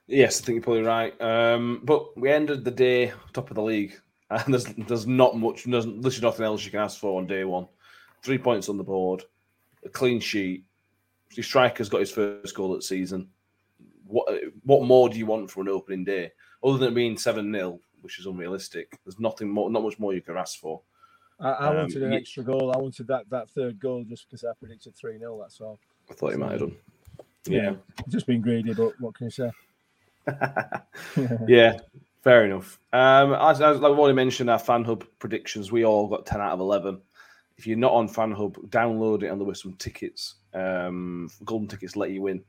Yes, 0.07 0.41
I 0.41 0.45
think 0.45 0.57
you're 0.57 0.63
probably 0.63 0.83
right. 0.83 1.21
Um, 1.21 1.81
but 1.83 2.17
we 2.17 2.31
ended 2.31 2.65
the 2.65 2.71
day 2.71 3.13
top 3.33 3.51
of 3.51 3.57
the 3.57 3.63
league, 3.63 3.99
and 4.31 4.53
there's 4.55 4.65
there's 4.65 5.07
not 5.07 5.37
much, 5.37 5.65
there's 5.65 5.87
literally 5.87 6.27
nothing 6.27 6.47
else 6.47 6.65
you 6.65 6.71
can 6.71 6.81
ask 6.81 6.99
for 6.99 7.19
on 7.19 7.27
day 7.27 7.45
one. 7.45 7.67
Three 8.23 8.39
points 8.39 8.69
on 8.69 8.77
the 8.77 8.85
board, 8.85 9.25
a 9.85 9.89
clean 9.89 10.21
sheet. 10.21 10.65
Your 11.33 11.45
striker's 11.45 11.89
got 11.89 12.01
his 12.01 12.11
first 12.11 12.55
goal 12.55 12.73
of 12.73 12.79
the 12.79 12.83
season. 12.83 13.29
What 14.07 14.29
what 14.63 14.85
more 14.85 15.09
do 15.09 15.19
you 15.19 15.27
want 15.27 15.51
for 15.51 15.61
an 15.61 15.69
opening 15.69 16.05
day 16.05 16.31
other 16.63 16.79
than 16.79 16.89
it 16.89 16.95
being 16.95 17.19
seven 17.19 17.53
0 17.53 17.81
which 18.03 18.21
is 18.21 18.27
unrealistic? 18.27 18.99
There's 19.05 19.19
nothing 19.19 19.49
more, 19.49 19.69
not 19.71 19.83
much 19.83 19.99
more 19.99 20.15
you 20.15 20.21
can 20.23 20.37
ask 20.37 20.61
for. 20.61 20.81
I, 21.41 21.51
I 21.51 21.69
Um, 21.71 21.77
wanted 21.79 22.03
an 22.05 22.13
extra 22.13 22.45
goal. 22.45 22.73
I 22.73 22.79
wanted 22.79 23.09
that, 23.09 23.29
that 23.31 23.51
third 23.51 23.81
goal 23.81 24.05
just 24.05 24.29
because 24.29 24.45
I 24.45 24.53
predicted 24.59 24.95
3 24.95 25.19
0. 25.19 25.39
That's 25.41 25.61
all. 25.61 25.81
I 26.09 26.15
thought 26.15 26.33
you 26.33 26.39
might 26.39 26.53
have 26.53 26.61
done. 26.61 26.77
Yeah. 27.55 27.75
Just 28.09 28.27
being 28.27 28.41
greedy, 28.41 28.75
but 28.75 28.93
what 29.01 29.15
can 29.15 29.27
you 29.27 29.31
say? 29.31 29.51
yeah, 31.47 31.79
fair 32.23 32.45
enough. 32.45 32.79
Um, 32.93 33.35
as, 33.35 33.61
as 33.61 33.81
like 33.81 33.93
I've 33.93 33.99
already 33.99 34.15
mentioned, 34.15 34.51
our 34.51 34.59
fan 34.59 34.85
hub 34.85 35.05
predictions, 35.19 35.71
we 35.71 35.85
all 35.85 36.09
got 36.09 36.27
10 36.27 36.41
out 36.41 36.53
of 36.53 36.61
11. 36.61 37.01
If 37.57 37.67
you're 37.67 37.79
not 37.79 37.93
on 37.93 38.09
fan 38.09 38.33
hub, 38.33 38.57
download 38.71 39.23
it 39.23 39.29
and 39.29 39.41
there 39.41 39.47
were 39.47 39.55
some 39.55 39.75
tickets. 39.75 40.37
Um, 40.53 41.31
golden 41.45 41.69
tickets 41.69 41.97
let 41.97 42.11
you 42.11 42.27
in 42.27 42.45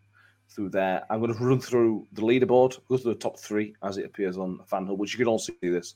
through 0.49 0.69
there. 0.69 1.05
I'm 1.09 1.19
going 1.19 1.33
to 1.33 1.43
run 1.43 1.59
through 1.59 2.07
the 2.13 2.21
leaderboard, 2.21 2.79
go 2.89 2.97
through 2.97 3.13
the 3.13 3.19
top 3.19 3.39
three 3.39 3.75
as 3.83 3.97
it 3.97 4.05
appears 4.05 4.37
on 4.37 4.59
fan 4.65 4.87
hub, 4.87 4.99
which 4.99 5.13
you 5.13 5.19
can 5.19 5.27
all 5.27 5.39
see 5.39 5.53
this. 5.61 5.95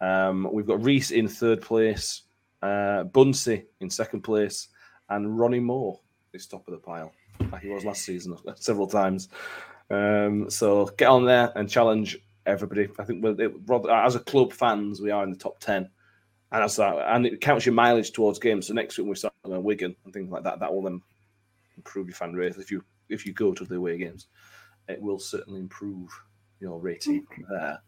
Um, 0.00 0.48
we've 0.52 0.66
got 0.66 0.82
Reese 0.82 1.10
in 1.10 1.28
third 1.28 1.62
place, 1.62 2.22
uh, 2.62 3.04
Bunsey 3.04 3.64
in 3.80 3.88
second 3.88 4.22
place, 4.22 4.68
and 5.08 5.38
Ronnie 5.38 5.60
Moore 5.60 6.00
is 6.32 6.46
top 6.46 6.66
of 6.66 6.72
the 6.72 6.78
pile, 6.78 7.12
like 7.52 7.62
he 7.62 7.68
was 7.68 7.84
last 7.84 8.02
season 8.04 8.36
several 8.56 8.86
times. 8.86 9.28
Um, 9.90 10.50
so 10.50 10.86
get 10.96 11.08
on 11.08 11.24
there 11.24 11.52
and 11.56 11.68
challenge 11.68 12.18
everybody. 12.46 12.88
I 12.98 13.04
think 13.04 13.22
we're, 13.22 13.40
it, 13.40 13.52
rather- 13.66 13.90
as 13.90 14.14
a 14.14 14.20
club 14.20 14.52
fans, 14.52 15.00
we 15.00 15.10
are 15.10 15.24
in 15.24 15.30
the 15.30 15.36
top 15.36 15.58
ten, 15.60 15.88
and 16.52 16.62
that's 16.62 16.76
that. 16.76 16.96
And 17.14 17.26
it 17.26 17.40
counts 17.40 17.66
your 17.66 17.74
mileage 17.74 18.12
towards 18.12 18.38
games. 18.38 18.68
So 18.68 18.74
next 18.74 18.96
week 18.98 19.04
when 19.04 19.10
we 19.10 19.16
start 19.16 19.34
on 19.44 19.62
Wigan 19.62 19.94
and 20.04 20.12
things 20.12 20.30
like 20.30 20.44
that, 20.44 20.60
that 20.60 20.72
will 20.72 20.82
then 20.82 21.00
improve 21.76 22.06
your 22.08 22.14
fan 22.16 22.34
rate. 22.34 22.56
If 22.56 22.70
you 22.70 22.82
if 23.08 23.26
you 23.26 23.32
go 23.32 23.52
to 23.52 23.64
the 23.64 23.76
away 23.76 23.98
games, 23.98 24.26
it 24.88 25.00
will 25.00 25.18
certainly 25.18 25.60
improve 25.60 26.08
your 26.60 26.80
rating 26.80 27.26
there. 27.50 27.80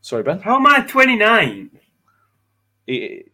Sorry, 0.00 0.22
Ben. 0.22 0.40
How 0.40 0.56
am 0.56 0.66
I 0.66 0.80
29? 0.80 1.70
it, 2.86 3.31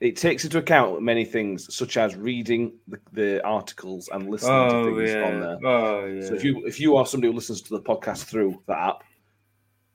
it 0.00 0.16
takes 0.16 0.44
into 0.44 0.58
account 0.58 1.00
many 1.02 1.24
things, 1.24 1.74
such 1.74 1.96
as 1.96 2.16
reading 2.16 2.74
the, 2.86 2.98
the 3.12 3.46
articles 3.46 4.08
and 4.12 4.28
listening 4.28 4.68
to 4.68 4.76
Oh 4.76 4.96
things 4.96 5.10
yeah. 5.10 5.22
on 5.22 5.40
there. 5.40 5.58
Oh 5.64 6.06
yeah. 6.06 6.26
So 6.26 6.34
if 6.34 6.44
you 6.44 6.66
if 6.66 6.78
you 6.78 6.96
are 6.96 7.06
somebody 7.06 7.30
who 7.30 7.36
listens 7.36 7.62
to 7.62 7.70
the 7.70 7.80
podcast 7.80 8.24
through 8.24 8.62
the 8.66 8.78
app, 8.78 9.04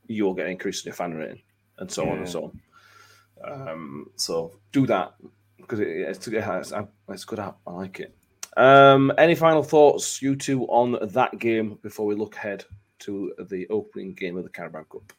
you'll 0.07 0.34
get 0.34 0.45
an 0.45 0.53
increase 0.53 0.84
in 0.84 0.89
your 0.89 0.95
fan 0.95 1.13
rating, 1.13 1.41
and 1.78 1.91
so 1.91 2.09
on 2.09 2.17
and 2.20 2.30
so 2.30 2.45
on. 2.45 3.70
Um, 3.70 4.09
so 4.15 4.53
do 4.72 4.86
that 4.88 5.13
because 5.57 5.80
it, 5.80 5.88
it's, 5.88 6.28
it's, 6.28 6.74
it's 7.09 7.24
a 7.24 7.28
good 7.28 7.39
app. 7.39 7.57
I 7.67 7.72
like 7.72 7.99
it. 7.99 8.15
Um, 8.57 9.13
any 9.17 9.36
final 9.36 9.63
thoughts, 9.63 10.22
you 10.22 10.36
two, 10.36 10.63
on 10.63 10.97
that 11.13 11.38
game 11.39 11.78
before 11.82 12.05
we 12.05 12.15
look 12.15 12.36
ahead 12.36 12.65
to 12.99 13.34
the 13.49 13.67
opening 13.70 14.13
game 14.13 14.36
of 14.36 14.43
the 14.43 14.49
Carabao 14.49 14.84
Cup? 14.91 15.13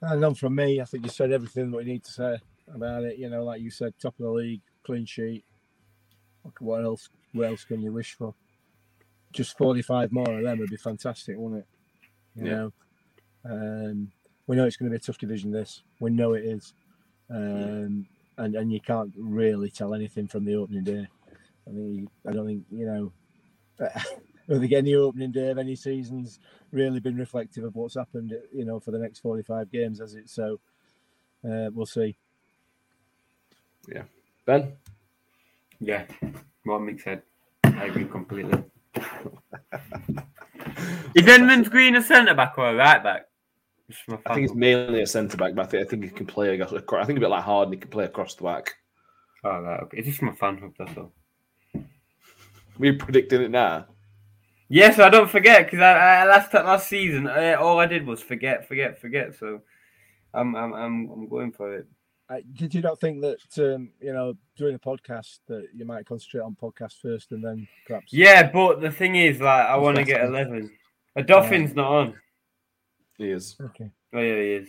And 0.00 0.20
none 0.20 0.34
from 0.34 0.54
me. 0.54 0.80
I 0.80 0.84
think 0.84 1.04
you 1.04 1.10
said 1.10 1.32
everything 1.32 1.70
that 1.70 1.76
we 1.76 1.84
need 1.84 2.04
to 2.04 2.10
say 2.10 2.38
about 2.72 3.04
it. 3.04 3.18
You 3.18 3.28
know, 3.30 3.44
like 3.44 3.60
you 3.60 3.70
said, 3.70 3.94
top 3.98 4.14
of 4.18 4.24
the 4.24 4.30
league, 4.30 4.62
clean 4.84 5.06
sheet. 5.06 5.44
What- 6.58 6.84
else? 6.84 7.08
What 7.32 7.48
else 7.48 7.64
can 7.64 7.80
you 7.80 7.92
wish 7.92 8.14
for? 8.14 8.34
Just 9.32 9.56
forty-five 9.58 10.12
more 10.12 10.38
of 10.38 10.44
them 10.44 10.58
would 10.58 10.70
be 10.70 10.76
fantastic, 10.76 11.36
wouldn't 11.36 11.62
it? 11.62 11.68
You 12.36 12.44
Yeah. 12.46 12.56
know, 12.56 12.72
um, 13.90 14.12
we 14.46 14.56
know 14.56 14.64
it's 14.66 14.76
going 14.76 14.90
to 14.90 14.96
be 14.96 14.96
a 14.96 15.00
tough 15.00 15.18
division. 15.18 15.50
This 15.50 15.82
we 16.00 16.10
know 16.10 16.34
it 16.34 16.44
is, 16.44 16.74
um, 17.30 18.06
and 18.38 18.54
and 18.54 18.72
you 18.72 18.80
can't 18.80 19.12
really 19.16 19.70
tell 19.70 19.94
anything 19.94 20.28
from 20.28 20.44
the 20.44 20.54
opening 20.54 20.84
day. 20.84 21.08
I 21.66 21.70
mean, 21.70 22.08
I 22.26 22.32
don't 22.32 22.46
think 22.46 22.64
you 22.70 22.86
know. 22.86 23.12
I 24.46 24.58
think 24.58 24.72
any 24.72 24.94
opening 24.94 25.32
day 25.32 25.48
of 25.48 25.56
any 25.58 25.74
season's 25.74 26.38
really 26.70 27.00
been 27.00 27.16
reflective 27.16 27.64
of 27.64 27.74
what's 27.74 27.94
happened, 27.94 28.34
you 28.52 28.66
know, 28.66 28.78
for 28.78 28.90
the 28.90 28.98
next 28.98 29.20
45 29.20 29.72
games, 29.72 30.00
has 30.00 30.14
it? 30.14 30.28
So 30.28 30.60
uh, 31.42 31.70
we'll 31.72 31.86
see. 31.86 32.16
Ben? 34.46 34.72
yeah. 35.80 36.04
What 36.64 36.80
Mick 36.82 37.02
said. 37.02 37.22
I 37.64 37.84
agree 37.84 38.04
completely. 38.04 38.62
Is 41.14 41.26
Edmonds 41.28 41.68
Green 41.68 41.96
a 41.96 42.02
centre 42.02 42.34
back 42.34 42.58
or 42.58 42.70
a 42.70 42.74
right 42.74 43.02
back? 43.02 43.26
I 44.26 44.34
think 44.34 44.46
it's 44.46 44.54
mainly 44.54 45.02
a 45.02 45.06
centre 45.06 45.36
back, 45.36 45.54
but 45.54 45.66
I 45.66 45.68
think, 45.68 45.86
I 45.86 45.90
think 45.90 46.04
he 46.04 46.10
can 46.10 46.26
play. 46.26 46.58
across- 46.58 47.02
I 47.02 47.04
think 47.04 47.18
a 47.18 47.20
bit 47.20 47.30
like 47.30 47.44
Harding, 47.44 47.74
he 47.74 47.78
can 47.78 47.90
play 47.90 48.04
across 48.04 48.34
the 48.34 48.44
back. 48.44 48.74
Oh, 49.44 49.60
right, 49.60 49.82
okay. 49.82 49.98
It's 49.98 50.08
just 50.08 50.22
my 50.22 50.32
fan 50.32 50.58
hub, 50.58 50.72
that's 50.78 50.96
all. 50.96 51.12
We 52.78 52.92
predicting 52.92 53.42
it 53.42 53.50
now. 53.50 53.86
Yes, 54.68 54.98
I 54.98 55.10
don't 55.10 55.30
forget 55.30 55.66
because 55.66 55.80
I, 55.80 55.92
I 55.92 56.24
last 56.24 56.50
time 56.50 56.66
last 56.66 56.88
season 56.88 57.26
uh, 57.28 57.56
all 57.60 57.78
I 57.78 57.86
did 57.86 58.06
was 58.06 58.20
forget, 58.22 58.66
forget, 58.66 58.98
forget. 58.98 59.34
So 59.38 59.60
I'm 60.32 60.56
I'm 60.56 60.72
I'm, 60.72 61.10
I'm 61.10 61.28
going 61.28 61.52
for 61.52 61.76
it. 61.76 61.86
Uh, 62.30 62.36
did 62.54 62.74
you 62.74 62.80
not 62.80 62.98
think 63.00 63.20
that, 63.20 63.38
um, 63.58 63.90
you 64.00 64.12
know, 64.12 64.34
doing 64.56 64.74
a 64.74 64.78
podcast 64.78 65.40
that 65.46 65.68
you 65.74 65.84
might 65.84 66.06
concentrate 66.06 66.40
on 66.40 66.56
podcast 66.60 66.94
first 67.02 67.32
and 67.32 67.44
then 67.44 67.68
perhaps? 67.86 68.12
Yeah, 68.12 68.50
but 68.50 68.80
the 68.80 68.90
thing 68.90 69.16
is, 69.16 69.40
like, 69.40 69.66
I 69.66 69.76
want 69.76 69.96
to 69.98 70.04
get 70.04 70.24
eleven. 70.24 70.70
Odoffin's 71.18 71.74
not 71.74 71.92
on. 71.92 72.14
He 73.18 73.30
is. 73.30 73.56
Okay. 73.60 73.90
Oh 74.14 74.20
yeah, 74.20 74.36
he 74.36 74.52
is. 74.52 74.68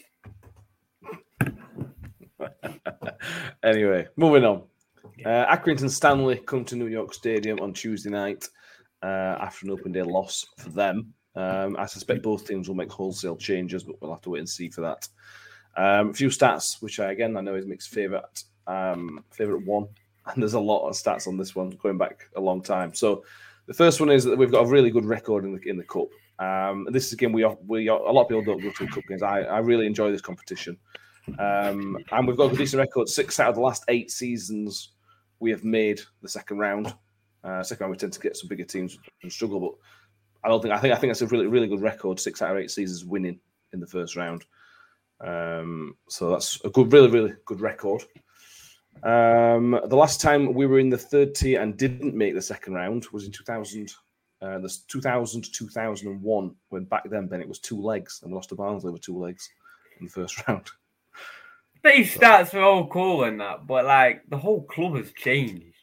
anyway, 3.63 4.07
moving 4.17 4.43
on. 4.43 4.63
Uh, 5.23 5.45
Accrington 5.55 5.89
Stanley 5.89 6.37
come 6.37 6.65
to 6.65 6.75
New 6.75 6.87
York 6.87 7.13
Stadium 7.13 7.59
on 7.61 7.73
Tuesday 7.73 8.09
night 8.09 8.47
uh, 9.01 9.37
after 9.39 9.65
an 9.65 9.71
open 9.71 9.91
day 9.91 10.01
loss 10.01 10.45
for 10.57 10.69
them. 10.69 11.13
Um, 11.35 11.75
I 11.77 11.85
suspect 11.85 12.23
both 12.23 12.47
teams 12.47 12.67
will 12.67 12.75
make 12.75 12.91
wholesale 12.91 13.37
changes, 13.37 13.83
but 13.83 14.01
we'll 14.01 14.11
have 14.11 14.21
to 14.21 14.31
wait 14.31 14.39
and 14.39 14.49
see 14.49 14.69
for 14.69 14.81
that. 14.81 15.07
Um, 15.77 16.11
a 16.11 16.13
few 16.13 16.29
stats, 16.29 16.81
which 16.81 16.99
I, 16.99 17.11
again 17.11 17.35
I 17.35 17.41
know 17.41 17.55
is 17.55 17.65
Mick's 17.65 17.87
favorite 17.87 18.43
um, 18.67 19.23
favorite 19.31 19.65
one, 19.65 19.87
and 20.25 20.41
there's 20.41 20.53
a 20.53 20.59
lot 20.59 20.87
of 20.87 20.95
stats 20.95 21.27
on 21.27 21.37
this 21.37 21.55
one 21.55 21.71
going 21.81 21.97
back 21.97 22.29
a 22.35 22.41
long 22.41 22.61
time. 22.61 22.93
So 22.93 23.23
the 23.67 23.73
first 23.73 23.99
one 23.99 24.09
is 24.09 24.23
that 24.23 24.37
we've 24.37 24.51
got 24.51 24.65
a 24.65 24.69
really 24.69 24.91
good 24.91 25.05
record 25.05 25.43
in 25.43 25.53
the 25.53 25.69
in 25.69 25.77
the 25.77 25.83
cup. 25.83 26.07
Um, 26.37 26.87
this 26.91 27.07
is 27.07 27.13
again 27.13 27.31
we 27.31 27.43
are, 27.43 27.57
we 27.65 27.87
are, 27.89 27.99
a 27.99 28.11
lot 28.11 28.23
of 28.23 28.27
people 28.27 28.43
don't 28.43 28.61
go 28.61 28.71
to 28.71 28.87
cup 28.87 29.03
games. 29.07 29.23
I, 29.23 29.41
I 29.41 29.59
really 29.59 29.85
enjoy 29.85 30.11
this 30.11 30.21
competition, 30.21 30.77
um, 31.39 31.97
and 32.11 32.27
we've 32.27 32.37
got 32.37 32.53
a 32.53 32.57
decent 32.57 32.79
record. 32.79 33.09
Six 33.09 33.39
out 33.39 33.49
of 33.49 33.55
the 33.55 33.61
last 33.61 33.83
eight 33.87 34.11
seasons 34.11 34.91
we 35.39 35.51
have 35.51 35.63
made 35.63 36.01
the 36.21 36.29
second 36.29 36.57
round. 36.57 36.93
Uh, 37.43 37.61
second 37.63 37.83
round 37.83 37.91
we 37.91 37.97
tend 37.97 38.13
to 38.13 38.19
get 38.19 38.35
some 38.35 38.47
bigger 38.47 38.65
teams 38.65 38.97
and 39.23 39.31
struggle, 39.31 39.59
but 39.59 39.73
I 40.43 40.49
don't 40.49 40.61
think 40.61 40.73
I 40.73 40.79
think 40.79 40.93
I 40.93 40.97
think 40.97 41.11
that's 41.11 41.21
a 41.21 41.27
really 41.27 41.47
really 41.47 41.67
good 41.67 41.81
record. 41.81 42.19
Six 42.19 42.41
out 42.41 42.51
of 42.51 42.57
eight 42.57 42.71
seasons 42.71 43.05
winning 43.05 43.39
in 43.73 43.79
the 43.79 43.87
first 43.87 44.15
round. 44.15 44.45
Um, 45.21 45.95
so 46.09 46.31
that's 46.31 46.63
a 46.65 46.69
good, 46.69 46.91
really, 46.91 47.09
really 47.09 47.33
good 47.45 47.61
record. 47.61 48.03
Um, 49.03 49.79
the 49.85 49.95
last 49.95 50.21
time 50.21 50.53
we 50.53 50.65
were 50.65 50.79
in 50.79 50.89
the 50.89 50.97
third 50.97 51.35
tier 51.35 51.61
and 51.61 51.77
didn't 51.77 52.15
make 52.15 52.33
the 52.33 52.41
second 52.41 52.73
round 52.73 53.05
was 53.11 53.25
in 53.25 53.31
2000, 53.31 53.93
uh, 54.41 54.59
this 54.59 54.79
2000 54.79 55.43
to 55.43 55.51
2001, 55.51 56.55
when 56.69 56.85
back 56.85 57.09
then, 57.09 57.27
Ben, 57.27 57.41
it 57.41 57.47
was 57.47 57.59
two 57.59 57.81
legs 57.81 58.21
and 58.23 58.31
we 58.31 58.35
lost 58.35 58.49
to 58.49 58.55
Barnsley 58.55 58.91
with 58.91 59.01
two 59.01 59.17
legs 59.17 59.49
in 59.99 60.05
the 60.05 60.11
first 60.11 60.47
round. 60.47 60.69
These 61.83 62.15
stats 62.15 62.53
are 62.55 62.63
all 62.63 62.87
cool 62.87 63.25
and 63.25 63.39
that, 63.41 63.67
but 63.67 63.85
like 63.85 64.23
the 64.27 64.37
whole 64.37 64.63
club 64.63 64.95
has 64.95 65.11
changed. 65.11 65.74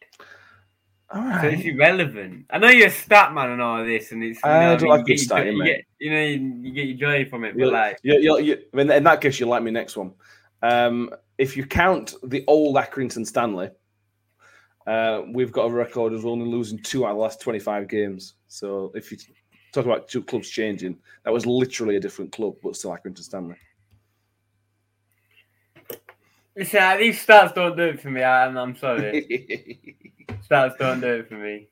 All 1.15 1.41
So 1.41 1.49
it's 1.49 1.65
irrelevant. 1.65 2.47
I 2.51 2.59
know 2.59 2.69
you're 2.69 2.87
a 2.89 2.91
stat 2.91 3.35
man 3.35 3.51
and 3.51 3.61
all 3.63 3.81
of 3.81 3.87
this, 3.87 4.13
and 4.13 4.23
it's 4.25 4.41
you 4.43 4.51
I 4.51 4.73
know, 4.73 4.79
do 4.79 4.87
what 4.87 5.01
like 5.01 5.09
you, 5.09 5.17
get 5.17 5.21
your 5.29 5.39
statting, 5.39 5.45
joy- 5.45 5.65
you 5.65 5.65
get 5.65 5.85
you 5.99 6.11
know 6.11 6.23
you, 6.23 6.39
you 6.63 6.73
get 6.73 6.87
your 6.87 6.97
joy 6.97 7.29
from 7.29 7.45
it, 7.45 7.53
but 7.55 7.61
You'll- 7.61 7.73
like 7.73 7.99
you 8.03 8.19
you 8.19 8.39
you 8.41 8.59
I 8.73 8.77
mean, 8.77 8.91
in 8.91 9.05
that 9.05 9.21
case, 9.21 9.39
you'll 9.39 9.51
like 9.51 9.63
me 9.63 9.71
next 9.71 9.97
one. 9.97 10.13
Um, 10.63 11.11
if 11.39 11.57
you 11.57 11.67
count 11.67 12.15
the 12.23 12.45
old 12.47 12.77
Accrington 12.77 13.27
Stanley, 13.27 13.71
uh, 14.87 15.23
we've 15.33 15.53
got 15.53 15.65
a 15.65 15.71
record 15.71 16.13
of 16.13 16.25
only 16.25 16.47
losing 16.47 16.79
two 16.83 17.05
out 17.05 17.11
of 17.11 17.17
the 17.17 17.23
last 17.23 17.41
25 17.41 17.89
games. 17.89 18.35
So 18.49 18.93
if 18.95 19.11
you 19.11 19.19
talk 19.73 19.85
about 19.85 20.09
two 20.09 20.23
clubs 20.23 20.49
changing, 20.49 20.99
that 21.25 21.33
was 21.33 21.47
literally 21.47 21.97
a 21.97 22.01
different 22.01 22.33
club, 22.33 22.55
but 22.63 22.77
still 22.77 22.91
Accrington 22.93 23.19
Stanley. 23.21 23.57
Listen, 26.57 26.83
uh, 26.83 26.97
these 26.97 27.25
stats 27.25 27.55
don't 27.55 27.77
do 27.77 27.85
it 27.85 28.01
for 28.01 28.11
me. 28.11 28.23
I, 28.23 28.47
I'm, 28.47 28.57
I'm 28.57 28.77
sorry, 28.77 29.97
stats 30.51 30.79
don't 30.79 31.01
do 31.01 31.15
it 31.15 31.29
for 31.29 31.35
me. 31.35 31.69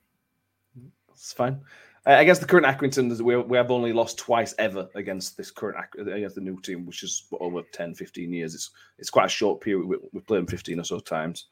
It's 1.11 1.33
fine. 1.33 1.61
Uh, 2.07 2.15
against 2.17 2.41
the 2.41 2.47
current 2.47 2.65
Accrington, 2.65 3.21
we, 3.21 3.37
we 3.37 3.57
have 3.57 3.69
only 3.69 3.93
lost 3.93 4.17
twice 4.17 4.55
ever 4.57 4.89
against 4.95 5.37
this 5.37 5.51
current 5.51 5.77
against 5.97 6.35
the 6.35 6.41
new 6.41 6.59
team, 6.61 6.85
which 6.85 7.03
is 7.03 7.27
over 7.39 7.61
10, 7.61 7.93
15 7.93 8.33
years. 8.33 8.55
It's 8.55 8.71
it's 8.97 9.11
quite 9.11 9.25
a 9.25 9.29
short 9.29 9.61
period. 9.61 9.85
We, 9.85 9.97
we 10.11 10.21
played 10.21 10.39
them 10.39 10.47
15 10.47 10.79
or 10.79 10.83
so 10.83 10.99
times. 10.99 11.47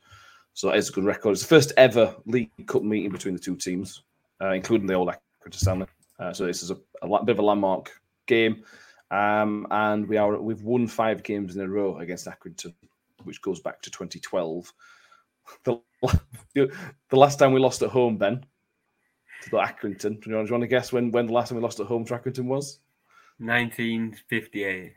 So 0.54 0.70
it's 0.70 0.90
a 0.90 0.92
good 0.92 1.06
record. 1.06 1.34
It's 1.34 1.42
the 1.42 1.48
first 1.48 1.72
ever 1.78 2.16
League 2.26 2.50
Cup 2.66 2.82
meeting 2.82 3.12
between 3.12 3.36
the 3.36 3.40
two 3.40 3.56
teams, 3.56 4.02
uh, 4.42 4.52
including 4.54 4.88
the 4.88 4.96
old 4.96 5.10
Accrington 5.10 5.54
Stanley. 5.54 5.88
Uh, 6.18 6.34
so 6.34 6.48
this 6.48 6.64
is 6.64 6.72
a, 6.72 6.78
a 7.04 7.08
la- 7.08 7.24
bit 7.24 7.34
of 7.34 7.40
a 7.40 7.44
landmark 7.44 7.92
game. 8.26 8.64
Um, 9.12 9.68
and 9.72 10.08
we 10.08 10.18
are 10.18 10.40
we've 10.40 10.64
won 10.64 10.88
five 10.88 11.24
games 11.24 11.56
in 11.56 11.62
a 11.62 11.68
row 11.68 11.98
against 12.00 12.28
Accrington, 12.28 12.74
which 13.24 13.42
goes 13.42 13.60
back 13.60 13.82
to 13.82 13.92
2012. 13.92 14.74
The, 15.64 15.82
the 16.54 16.70
last 17.12 17.40
time 17.40 17.54
we 17.54 17.60
lost 17.60 17.82
at 17.82 17.90
home, 17.90 18.18
Ben, 18.18 18.46
to 19.44 19.50
the 19.50 19.58
Accrington. 19.58 20.22
Do 20.22 20.30
you, 20.30 20.36
want, 20.36 20.48
do 20.48 20.50
you 20.50 20.54
want 20.54 20.64
to 20.64 20.68
guess 20.68 20.92
when, 20.94 21.12
when 21.12 21.28
the 21.28 21.34
last 21.34 21.50
time 21.50 21.58
we 21.58 21.64
lost 21.64 21.80
at 21.80 21.88
home 21.88 22.06
to 22.06 22.18
Accrington 22.18 22.46
was? 22.46 22.80
1958. 23.40 24.94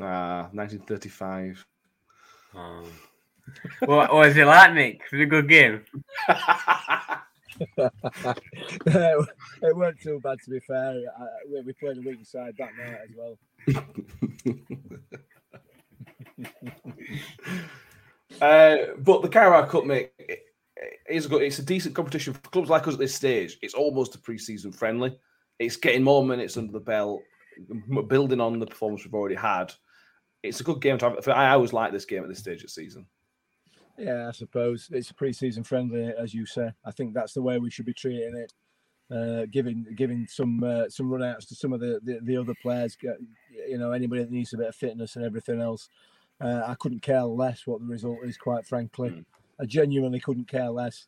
Ah, 0.00 0.48
1935. 0.52 1.66
Um, 2.54 2.84
what 3.84 4.12
was 4.12 4.36
it 4.36 4.44
like, 4.44 4.72
Nick? 4.74 5.02
Was 5.10 5.20
it 5.20 5.24
a 5.24 5.26
good 5.26 5.48
game? 5.48 5.82
it 8.86 9.76
weren't 9.76 10.00
too 10.00 10.20
bad 10.22 10.38
to 10.44 10.50
be 10.50 10.60
fair. 10.60 11.02
I, 11.18 11.26
we, 11.50 11.60
we 11.62 11.72
played 11.72 11.98
a 11.98 12.00
weak 12.00 12.24
side 12.24 12.54
that 12.58 12.76
night 12.76 12.98
as 13.04 13.10
well. 13.16 13.38
uh, 18.40 18.76
but 18.98 19.22
the 19.22 19.28
Carabao 19.28 19.68
Cup, 19.68 19.84
mate, 19.84 20.12
is 21.08 21.26
a 21.26 21.28
good. 21.28 21.42
It's 21.42 21.58
a 21.58 21.64
decent 21.64 21.94
competition 21.94 22.34
for 22.34 22.40
clubs 22.50 22.70
like 22.70 22.86
us 22.86 22.94
at 22.94 23.00
this 23.00 23.14
stage. 23.14 23.58
It's 23.62 23.74
almost 23.74 24.14
a 24.14 24.18
pre-season 24.18 24.72
friendly. 24.72 25.18
It's 25.58 25.76
getting 25.76 26.04
more 26.04 26.24
minutes 26.24 26.56
under 26.56 26.72
the 26.72 26.80
belt, 26.80 27.22
building 28.06 28.40
on 28.40 28.58
the 28.58 28.66
performance 28.66 29.04
we've 29.04 29.14
already 29.14 29.34
had. 29.34 29.72
It's 30.42 30.60
a 30.60 30.64
good 30.64 30.80
game 30.80 30.98
to 30.98 31.10
have. 31.10 31.28
I 31.28 31.50
always 31.50 31.72
like 31.72 31.92
this 31.92 32.04
game 32.04 32.22
at 32.22 32.28
this 32.28 32.38
stage 32.38 32.62
of 32.62 32.70
season. 32.70 33.06
Yeah, 33.98 34.28
I 34.28 34.32
suppose 34.32 34.88
it's 34.92 35.10
a 35.10 35.14
pre-season 35.14 35.64
friendly, 35.64 36.12
as 36.16 36.32
you 36.32 36.46
say. 36.46 36.70
I 36.84 36.92
think 36.92 37.14
that's 37.14 37.32
the 37.32 37.42
way 37.42 37.58
we 37.58 37.70
should 37.70 37.86
be 37.86 37.92
treating 37.92 38.36
it, 38.36 38.52
uh, 39.12 39.46
giving 39.50 39.84
giving 39.96 40.28
some 40.28 40.62
uh, 40.62 40.88
some 40.88 41.10
run 41.10 41.24
outs 41.24 41.46
to 41.46 41.56
some 41.56 41.72
of 41.72 41.80
the, 41.80 41.98
the, 42.04 42.20
the 42.22 42.36
other 42.36 42.54
players. 42.62 42.96
You 43.02 43.78
know, 43.78 43.90
anybody 43.90 44.22
that 44.22 44.30
needs 44.30 44.52
a 44.52 44.58
bit 44.58 44.68
of 44.68 44.76
fitness 44.76 45.16
and 45.16 45.24
everything 45.24 45.60
else. 45.60 45.88
Uh, 46.40 46.62
I 46.66 46.74
couldn't 46.74 47.02
care 47.02 47.24
less 47.24 47.66
what 47.66 47.80
the 47.80 47.86
result 47.86 48.18
is, 48.24 48.36
quite 48.36 48.66
frankly. 48.66 49.24
I 49.60 49.64
genuinely 49.64 50.20
couldn't 50.20 50.48
care 50.48 50.70
less. 50.70 51.06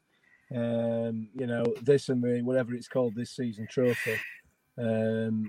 Um, 0.54 1.28
you 1.34 1.46
know, 1.46 1.64
this 1.82 2.08
and 2.08 2.22
the 2.22 2.42
whatever 2.42 2.74
it's 2.74 2.88
called 2.88 3.14
this 3.14 3.30
season 3.30 3.68
trophy. 3.70 4.16
Um. 4.76 5.46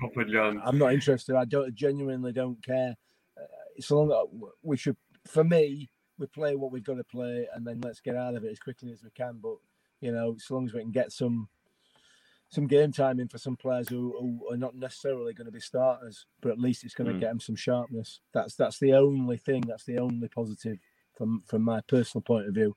I'm 0.63 0.77
not 0.77 0.93
interested. 0.93 1.36
I 1.36 1.45
don't 1.45 1.73
genuinely 1.73 2.32
don't 2.32 2.63
care. 2.63 2.95
Uh, 3.36 3.82
so 3.82 4.01
long 4.01 4.41
we 4.61 4.77
should, 4.77 4.97
for 5.25 5.43
me, 5.43 5.89
we 6.19 6.27
play 6.27 6.55
what 6.55 6.71
we've 6.71 6.84
got 6.84 6.95
to 6.95 7.03
play, 7.03 7.47
and 7.55 7.65
then 7.65 7.82
let's 7.82 7.99
get 7.99 8.15
out 8.15 8.36
of 8.36 8.43
it 8.43 8.51
as 8.51 8.59
quickly 8.59 8.91
as 8.91 9.03
we 9.03 9.09
can. 9.09 9.39
But 9.41 9.55
you 10.01 10.11
know, 10.11 10.36
so 10.38 10.55
long 10.55 10.67
as 10.67 10.73
we 10.73 10.82
can 10.82 10.91
get 10.91 11.11
some 11.11 11.47
some 12.52 12.68
game 12.68 12.91
time 12.91 13.20
in 13.22 13.30
for 13.30 13.38
some 13.38 13.56
players 13.56 13.88
who, 13.88 14.14
who 14.20 14.54
are 14.54 14.58
not 14.58 14.76
necessarily 14.76 15.34
going 15.34 15.45
to 15.45 15.52
be 15.54 15.60
starters, 15.62 16.26
but 16.41 16.52
at 16.52 16.60
least 16.60 16.84
it's 16.84 16.93
going 16.93 17.08
to 17.08 17.14
Mm. 17.16 17.20
get 17.22 17.30
them 17.30 17.39
some 17.39 17.56
sharpness. 17.56 18.20
That's 18.34 18.56
that's 18.56 18.78
the 18.78 18.93
only 18.93 19.38
thing. 19.38 19.62
That's 19.62 19.86
the 19.86 19.97
only 19.99 20.28
positive 20.28 20.78
from 21.16 21.41
from 21.47 21.62
my 21.64 21.80
personal 21.82 22.22
point 22.22 22.47
of 22.47 22.54
view. 22.54 22.76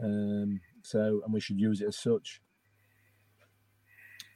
Um, 0.00 0.60
so, 0.82 1.20
and 1.24 1.34
we 1.34 1.40
should 1.40 1.58
use 1.60 1.80
it 1.80 1.88
as 1.88 1.98
such. 1.98 2.40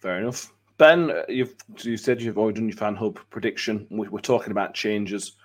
Fair 0.01 0.18
enough. 0.18 0.53
Ben, 0.78 1.11
uh, 1.12 1.22
you've 1.28 1.55
you 1.78 1.97
said 1.97 2.20
you've 2.20 2.39
already 2.39 2.57
done 2.59 2.68
your 2.68 2.76
fan 2.76 2.97
hub 2.97 3.20
prediction. 3.30 3.87
We- 3.91 4.09
We're 4.09 4.20
talking 4.20 4.51
about 4.51 4.74
changes. 4.74 5.37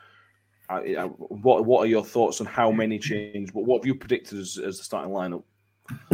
Uh, 0.70 0.82
yeah, 0.84 1.06
what 1.06 1.66
what 1.66 1.82
are 1.84 1.88
your 1.88 2.04
thoughts 2.04 2.42
on 2.42 2.48
how 2.48 2.72
many 2.72 2.98
change? 2.98 3.54
What, 3.54 3.66
what 3.66 3.80
have 3.82 3.86
you 3.86 3.94
predicted 3.96 4.40
as, 4.40 4.58
as 4.58 4.80
the 4.80 4.84
starting 4.84 5.14
lineup? 5.14 5.44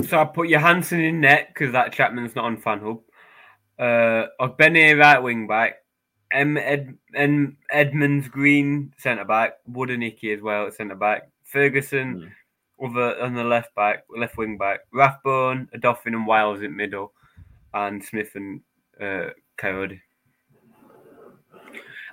So 0.08 0.20
I 0.20 0.26
put 0.26 0.50
Johansson 0.50 1.00
in 1.00 1.22
net 1.22 1.48
because 1.54 1.72
that 1.72 1.94
Chapman's 1.94 2.36
not 2.36 2.46
on 2.46 2.58
fan 2.58 2.80
hub. 2.82 3.00
Uh, 3.80 4.28
Ogbene 4.40 4.98
right 5.00 5.20
wing 5.20 5.48
back. 5.48 5.76
M 6.32 6.58
Ed, 6.58 6.98
M 7.16 7.58
Edmonds 7.72 8.28
Green 8.28 8.94
centre 8.98 9.26
back. 9.26 9.54
Woodeniki 9.72 10.36
as 10.36 10.42
well 10.42 10.68
at 10.68 10.74
centre 10.74 10.96
back. 10.96 11.30
Ferguson 11.44 12.32
over 12.80 13.16
on 13.22 13.36
the 13.36 13.44
left 13.44 13.74
back, 13.76 14.04
left 14.16 14.38
wing 14.38 14.58
back. 14.58 14.82
Rathbone, 14.92 15.70
Odoffin 15.76 16.08
and 16.08 16.26
Wiles 16.28 16.62
in 16.62 16.76
middle, 16.76 17.14
and 17.74 18.04
Smith 18.04 18.32
and 18.36 18.62
uh, 19.00 19.30
Kayode. 19.60 20.00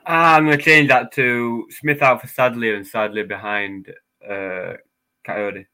Ah, 0.06 0.36
I'm 0.36 0.46
going 0.46 0.58
to 0.58 0.64
change 0.64 0.88
that 0.88 1.12
to 1.12 1.66
Smith 1.70 2.02
out 2.02 2.20
for 2.20 2.26
Sadlier 2.26 2.74
and 2.76 2.86
Sadlier 2.86 3.24
behind 3.24 3.92
uh, 4.24 4.74
Kayode. 5.26 5.66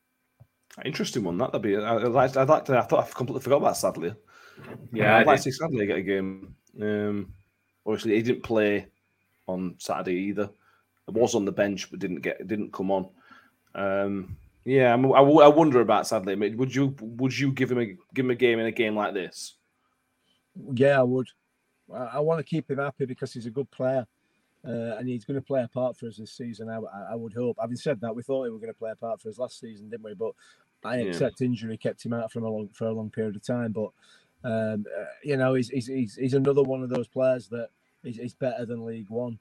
Interesting 0.85 1.25
one. 1.25 1.39
That 1.39 1.53
would 1.53 1.63
be. 1.63 1.77
I- 1.77 1.97
I'd 1.97 2.05
like. 2.09 2.37
I'd 2.37 2.67
to. 2.67 2.79
I 2.79 2.83
thought 2.83 3.05
I 3.09 3.11
completely 3.13 3.43
forgot 3.43 3.59
about 3.59 3.77
Sadlier. 3.77 4.17
Yeah, 4.93 5.17
I 5.17 5.21
I'd 5.21 5.27
like 5.27 5.39
did. 5.39 5.45
to 5.45 5.53
see 5.53 5.59
Sadlier 5.59 5.87
get 5.87 5.99
a 5.99 6.03
game. 6.03 6.55
Um, 6.81 7.33
obviously, 7.85 8.15
he 8.17 8.23
didn't 8.23 8.43
play 8.43 8.87
on 9.47 9.75
Saturday 9.79 10.15
either. 10.15 10.51
He 11.07 11.13
was 11.13 11.35
on 11.35 11.45
the 11.45 11.53
bench 11.53 11.91
but 11.91 12.01
didn't 12.01 12.21
get. 12.21 12.47
Didn't 12.47 12.73
come 12.73 12.91
on. 12.91 13.09
Um, 13.75 14.37
yeah, 14.65 14.93
I'm, 14.93 15.07
I, 15.13 15.19
w- 15.19 15.41
I 15.43 15.49
wonder 15.49 15.81
about 15.81 16.07
Sadlier. 16.07 16.37
Would 16.57 16.75
you? 16.75 16.95
Would 17.01 17.39
you 17.39 17.53
give 17.53 17.71
him 17.71 17.79
a 17.81 17.87
give 18.15 18.25
him 18.25 18.31
a 18.31 18.35
game 18.35 18.59
in 18.59 18.67
a 18.67 18.73
game 18.73 18.97
like 18.97 19.15
this? 19.15 19.55
Yeah, 20.75 20.99
I 21.01 21.03
would. 21.03 21.29
I, 21.93 22.05
I 22.15 22.19
want 22.21 22.39
to 22.39 22.45
keep 22.45 22.71
him 22.71 22.79
happy 22.79 23.05
because 23.05 23.33
he's 23.33 23.47
a 23.47 23.51
good 23.51 23.71
player. 23.71 24.07
Uh, 24.67 24.97
and 24.99 25.09
he's 25.09 25.25
going 25.25 25.39
to 25.39 25.47
play 25.47 25.63
a 25.63 25.69
part 25.69 25.97
for 25.97 26.09
us 26.09 26.17
this 26.17 26.33
season. 26.33 26.69
I, 26.69 26.79
I- 26.79 27.13
I 27.13 27.15
would 27.15 27.33
hope. 27.33 27.57
Having 27.61 27.77
said 27.77 28.01
that, 28.01 28.17
we 28.17 28.23
thought 28.25 28.45
he 28.45 28.51
was 28.51 28.61
going 28.61 28.73
to 28.73 28.79
play 28.79 28.91
a 28.91 28.97
part 28.97 29.21
for 29.21 29.29
us 29.29 29.39
last 29.39 29.61
season, 29.61 29.89
didn't 29.89 30.05
we? 30.05 30.15
But 30.15 30.33
I 30.85 30.97
Yeah. 31.01 31.11
accept 31.11 31.41
injury 31.41 31.77
kept 31.77 32.05
him 32.05 32.13
out 32.13 32.33
from 32.33 32.43
a 32.45 32.49
long 32.51 32.69
for 32.73 32.87
a 32.89 32.93
long 32.93 33.11
period 33.11 33.37
of 33.37 33.43
time. 33.47 33.71
But 33.71 33.91
um, 34.45 34.85
uh, 34.99 35.05
you 35.25 35.37
know, 35.37 35.55
he's, 35.55 35.71
he's 35.71 35.87
he's 35.87 36.15
he's 36.17 36.35
another 36.35 36.63
one 36.63 36.83
of 36.83 36.91
those 36.91 37.09
players 37.09 37.49
that 37.49 37.69
is, 38.05 38.19
is 38.19 38.35
better 38.35 38.65
than 38.65 38.85
League 38.85 39.11
One. 39.11 39.39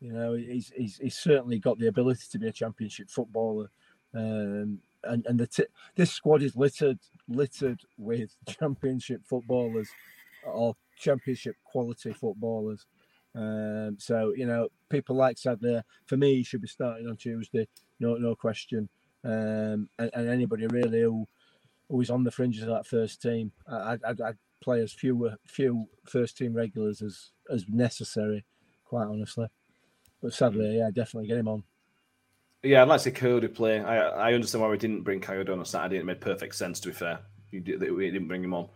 You 0.00 0.12
know, 0.12 0.34
he's 0.34 0.72
he's 0.76 0.98
he's 0.98 1.16
certainly 1.16 1.58
got 1.58 1.78
the 1.78 1.88
ability 1.88 2.24
to 2.30 2.38
be 2.38 2.48
a 2.48 2.52
Championship 2.52 3.10
footballer. 3.10 3.70
Um, 4.14 4.80
and 5.04 5.26
and 5.26 5.38
the 5.38 5.46
t- 5.46 5.66
this 5.96 6.12
squad 6.12 6.42
is 6.42 6.56
littered 6.56 6.98
littered 7.28 7.80
with 7.96 8.34
Championship 8.48 9.22
footballers 9.24 9.88
or 10.44 10.76
Championship 10.98 11.56
quality 11.64 12.12
footballers. 12.12 12.86
Um, 13.34 13.96
so 13.98 14.32
you 14.36 14.46
know, 14.46 14.68
people 14.88 15.16
like 15.16 15.36
Sadlier 15.38 15.84
for 16.06 16.16
me 16.16 16.36
he 16.36 16.42
should 16.42 16.62
be 16.62 16.68
starting 16.68 17.08
on 17.08 17.16
Tuesday, 17.16 17.68
no 18.00 18.14
no 18.16 18.34
question. 18.34 18.88
Um, 19.24 19.88
and, 19.98 20.10
and 20.14 20.28
anybody 20.28 20.66
really 20.68 21.02
who 21.02 21.26
is 21.90 22.10
on 22.10 22.24
the 22.24 22.30
fringes 22.30 22.62
of 22.62 22.68
that 22.68 22.86
first 22.86 23.22
team, 23.22 23.52
I, 23.66 23.92
I'd, 23.92 24.04
I'd, 24.04 24.20
I'd 24.20 24.38
play 24.60 24.80
as 24.80 24.92
few 24.92 25.30
few 25.46 25.86
first 26.06 26.36
team 26.36 26.54
regulars 26.54 27.02
as 27.02 27.30
as 27.50 27.64
necessary, 27.68 28.44
quite 28.84 29.06
honestly. 29.06 29.46
But 30.22 30.34
sadly, 30.34 30.78
yeah, 30.78 30.90
definitely 30.92 31.28
get 31.28 31.38
him 31.38 31.48
on. 31.48 31.62
Yeah, 32.62 32.82
I'd 32.82 32.88
like 32.88 33.00
to 33.00 33.04
see 33.04 33.10
Kayode 33.10 33.54
play. 33.54 33.80
I 33.80 34.30
I 34.30 34.32
understand 34.34 34.62
why 34.62 34.68
we 34.68 34.78
didn't 34.78 35.02
bring 35.02 35.20
Kayode 35.20 35.50
on 35.50 35.60
a 35.60 35.64
Saturday. 35.64 35.98
It 35.98 36.04
made 36.04 36.20
perfect 36.20 36.54
sense. 36.56 36.80
To 36.80 36.88
be 36.88 36.94
fair, 36.94 37.20
we 37.52 37.60
didn't 37.60 38.28
bring 38.28 38.44
him 38.44 38.54
on. 38.54 38.68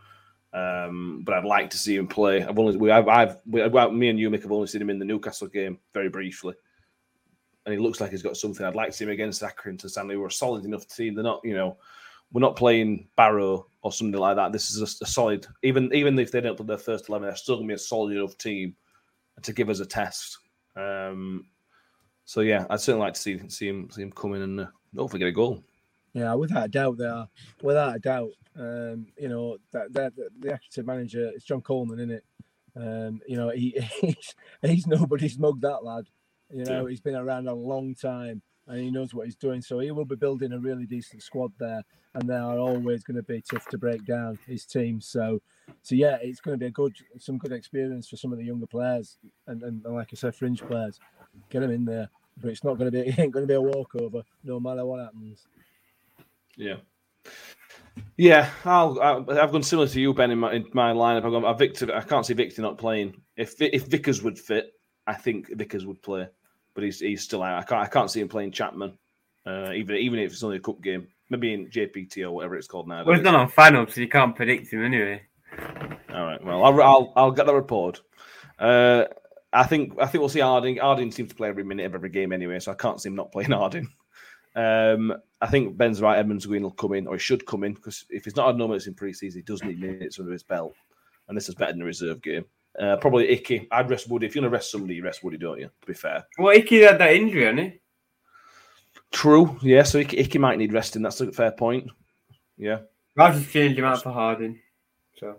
Um, 0.54 1.22
but 1.24 1.34
I'd 1.34 1.44
like 1.44 1.70
to 1.70 1.78
see 1.78 1.96
him 1.96 2.06
play. 2.06 2.42
I've 2.42 2.58
only 2.58 2.76
we 2.76 2.90
I've, 2.90 3.08
I've 3.08 3.36
we, 3.46 3.66
well, 3.68 3.90
me 3.90 4.08
and 4.10 4.18
you 4.18 4.30
Mick 4.30 4.42
have 4.42 4.52
only 4.52 4.66
seen 4.66 4.82
him 4.82 4.90
in 4.90 4.98
the 4.98 5.04
Newcastle 5.04 5.48
game 5.48 5.78
very 5.94 6.10
briefly, 6.10 6.54
and 7.64 7.72
he 7.72 7.80
looks 7.80 8.00
like 8.00 8.10
he's 8.10 8.22
got 8.22 8.36
something. 8.36 8.64
I'd 8.64 8.76
like 8.76 8.90
to 8.90 8.96
see 8.96 9.04
him 9.04 9.10
against 9.10 9.42
Accrington 9.42 9.88
Stanley. 9.88 10.16
We're 10.16 10.26
a 10.26 10.32
solid 10.32 10.64
enough 10.64 10.86
team. 10.86 11.14
They're 11.14 11.24
not, 11.24 11.40
you 11.42 11.54
know, 11.54 11.78
we're 12.32 12.40
not 12.40 12.56
playing 12.56 13.08
Barrow 13.16 13.66
or 13.82 13.92
something 13.92 14.18
like 14.20 14.36
that. 14.36 14.52
This 14.52 14.70
is 14.70 14.80
a, 14.80 15.04
a 15.04 15.06
solid. 15.08 15.46
Even 15.62 15.92
even 15.92 16.18
if 16.18 16.30
they 16.32 16.40
don't 16.40 16.56
put 16.56 16.66
their 16.66 16.78
first 16.78 17.08
eleven, 17.08 17.28
they're 17.28 17.36
still 17.36 17.56
gonna 17.56 17.68
be 17.68 17.74
a 17.74 17.78
solid 17.78 18.16
enough 18.16 18.38
team 18.38 18.74
to 19.42 19.52
give 19.52 19.68
us 19.70 19.80
a 19.80 19.86
test. 19.86 20.38
Um, 20.76 21.46
so 22.24 22.40
yeah, 22.40 22.66
I'd 22.70 22.80
certainly 22.80 23.04
like 23.06 23.14
to 23.14 23.20
see 23.20 23.48
see 23.48 23.68
him 23.68 23.90
see 23.90 24.02
him 24.02 24.12
come 24.12 24.34
in 24.34 24.42
and 24.42 24.60
uh, 24.60 24.66
hopefully 24.96 25.20
get 25.20 25.28
a 25.28 25.32
goal. 25.32 25.62
Yeah, 26.14 26.34
without 26.34 26.64
a 26.66 26.68
doubt, 26.68 26.98
they 26.98 27.06
are. 27.06 27.28
Without 27.62 27.96
a 27.96 27.98
doubt, 27.98 28.30
um, 28.58 29.06
you 29.18 29.28
know 29.28 29.58
that, 29.72 29.92
that 29.94 30.12
the 30.40 30.52
active 30.52 30.86
manager 30.86 31.30
is 31.34 31.44
John 31.44 31.60
Coleman, 31.62 31.98
isn't 31.98 32.10
it? 32.10 32.24
Um, 32.74 33.20
you 33.26 33.36
know 33.36 33.50
he 33.50 33.78
he's, 34.00 34.34
he's 34.62 34.86
nobody's 34.86 35.38
mug 35.38 35.60
that 35.62 35.84
lad. 35.84 36.06
You 36.50 36.64
know 36.64 36.84
Yeah. 36.84 36.90
he's 36.90 37.00
been 37.00 37.16
around 37.16 37.48
a 37.48 37.54
long 37.54 37.94
time 37.94 38.42
and 38.72 38.80
he 38.80 38.90
knows 38.90 39.12
what 39.12 39.26
he's 39.26 39.36
doing. 39.36 39.60
So 39.60 39.80
he 39.80 39.90
will 39.90 40.06
be 40.06 40.16
building 40.16 40.52
a 40.52 40.58
really 40.58 40.86
decent 40.86 41.22
squad 41.22 41.52
there, 41.58 41.82
and 42.14 42.28
they 42.28 42.34
are 42.34 42.58
always 42.58 43.04
going 43.04 43.16
to 43.16 43.22
be 43.22 43.42
tough 43.42 43.68
to 43.68 43.76
break 43.76 44.06
down 44.06 44.38
his 44.46 44.64
team. 44.64 44.98
So, 44.98 45.42
so 45.82 45.94
yeah, 45.94 46.16
it's 46.22 46.40
going 46.40 46.54
to 46.54 46.58
be 46.58 46.66
a 46.66 46.70
good 46.70 46.96
some 47.18 47.36
good 47.36 47.52
experience 47.52 48.08
for 48.08 48.16
some 48.16 48.32
of 48.32 48.38
the 48.38 48.44
younger 48.44 48.66
players 48.66 49.18
and, 49.46 49.62
and, 49.62 49.84
and 49.84 49.94
like 49.94 50.08
I 50.12 50.16
said, 50.16 50.34
fringe 50.34 50.62
players. 50.62 50.98
Get 51.50 51.60
them 51.60 51.70
in 51.70 51.84
there, 51.84 52.08
but 52.40 52.50
it's 52.50 52.64
not 52.64 52.78
going 52.78 52.90
to 52.90 52.92
be 52.92 53.00
it 53.10 53.18
ain't 53.18 53.32
going 53.32 53.46
to 53.46 53.48
be 53.48 53.54
a 53.54 53.60
walkover 53.60 54.22
no 54.42 54.58
matter 54.58 54.86
what 54.86 55.00
happens. 55.00 55.46
Yeah. 56.56 56.76
Yeah, 58.16 58.48
I'll, 58.64 58.98
I'll, 59.02 59.38
I've 59.38 59.52
gone 59.52 59.62
similar 59.62 59.86
to 59.88 60.00
you, 60.00 60.14
Ben, 60.14 60.30
in 60.30 60.38
my, 60.38 60.54
in 60.54 60.64
my 60.72 60.92
lineup. 60.94 61.26
I've 61.26 61.32
gone 61.32 61.44
I've 61.44 61.58
Victor. 61.58 61.94
I 61.94 62.00
can't 62.00 62.24
see 62.24 62.32
Victor 62.32 62.62
not 62.62 62.78
playing. 62.78 63.20
If 63.36 63.60
if 63.60 63.84
Vickers 63.86 64.22
would 64.22 64.38
fit, 64.38 64.72
I 65.06 65.12
think 65.12 65.54
Vickers 65.54 65.84
would 65.84 66.00
play, 66.00 66.26
but 66.74 66.84
he's 66.84 67.00
he's 67.00 67.22
still 67.22 67.42
out. 67.42 67.58
I 67.58 67.62
can't 67.64 67.82
I 67.82 67.88
can't 67.88 68.10
see 68.10 68.20
him 68.20 68.28
playing 68.28 68.52
Chapman, 68.52 68.98
uh, 69.46 69.72
even 69.72 69.96
even 69.96 70.18
if 70.18 70.32
it's 70.32 70.42
only 70.42 70.56
a 70.56 70.60
cup 70.60 70.80
game. 70.82 71.08
Maybe 71.30 71.54
in 71.54 71.68
JPT 71.68 72.24
or 72.24 72.30
whatever 72.30 72.56
it's 72.56 72.66
called 72.66 72.88
now. 72.88 73.04
Well, 73.04 73.16
it's 73.16 73.24
not 73.24 73.34
on 73.34 73.48
final, 73.48 73.86
so 73.86 74.02
you 74.02 74.08
can't 74.08 74.36
predict 74.36 74.70
him 74.70 74.84
anyway. 74.84 75.22
All 76.12 76.24
right. 76.26 76.44
Well, 76.44 76.62
I'll 76.62 76.82
I'll, 76.82 77.12
I'll 77.16 77.30
get 77.30 77.46
the 77.46 77.54
report. 77.54 78.02
Uh, 78.58 79.04
I 79.52 79.64
think 79.64 79.94
I 79.98 80.06
think 80.06 80.20
we'll 80.20 80.28
see 80.28 80.40
Harding. 80.40 80.76
Harding 80.76 81.10
seems 81.10 81.30
to 81.30 81.34
play 81.34 81.48
every 81.48 81.64
minute 81.64 81.86
of 81.86 81.94
every 81.94 82.10
game 82.10 82.32
anyway, 82.32 82.58
so 82.60 82.72
I 82.72 82.74
can't 82.74 83.00
see 83.00 83.08
him 83.08 83.16
not 83.16 83.32
playing 83.32 83.50
Harding. 83.52 83.88
Um, 84.54 85.14
I 85.40 85.46
think 85.46 85.76
Ben's 85.76 86.02
right. 86.02 86.18
Edmonds 86.18 86.46
Green 86.46 86.62
will 86.62 86.70
come 86.70 86.92
in, 86.92 87.06
or 87.06 87.14
he 87.14 87.20
should 87.20 87.46
come 87.46 87.64
in, 87.64 87.74
because 87.74 88.04
if 88.10 88.24
he's 88.24 88.36
not 88.36 88.48
had 88.48 88.56
no 88.56 88.68
minutes 88.68 88.86
in 88.86 88.94
pre-season, 88.94 89.40
he 89.40 89.44
does 89.44 89.62
need 89.62 89.80
minutes 89.80 90.18
under 90.18 90.32
his 90.32 90.42
belt, 90.42 90.74
and 91.28 91.36
this 91.36 91.48
is 91.48 91.54
better 91.54 91.72
than 91.72 91.82
a 91.82 91.86
reserve 91.86 92.22
game. 92.22 92.44
Uh, 92.78 92.96
probably 92.96 93.28
Icky. 93.28 93.68
I'd 93.70 93.90
rest 93.90 94.08
Woody. 94.08 94.26
If 94.26 94.34
you're 94.34 94.42
gonna 94.42 94.52
rest 94.52 94.70
somebody, 94.70 94.94
you 94.94 95.04
rest 95.04 95.22
Woody, 95.22 95.36
don't 95.38 95.58
you? 95.60 95.66
To 95.66 95.86
be 95.86 95.92
fair. 95.94 96.24
Well, 96.38 96.56
Icky 96.56 96.82
had 96.82 96.98
that 96.98 97.14
injury, 97.14 97.44
hasn't 97.44 97.60
he? 97.60 97.80
True. 99.10 99.58
Yeah. 99.62 99.82
So 99.82 99.98
Icky, 99.98 100.18
Icky 100.18 100.38
might 100.38 100.58
need 100.58 100.72
resting. 100.72 101.02
That's 101.02 101.20
a 101.20 101.30
fair 101.32 101.52
point. 101.52 101.90
Yeah. 102.56 102.78
I've 103.18 103.38
just 103.38 103.50
changed 103.52 103.78
him 103.78 103.84
out 103.84 104.02
for 104.02 104.10
Harding. 104.10 104.58
So, 105.18 105.36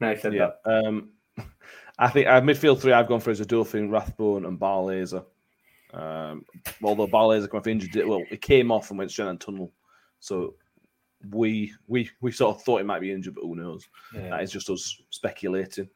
no, 0.00 0.12
he 0.12 0.20
said 0.20 0.34
Yeah. 0.34 0.50
that. 0.66 0.84
Um, 0.86 1.10
I 1.98 2.08
think 2.08 2.26
uh, 2.26 2.40
midfield 2.40 2.80
three 2.80 2.92
I've 2.92 3.08
gone 3.08 3.20
for 3.20 3.30
is 3.30 3.40
Odoffin, 3.40 3.90
Rathbone, 3.90 4.44
and 4.44 4.60
Barlaser. 4.60 5.24
Um, 5.94 6.44
although 6.82 7.06
Barlaser 7.08 7.50
came 7.50 7.58
off 7.60 7.66
injured, 7.66 8.06
well, 8.06 8.22
he 8.28 8.36
came 8.36 8.70
off 8.70 8.90
and 8.90 8.98
went 8.98 9.10
straight 9.10 9.28
on 9.28 9.38
tunnel, 9.38 9.72
so 10.20 10.54
we 11.30 11.72
we 11.86 12.10
we 12.20 12.30
sort 12.30 12.54
of 12.54 12.62
thought 12.62 12.80
it 12.82 12.86
might 12.86 13.00
be 13.00 13.10
injured, 13.10 13.34
but 13.34 13.42
who 13.44 13.56
knows? 13.56 13.88
That 14.12 14.42
is 14.42 14.52
just 14.52 14.68
us 14.70 15.00
speculating. 15.10 15.88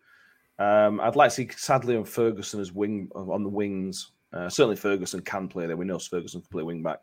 Um, 0.63 1.01
I'd 1.01 1.17
like 1.17 1.31
to 1.31 1.35
see 1.35 1.49
Sadlier 1.49 1.97
and 1.97 2.09
Ferguson 2.09 2.61
as 2.61 2.73
wing 2.73 3.09
on 3.15 3.43
the 3.43 3.49
wings. 3.49 4.13
Uh, 4.33 4.49
certainly 4.49 4.77
Ferguson 4.77 5.21
can 5.21 5.49
play 5.49 5.67
there. 5.67 5.77
We 5.77 5.85
know 5.85 5.99
Ferguson 5.99 6.41
can 6.41 6.51
play 6.51 6.63
wing 6.63 6.85
back. 6.85 7.01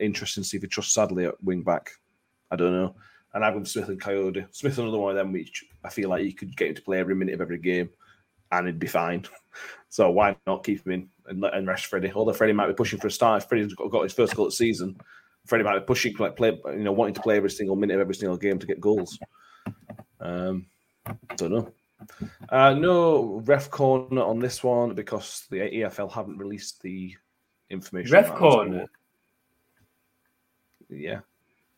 Interesting 0.00 0.42
to 0.42 0.48
see 0.48 0.56
if 0.56 0.62
he 0.62 0.68
trusts 0.68 0.94
Sadlier 0.94 1.28
at 1.28 1.44
wing 1.44 1.62
back. 1.62 1.90
I 2.50 2.56
don't 2.56 2.72
know. 2.72 2.94
And 3.34 3.44
I've 3.44 3.68
Smith 3.68 3.90
and 3.90 4.00
Kayode. 4.00 4.46
Smith 4.52 4.78
another 4.78 4.96
one 4.96 5.10
of 5.10 5.16
them 5.16 5.32
which 5.32 5.64
I 5.84 5.90
feel 5.90 6.08
like 6.08 6.24
you 6.24 6.32
could 6.32 6.56
get 6.56 6.68
him 6.68 6.74
to 6.76 6.82
play 6.82 6.98
every 6.98 7.14
minute 7.14 7.34
of 7.34 7.42
every 7.42 7.58
game 7.58 7.90
and 8.52 8.66
he'd 8.66 8.78
be 8.78 8.86
fine. 8.86 9.24
So 9.90 10.10
why 10.10 10.34
not 10.46 10.64
keep 10.64 10.86
him 10.86 10.92
in 10.92 11.08
and, 11.26 11.44
and 11.44 11.68
rest 11.68 11.84
Freddie? 11.84 12.10
Although 12.14 12.32
Freddie 12.32 12.54
might 12.54 12.68
be 12.68 12.72
pushing 12.72 12.98
for 12.98 13.08
a 13.08 13.10
start. 13.10 13.42
If 13.42 13.48
Freddie's 13.50 13.74
got, 13.74 13.90
got 13.90 14.04
his 14.04 14.14
first 14.14 14.34
goal 14.34 14.46
of 14.46 14.52
the 14.52 14.56
season, 14.56 14.96
Freddie 15.44 15.64
might 15.64 15.80
be 15.80 15.84
pushing, 15.84 16.16
like 16.16 16.34
play, 16.34 16.58
you 16.68 16.82
know, 16.82 16.92
wanting 16.92 17.12
to 17.12 17.20
play 17.20 17.36
every 17.36 17.50
single 17.50 17.76
minute 17.76 17.96
of 17.96 18.00
every 18.00 18.14
single 18.14 18.38
game 18.38 18.58
to 18.58 18.66
get 18.66 18.80
goals. 18.80 19.18
Um, 20.18 20.64
don't 21.36 21.52
know. 21.52 21.70
Uh, 22.48 22.74
no 22.74 23.42
ref 23.44 23.70
corner 23.70 24.22
on 24.22 24.38
this 24.38 24.62
one 24.62 24.94
because 24.94 25.46
the 25.50 25.56
EFL 25.56 26.12
haven't 26.12 26.38
released 26.38 26.80
the 26.82 27.14
information. 27.70 28.12
Ref 28.12 28.34
corner? 28.34 28.86
Yeah, 30.88 31.20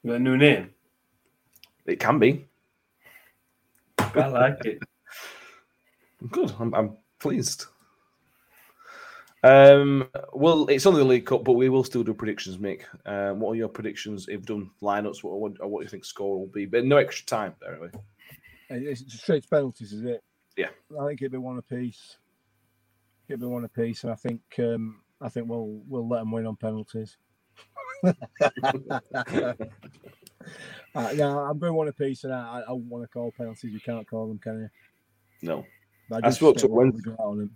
The 0.02 0.18
new 0.18 0.36
name. 0.36 0.70
it 1.86 2.00
can 2.00 2.18
be. 2.18 2.46
I 3.98 4.26
like 4.26 4.64
it. 4.64 4.78
Good. 6.30 6.52
I'm, 6.58 6.74
I'm 6.74 6.96
pleased. 7.18 7.66
Um, 9.44 10.08
well, 10.32 10.66
it's 10.68 10.86
only 10.86 11.00
the 11.00 11.08
League 11.08 11.26
Cup, 11.26 11.44
but 11.44 11.52
we 11.52 11.68
will 11.68 11.84
still 11.84 12.02
do 12.02 12.14
predictions, 12.14 12.56
Mick. 12.56 12.82
Um, 13.04 13.40
what 13.40 13.52
are 13.52 13.56
your 13.56 13.68
predictions? 13.68 14.26
If 14.28 14.46
done 14.46 14.70
lineups, 14.80 15.22
what, 15.22 15.38
what, 15.38 15.68
what 15.68 15.80
do 15.80 15.84
you 15.84 15.90
think 15.90 16.04
score 16.06 16.38
will 16.38 16.46
be? 16.46 16.64
But 16.64 16.86
no 16.86 16.96
extra 16.96 17.26
time, 17.26 17.54
apparently. 17.60 17.90
It's 18.82 19.04
straight 19.20 19.42
to 19.42 19.48
penalties, 19.48 19.92
is 19.92 20.04
it? 20.04 20.22
Yeah. 20.56 20.70
I 21.00 21.06
think 21.06 21.22
it'd 21.22 21.32
be 21.32 21.38
one 21.38 21.58
apiece. 21.58 22.18
It'd 23.28 23.40
be 23.40 23.46
one 23.46 23.64
apiece, 23.64 24.04
and 24.04 24.12
I 24.12 24.16
think 24.16 24.40
um, 24.58 25.00
I 25.20 25.28
think 25.28 25.48
we'll 25.48 25.80
we'll 25.88 26.08
let 26.08 26.20
them 26.20 26.30
win 26.30 26.46
on 26.46 26.56
penalties. 26.56 27.16
uh, 28.04 28.12
yeah, 31.14 31.36
I'm 31.38 31.58
going 31.58 31.74
one 31.74 31.88
apiece, 31.88 32.24
and 32.24 32.34
I, 32.34 32.62
I 32.68 32.72
want 32.72 33.02
to 33.02 33.08
call 33.08 33.32
penalties. 33.36 33.72
You 33.72 33.80
can't 33.80 34.08
call 34.08 34.28
them, 34.28 34.38
can 34.38 34.60
you? 34.60 34.68
No. 35.48 35.64
But 36.10 36.24
I 36.24 36.28
just 36.28 36.38
spoke 36.38 36.56
to 36.58 36.68
Wednesday. 36.68 37.10
go 37.10 37.12
out 37.12 37.30
on 37.30 37.38
them. 37.38 37.50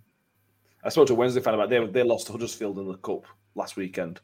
I 0.83 0.89
spoke 0.89 1.07
to 1.07 1.15
Wednesday 1.15 1.41
fan 1.41 1.53
about 1.53 1.69
they 1.69 1.85
they 1.87 2.03
lost 2.03 2.27
to 2.27 2.31
Huddersfield 2.31 2.79
in 2.79 2.87
the 2.87 2.97
cup 2.97 3.25
last 3.53 3.75
weekend, 3.75 4.21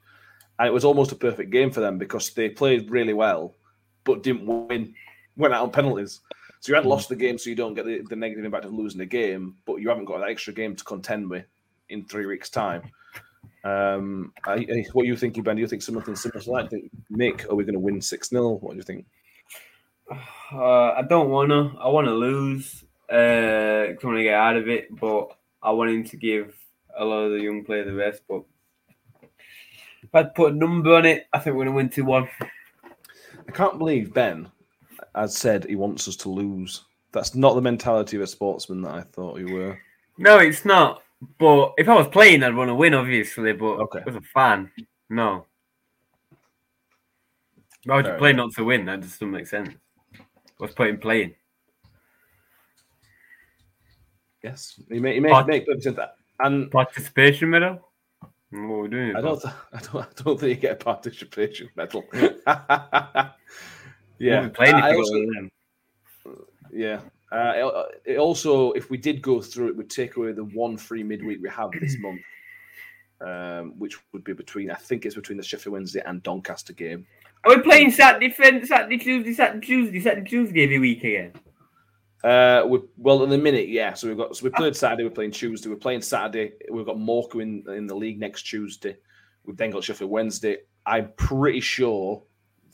and 0.57 0.67
it 0.67 0.73
was 0.73 0.85
almost 0.85 1.11
a 1.11 1.15
perfect 1.15 1.51
game 1.51 1.69
for 1.69 1.81
them 1.81 1.97
because 1.97 2.33
they 2.33 2.49
played 2.49 2.89
really 2.89 3.13
well, 3.13 3.55
but 4.03 4.23
didn't 4.23 4.45
win. 4.45 4.93
Went 5.37 5.53
out 5.53 5.63
on 5.63 5.71
penalties. 5.71 6.21
So 6.59 6.71
you 6.71 6.75
hadn't 6.75 6.89
lost 6.89 7.09
the 7.09 7.15
game, 7.15 7.37
so 7.37 7.49
you 7.49 7.55
don't 7.55 7.73
get 7.75 7.85
the, 7.85 8.01
the 8.09 8.15
negative 8.15 8.43
impact 8.45 8.65
of 8.65 8.73
losing 8.73 8.99
the 8.99 9.05
game, 9.05 9.55
but 9.65 9.75
you 9.77 9.89
haven't 9.89 10.05
got 10.05 10.19
that 10.19 10.29
extra 10.29 10.53
game 10.53 10.75
to 10.75 10.83
contend 10.83 11.29
with 11.29 11.45
in 11.89 12.05
three 12.05 12.25
weeks' 12.25 12.49
time. 12.49 12.83
Um, 13.63 14.31
I, 14.45 14.53
I- 14.53 14.85
what 14.93 15.03
are 15.03 15.07
you 15.07 15.17
thinking, 15.17 15.41
Ben? 15.41 15.55
Do 15.55 15.61
you 15.63 15.67
think 15.67 15.81
something 15.81 16.15
similar 16.15 16.39
to 16.43 16.51
that? 16.51 16.69
Think, 16.69 16.91
Mick, 17.11 17.49
are 17.49 17.55
we 17.55 17.63
going 17.63 17.73
to 17.73 17.79
win 17.79 17.99
6 17.99 18.29
0? 18.29 18.49
What 18.57 18.71
do 18.71 18.77
you 18.77 18.83
think? 18.83 19.05
Uh, 20.51 20.91
I 20.91 21.01
don't 21.01 21.29
want 21.31 21.49
to. 21.49 21.71
I 21.79 21.87
want 21.87 22.05
to 22.05 22.13
lose. 22.13 22.83
Uh, 23.11 23.15
I 23.15 23.97
want 24.03 24.17
to 24.17 24.23
get 24.23 24.35
out 24.35 24.55
of 24.55 24.69
it, 24.69 24.95
but 24.99 25.35
I 25.63 25.71
want 25.71 25.89
him 25.89 26.03
to 26.03 26.17
give 26.17 26.55
a 26.95 27.03
lot 27.03 27.23
of 27.23 27.31
the 27.31 27.39
young 27.39 27.65
players 27.65 27.87
the 27.87 27.93
rest. 27.95 28.21
But 28.29 28.43
if 30.03 30.13
I 30.13 30.19
had 30.19 30.23
to 30.27 30.29
put 30.35 30.53
a 30.53 30.55
number 30.55 30.93
on 30.93 31.07
it, 31.07 31.25
I 31.33 31.39
think 31.39 31.55
we're 31.55 31.63
going 31.65 31.73
to 31.73 31.77
win 31.77 31.89
2 31.89 32.05
1. 32.05 32.29
I 33.47 33.51
can't 33.51 33.79
believe 33.79 34.13
Ben 34.13 34.51
has 35.15 35.35
said 35.37 35.65
he 35.65 35.75
wants 35.75 36.07
us 36.07 36.15
to 36.17 36.29
lose. 36.29 36.85
That's 37.11 37.35
not 37.35 37.53
the 37.55 37.61
mentality 37.61 38.17
of 38.17 38.23
a 38.23 38.27
sportsman 38.27 38.81
that 38.81 38.93
I 38.93 39.01
thought 39.01 39.39
you 39.39 39.53
were. 39.53 39.79
No, 40.17 40.37
it's 40.39 40.65
not. 40.65 41.01
But 41.39 41.73
if 41.77 41.87
I 41.87 41.95
was 41.95 42.07
playing, 42.07 42.43
I'd 42.43 42.55
want 42.55 42.69
to 42.69 42.75
win, 42.75 42.93
obviously. 42.93 43.53
But 43.53 43.79
Okay. 43.79 44.01
as 44.07 44.15
a 44.15 44.21
fan, 44.21 44.69
no. 45.09 45.45
Why 47.85 47.95
would 47.97 48.05
you 48.05 48.11
Fair 48.11 48.17
play 48.19 48.33
not 48.33 48.51
to 48.53 48.63
win? 48.63 48.85
That 48.85 49.01
just 49.01 49.13
doesn't 49.19 49.31
make 49.31 49.47
sense. 49.47 49.69
What's 50.57 50.73
putting 50.73 50.97
playing? 50.97 51.29
Playing. 51.29 51.35
Yes, 54.43 54.79
you 54.89 55.01
may, 55.01 55.13
he 55.15 55.19
may 55.19 55.29
But- 55.29 55.47
make 55.47 55.65
perfect 55.65 55.83
sense. 55.83 55.99
And 56.39 56.69
Participation 56.69 57.49
medal? 57.49 57.79
What 58.49 58.59
are 58.59 58.81
we 58.81 58.87
doing? 58.89 59.15
I 59.15 59.21
don't, 59.21 59.43
I 59.73 59.79
don't, 59.79 59.95
I 60.05 60.07
don't 60.23 60.39
think 60.39 60.49
you 60.49 60.55
get 60.55 60.81
a 60.81 60.83
participation 60.83 61.69
medal. 61.75 62.03
Yeah, 64.19 64.43
yeah, 64.43 64.49
playing 64.49 64.77
if 64.77 64.83
I 64.83 64.91
you 64.91 64.97
also- 64.97 65.13
got 65.13 65.19
one 65.19 65.27
of 65.27 65.35
them. 65.35 66.45
yeah. 66.73 66.99
Uh, 67.31 67.53
it, 68.05 68.13
it 68.13 68.17
also, 68.17 68.71
if 68.73 68.89
we 68.89 68.97
did 68.97 69.21
go 69.21 69.41
through, 69.41 69.67
it 69.67 69.75
would 69.75 69.89
take 69.89 70.15
away 70.15 70.31
the 70.31 70.43
one 70.45 70.77
free 70.77 71.03
midweek 71.03 71.39
we 71.41 71.49
have 71.49 71.71
this 71.81 71.97
month, 71.99 72.21
um, 73.21 73.73
which 73.77 73.97
would 74.13 74.23
be 74.23 74.31
between, 74.33 74.71
I 74.71 74.75
think 74.75 75.05
it's 75.05 75.15
between 75.15 75.37
the 75.37 75.43
Sheffield 75.43 75.73
Wednesday 75.73 76.01
and 76.05 76.21
Doncaster 76.23 76.73
game. 76.73 77.05
Are 77.43 77.55
we 77.55 77.61
playing 77.61 77.91
Saturday, 77.91 78.29
Friend- 78.29 78.65
Saturday, 78.65 78.97
Tuesday, 78.97 79.33
Saturday, 79.33 79.65
Tuesday, 79.65 79.99
Saturday, 79.99 80.29
Tuesday 80.29 80.63
every 80.63 80.79
week 80.79 81.03
again? 81.03 81.33
Uh, 82.23 82.65
we 82.67 82.79
well, 82.97 83.23
in 83.23 83.29
the 83.29 83.37
minute, 83.37 83.67
yeah. 83.69 83.93
So 83.93 84.07
we've 84.07 84.17
got 84.17 84.35
so 84.35 84.45
we 84.45 84.49
played 84.49 84.75
Saturday, 84.75 85.03
we're 85.03 85.11
playing 85.11 85.29
Tuesday, 85.31 85.69
we're 85.69 85.75
playing 85.75 86.01
Saturday. 86.01 86.53
We've 86.71 86.85
got 86.85 86.97
Morecambe 86.97 87.41
in 87.41 87.63
in 87.75 87.85
the 87.85 87.93
league 87.95 88.19
next 88.19 88.43
Tuesday. 88.43 88.97
We've 89.43 89.55
then 89.57 89.69
got 89.69 89.83
Sheffield 89.83 90.09
Wednesday. 90.09 90.57
I'm 90.87 91.11
pretty 91.17 91.59
sure 91.59 92.15
that 92.15 92.23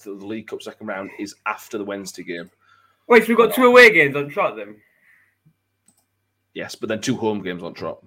the 0.03 0.25
League 0.25 0.47
Cup 0.47 0.61
second 0.61 0.87
round 0.87 1.11
is 1.19 1.35
after 1.45 1.77
the 1.77 1.85
Wednesday 1.85 2.23
game. 2.23 2.49
Wait, 3.07 3.23
so 3.23 3.29
we've 3.29 3.37
got 3.37 3.53
two 3.53 3.65
away 3.65 3.91
games 3.91 4.15
on 4.15 4.29
trot 4.29 4.55
then? 4.55 4.77
Yes, 6.53 6.75
but 6.75 6.89
then 6.89 7.01
two 7.01 7.15
home 7.15 7.41
games 7.41 7.63
on 7.63 7.73
trot. 7.73 8.03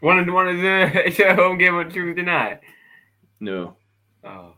One 0.00 0.20
of 0.20 0.32
one 0.32 0.46
of 0.46 0.58
the 0.58 1.06
it's 1.06 1.18
a 1.18 1.34
home 1.34 1.58
game 1.58 1.74
on 1.74 1.90
Tuesday 1.90 2.22
night. 2.22 2.60
No, 3.40 3.76
Oh 4.22 4.54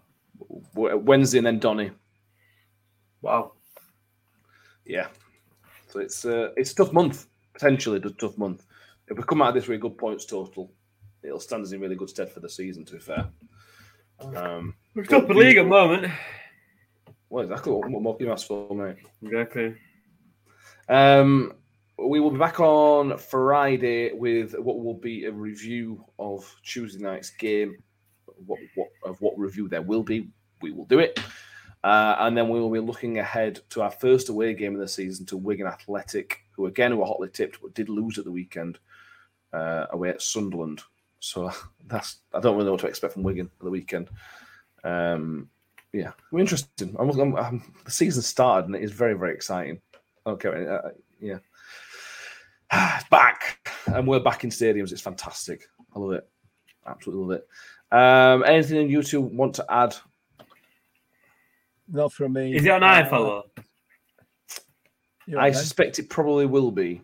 Wednesday 0.75 1.39
and 1.39 1.47
then 1.47 1.59
Donny. 1.59 1.91
wow! 3.23 3.53
Yeah, 4.85 5.09
so 5.89 6.01
it's 6.01 6.27
uh, 6.27 6.51
it's 6.57 6.73
a 6.73 6.75
tough 6.75 6.93
month 6.93 7.27
potentially 7.61 7.99
a 7.99 8.11
tough 8.11 8.39
month. 8.39 8.65
If 9.09 9.19
we 9.19 9.23
come 9.25 9.43
out 9.43 9.49
of 9.49 9.55
this 9.55 9.69
with 9.69 9.77
a 9.77 9.81
good 9.81 9.99
points 9.99 10.25
total, 10.25 10.73
it'll 11.23 11.41
stand 11.41 11.65
us 11.65 11.73
in 11.73 11.81
really 11.81 11.97
good 11.97 12.11
stead 12.11 12.31
for 12.31 12.41
the 12.41 12.49
season. 12.51 12.85
To 12.87 12.95
be 12.95 12.99
fair, 12.99 13.29
um, 14.37 14.75
We're 14.95 15.05
top 15.05 15.23
of 15.23 15.29
the 15.29 15.35
league 15.35 15.57
at 15.57 15.65
the 15.65 15.69
moment. 15.69 16.13
well, 17.29 17.45
exactly 17.45 17.73
what, 17.73 17.89
what 17.91 18.03
more 18.03 18.17
can 18.17 18.27
you 18.27 18.33
ask 18.33 18.47
for, 18.47 18.75
mate? 18.75 18.97
Exactly. 19.23 19.77
Um, 20.89 21.55
we 21.99 22.19
will 22.19 22.31
be 22.31 22.39
back 22.39 22.61
on 22.61 23.17
Friday 23.19 24.13
with 24.13 24.55
what 24.59 24.83
will 24.83 24.95
be 24.95 25.27
a 25.27 25.33
review 25.33 26.05
of 26.19 26.51
Tuesday 26.65 27.03
night's 27.03 27.31
game. 27.31 27.77
What, 28.47 28.59
what 28.75 28.89
of 29.05 29.21
what 29.21 29.39
review 29.39 29.69
there 29.69 29.83
will 29.83 30.03
be, 30.03 30.31
we 30.63 30.73
will 30.73 30.87
do 30.87 30.99
it, 30.99 31.21
uh, 31.85 32.17
and 32.21 32.35
then 32.35 32.49
we 32.49 32.59
will 32.59 32.71
be 32.71 32.81
looking 32.81 33.19
ahead 33.19 33.61
to 33.71 33.83
our 33.83 33.91
first 33.91 34.31
away 34.31 34.55
game 34.55 34.75
of 34.75 34.81
the 34.81 34.89
season 34.89 35.27
to 35.27 35.37
Wigan 35.37 35.67
Athletic, 35.67 36.39
who 36.53 36.67
again 36.67 36.97
were 36.97 37.05
hotly 37.05 37.29
tipped 37.29 37.61
but 37.61 37.75
did 37.75 37.91
lose 37.91 38.17
at 38.17 38.25
the 38.25 38.31
weekend 38.31 38.79
uh, 39.53 39.87
away 39.91 40.09
at 40.09 40.23
Sunderland. 40.23 40.81
So 41.21 41.51
that's 41.87 42.19
I 42.35 42.41
don't 42.41 42.57
really 42.57 42.67
know 42.67 42.73
what 42.73 42.81
to 42.81 42.89
expect 42.89 43.15
from 43.15 43.23
Wigan 43.23 43.51
for 43.59 43.65
the 43.65 43.71
weekend. 43.71 44.11
Um, 44.83 45.49
yeah, 45.93 46.13
we're 46.31 46.41
interesting. 46.41 46.97
I'm, 46.99 47.11
I'm, 47.11 47.37
I'm, 47.37 47.75
the 47.85 47.91
season 47.91 48.23
started 48.23 48.67
and 48.67 48.77
it 48.77 48.83
is 48.83 48.93
very 48.93 49.15
very 49.15 49.35
exciting. 49.35 49.81
Okay, 50.27 50.67
uh, 50.67 50.91
yeah, 51.21 51.39
back 53.11 53.69
and 53.87 54.07
we're 54.07 54.21
back 54.21 54.45
in 54.45 54.51
stadiums. 54.51 54.93
It's 54.93 55.01
fantastic. 55.01 55.69
I 55.95 55.99
love 55.99 56.13
it. 56.13 56.29
Absolutely 56.87 57.25
love 57.25 57.41
it. 57.41 57.49
Um, 57.93 58.45
anything 58.45 58.89
you 58.89 59.03
two 59.03 59.21
want 59.21 59.55
to 59.57 59.67
add? 59.69 59.97
Not 61.89 62.13
from 62.13 62.35
me. 62.35 62.55
Is 62.55 62.65
it 62.65 62.71
on 62.71 62.85
Uh, 62.85 63.05
iFollow? 63.05 63.43
I 65.39 65.51
know, 65.51 65.53
suspect 65.53 65.99
it 65.99 66.09
probably 66.09 66.47
will 66.47 66.71
be 66.71 67.03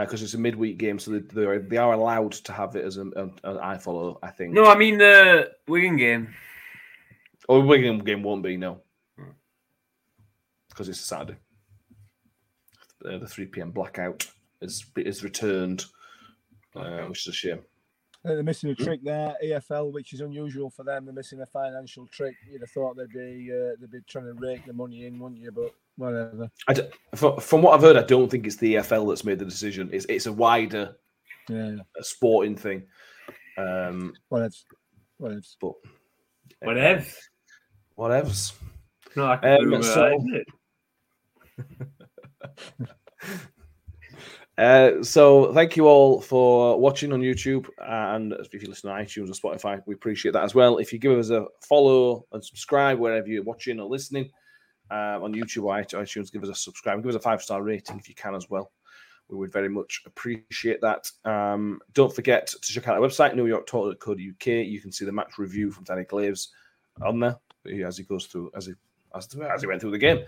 because 0.00 0.22
it's 0.22 0.34
a 0.34 0.38
midweek 0.38 0.78
game, 0.78 0.98
so 0.98 1.10
they, 1.10 1.18
they, 1.18 1.44
are, 1.44 1.58
they 1.58 1.76
are 1.76 1.92
allowed 1.92 2.32
to 2.32 2.52
have 2.52 2.76
it 2.76 2.84
as 2.84 2.96
an, 2.96 3.12
an, 3.14 3.32
an 3.44 3.56
iFollow. 3.58 4.18
I 4.22 4.30
think. 4.30 4.54
No, 4.54 4.64
I 4.64 4.76
mean 4.76 4.96
the 4.96 5.52
Wigan 5.68 5.96
game. 5.96 6.34
Oh, 7.48 7.60
Wigan 7.60 7.98
game 7.98 8.22
won't 8.22 8.42
be 8.42 8.56
no, 8.56 8.80
because 10.70 10.88
it's 10.88 11.00
a 11.00 11.04
Saturday. 11.04 11.36
Uh, 13.04 13.18
the 13.18 13.26
three 13.26 13.46
pm 13.46 13.70
blackout 13.70 14.30
is 14.62 14.86
is 14.96 15.22
returned, 15.22 15.84
uh, 16.74 17.02
which 17.02 17.26
is 17.26 17.34
a 17.34 17.36
shame. 17.36 17.60
They're 18.24 18.42
missing 18.42 18.70
a 18.70 18.74
trick 18.74 19.00
there, 19.02 19.34
EFL, 19.44 19.92
which 19.92 20.12
is 20.12 20.20
unusual 20.20 20.70
for 20.70 20.84
them. 20.84 21.04
They're 21.04 21.14
missing 21.14 21.40
a 21.40 21.46
financial 21.46 22.06
trick. 22.06 22.36
You'd 22.48 22.60
have 22.60 22.70
thought 22.70 22.96
they'd 22.96 23.08
be 23.08 23.50
uh, 23.52 23.74
they'd 23.80 23.90
be 23.90 23.98
trying 24.08 24.26
to 24.26 24.34
rake 24.34 24.64
the 24.64 24.72
money 24.72 25.06
in, 25.06 25.18
wouldn't 25.18 25.40
you? 25.40 25.50
But 25.50 25.74
whatever. 25.96 26.48
I 26.68 26.74
d- 26.74 26.82
fro- 27.14 27.38
from 27.38 27.62
what 27.62 27.74
I've 27.74 27.80
heard, 27.82 27.96
I 27.96 28.02
don't 28.02 28.30
think 28.30 28.46
it's 28.46 28.56
the 28.56 28.74
EFL 28.76 29.08
that's 29.08 29.24
made 29.24 29.38
the 29.38 29.44
decision. 29.44 29.90
It's 29.92 30.06
it's 30.08 30.26
a 30.26 30.32
wider 30.32 30.96
Yeah, 31.48 31.76
uh, 31.98 32.02
sporting 32.02 32.56
thing. 32.56 32.84
Um, 33.58 34.12
whatever. 34.28 34.54
Whatever. 35.18 35.40
but 35.60 35.72
Whatever. 36.62 37.06
whatevs. 37.98 38.52
No, 39.16 39.24
I 39.26 39.34
Um, 39.34 39.40
can 39.40 39.70
do 39.70 39.82
so- 39.82 40.04
uh, 40.06 40.16
isn't 40.16 40.34
it? 40.36 41.88
Uh, 44.58 45.02
so 45.02 45.50
thank 45.54 45.78
you 45.78 45.86
all 45.86 46.20
for 46.20 46.78
watching 46.78 47.10
on 47.14 47.20
YouTube, 47.22 47.66
and 47.78 48.34
if 48.34 48.52
you 48.52 48.68
listen 48.68 48.90
on 48.90 49.00
iTunes 49.02 49.30
or 49.30 49.32
Spotify, 49.56 49.82
we 49.86 49.94
appreciate 49.94 50.32
that 50.32 50.44
as 50.44 50.54
well. 50.54 50.76
If 50.76 50.92
you 50.92 50.98
give 50.98 51.18
us 51.18 51.30
a 51.30 51.46
follow 51.66 52.26
and 52.32 52.44
subscribe 52.44 52.98
wherever 52.98 53.26
you're 53.26 53.42
watching 53.44 53.80
or 53.80 53.88
listening 53.88 54.30
uh, 54.92 55.18
on 55.22 55.32
YouTube 55.32 55.64
or 55.64 55.74
iTunes, 55.74 56.30
give 56.30 56.42
us 56.42 56.50
a 56.50 56.54
subscribe, 56.54 57.02
give 57.02 57.08
us 57.08 57.16
a 57.16 57.20
five 57.20 57.42
star 57.42 57.62
rating 57.62 57.98
if 57.98 58.08
you 58.08 58.14
can 58.14 58.34
as 58.34 58.50
well. 58.50 58.70
We 59.28 59.38
would 59.38 59.52
very 59.52 59.70
much 59.70 60.02
appreciate 60.04 60.82
that. 60.82 61.10
Um, 61.24 61.80
don't 61.94 62.14
forget 62.14 62.48
to 62.48 62.72
check 62.72 62.86
out 62.88 62.96
our 62.96 63.00
website, 63.00 63.34
newyorktotal.co.uk. 63.34 64.46
You 64.46 64.80
can 64.80 64.92
see 64.92 65.06
the 65.06 65.12
match 65.12 65.38
review 65.38 65.70
from 65.70 65.84
Danny 65.84 66.04
Glaves 66.04 66.48
on 67.00 67.18
there 67.18 67.36
as 67.86 67.96
he 67.96 68.04
goes 68.04 68.26
through 68.26 68.50
as 68.54 68.66
he 68.66 68.74
as, 69.14 69.28
as 69.34 69.60
he 69.62 69.66
went 69.66 69.80
through 69.80 69.92
the 69.92 69.98
game. 69.98 70.24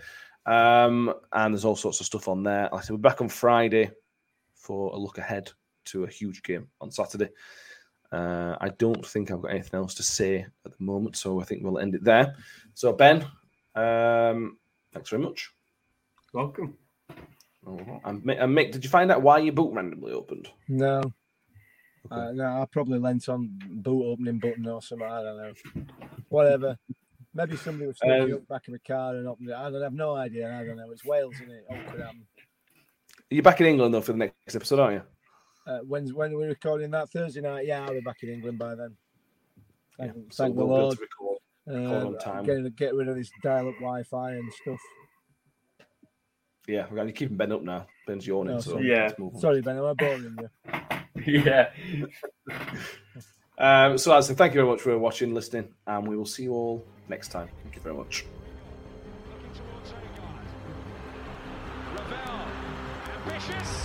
Um, 0.47 1.13
and 1.33 1.53
there's 1.53 1.65
all 1.65 1.75
sorts 1.75 1.99
of 1.99 2.05
stuff 2.05 2.27
on 2.27 2.43
there. 2.43 2.73
I 2.73 2.81
said, 2.81 2.91
we're 2.91 2.97
back 2.97 3.21
on 3.21 3.29
Friday 3.29 3.91
for 4.55 4.91
a 4.93 4.97
look 4.97 5.17
ahead 5.17 5.51
to 5.85 6.03
a 6.03 6.09
huge 6.09 6.41
game 6.43 6.67
on 6.81 6.91
Saturday. 6.91 7.29
Uh, 8.11 8.55
I 8.61 8.69
don't 8.69 9.05
think 9.05 9.29
I've 9.29 9.41
got 9.41 9.51
anything 9.51 9.79
else 9.79 9.95
to 9.95 10.03
say 10.03 10.45
at 10.65 10.77
the 10.77 10.83
moment, 10.83 11.15
so 11.15 11.41
I 11.41 11.43
think 11.43 11.63
we'll 11.63 11.79
end 11.79 11.95
it 11.95 12.03
there. 12.03 12.35
So, 12.73 12.93
Ben, 12.93 13.25
um, 13.75 14.57
thanks 14.93 15.09
very 15.09 15.21
much. 15.21 15.51
Welcome. 16.33 16.77
Oh, 17.67 17.99
and, 18.05 18.23
Mi- 18.23 18.37
and 18.37 18.55
Mick, 18.55 18.71
did 18.71 18.83
you 18.83 18.89
find 18.89 19.11
out 19.11 19.21
why 19.21 19.39
your 19.39 19.53
boot 19.53 19.73
randomly 19.73 20.11
opened? 20.11 20.49
No. 20.67 21.01
Uh, 22.11 22.31
no, 22.33 22.43
I 22.61 22.67
probably 22.71 22.99
lent 22.99 23.27
on 23.29 23.49
boot 23.67 24.03
opening 24.05 24.37
button 24.37 24.67
or 24.67 24.81
something. 24.81 25.07
I 25.07 25.23
don't 25.23 25.37
know. 25.37 25.53
Whatever. 26.29 26.77
Maybe 27.33 27.57
somebody 27.57 27.87
was 27.87 27.97
sneaking 27.97 28.21
Um, 28.21 28.33
up 28.33 28.47
back 28.47 28.67
of 28.67 28.75
a 28.75 28.79
car 28.79 29.15
and 29.15 29.27
opened 29.27 29.49
it. 29.49 29.55
I 29.55 29.69
don't 29.71 29.81
have 29.81 29.93
no 29.93 30.15
idea. 30.15 30.53
I 30.55 30.63
don't 30.63 30.77
know. 30.77 30.91
It's 30.91 31.03
Wales, 31.03 31.33
isn't 31.35 31.49
it? 31.51 31.65
All 31.69 31.77
could 31.91 32.01
happen. 32.01 32.25
You're 33.31 33.43
back 33.43 33.59
in 33.59 33.67
England 33.67 33.93
though 33.93 34.01
for 34.01 34.11
the 34.11 34.19
next 34.19 34.55
episode, 34.55 34.79
aren't 34.79 34.93
you? 34.95 35.01
Uh, 35.71 35.79
when's 35.79 36.13
when 36.13 36.31
are 36.33 36.37
we 36.37 36.45
recording 36.45 36.91
that 36.91 37.09
Thursday 37.09 37.41
night? 37.41 37.65
Yeah, 37.65 37.83
I'll 37.83 37.93
be 37.93 38.01
back 38.01 38.21
in 38.21 38.29
England 38.29 38.59
by 38.59 38.75
then. 38.75 38.95
Thank, 39.97 40.13
So 40.31 40.43
thank 40.43 40.55
the 40.55 40.63
we'll 40.63 40.67
be 40.91 40.95
able 40.95 41.07
Lord. 41.21 41.34
To 41.67 41.71
record. 41.73 41.83
record 41.91 42.07
on 42.07 42.15
Uh, 42.15 42.19
time. 42.19 42.43
getting 42.45 42.69
get 42.71 42.93
rid 42.95 43.07
of 43.07 43.15
this 43.15 43.31
dial-up 43.43 43.75
Wi-Fi 43.75 44.31
and 44.33 44.53
stuff. 44.53 44.79
Yeah, 46.67 46.87
we're 46.89 46.95
going 46.95 47.07
to 47.07 47.13
keep 47.13 47.35
Ben 47.37 47.51
up 47.51 47.61
now. 47.61 47.85
Ben's 48.07 48.25
yawning, 48.25 48.55
Oh, 48.55 48.59
so 48.59 48.71
sorry. 48.71 48.89
Yeah. 48.89 49.03
let's 49.03 49.19
move 49.19 49.35
on. 49.35 49.39
Sorry, 49.41 49.61
Ben, 49.61 49.77
am 49.77 49.85
I 49.85 49.93
boring 49.93 50.37
you? 50.39 50.49
yeah. 51.43 51.69
Um, 53.57 53.97
so, 53.97 54.13
as 54.13 54.29
thank 54.29 54.53
you 54.53 54.59
very 54.59 54.69
much 54.69 54.81
for 54.81 54.97
watching, 54.99 55.33
listening, 55.33 55.69
and 55.87 56.05
we 56.05 56.17
will 56.17 56.25
see 56.25 56.43
you 56.43 56.51
all 56.51 56.85
next 57.07 57.29
time. 57.29 57.47
Thank 57.63 57.75
you 57.77 57.81
very 57.81 57.95
much. 57.95 58.25
Looking 59.31 59.49
towards 59.53 59.93
Odegaard. 61.93 62.47
Ambitious. 63.25 63.84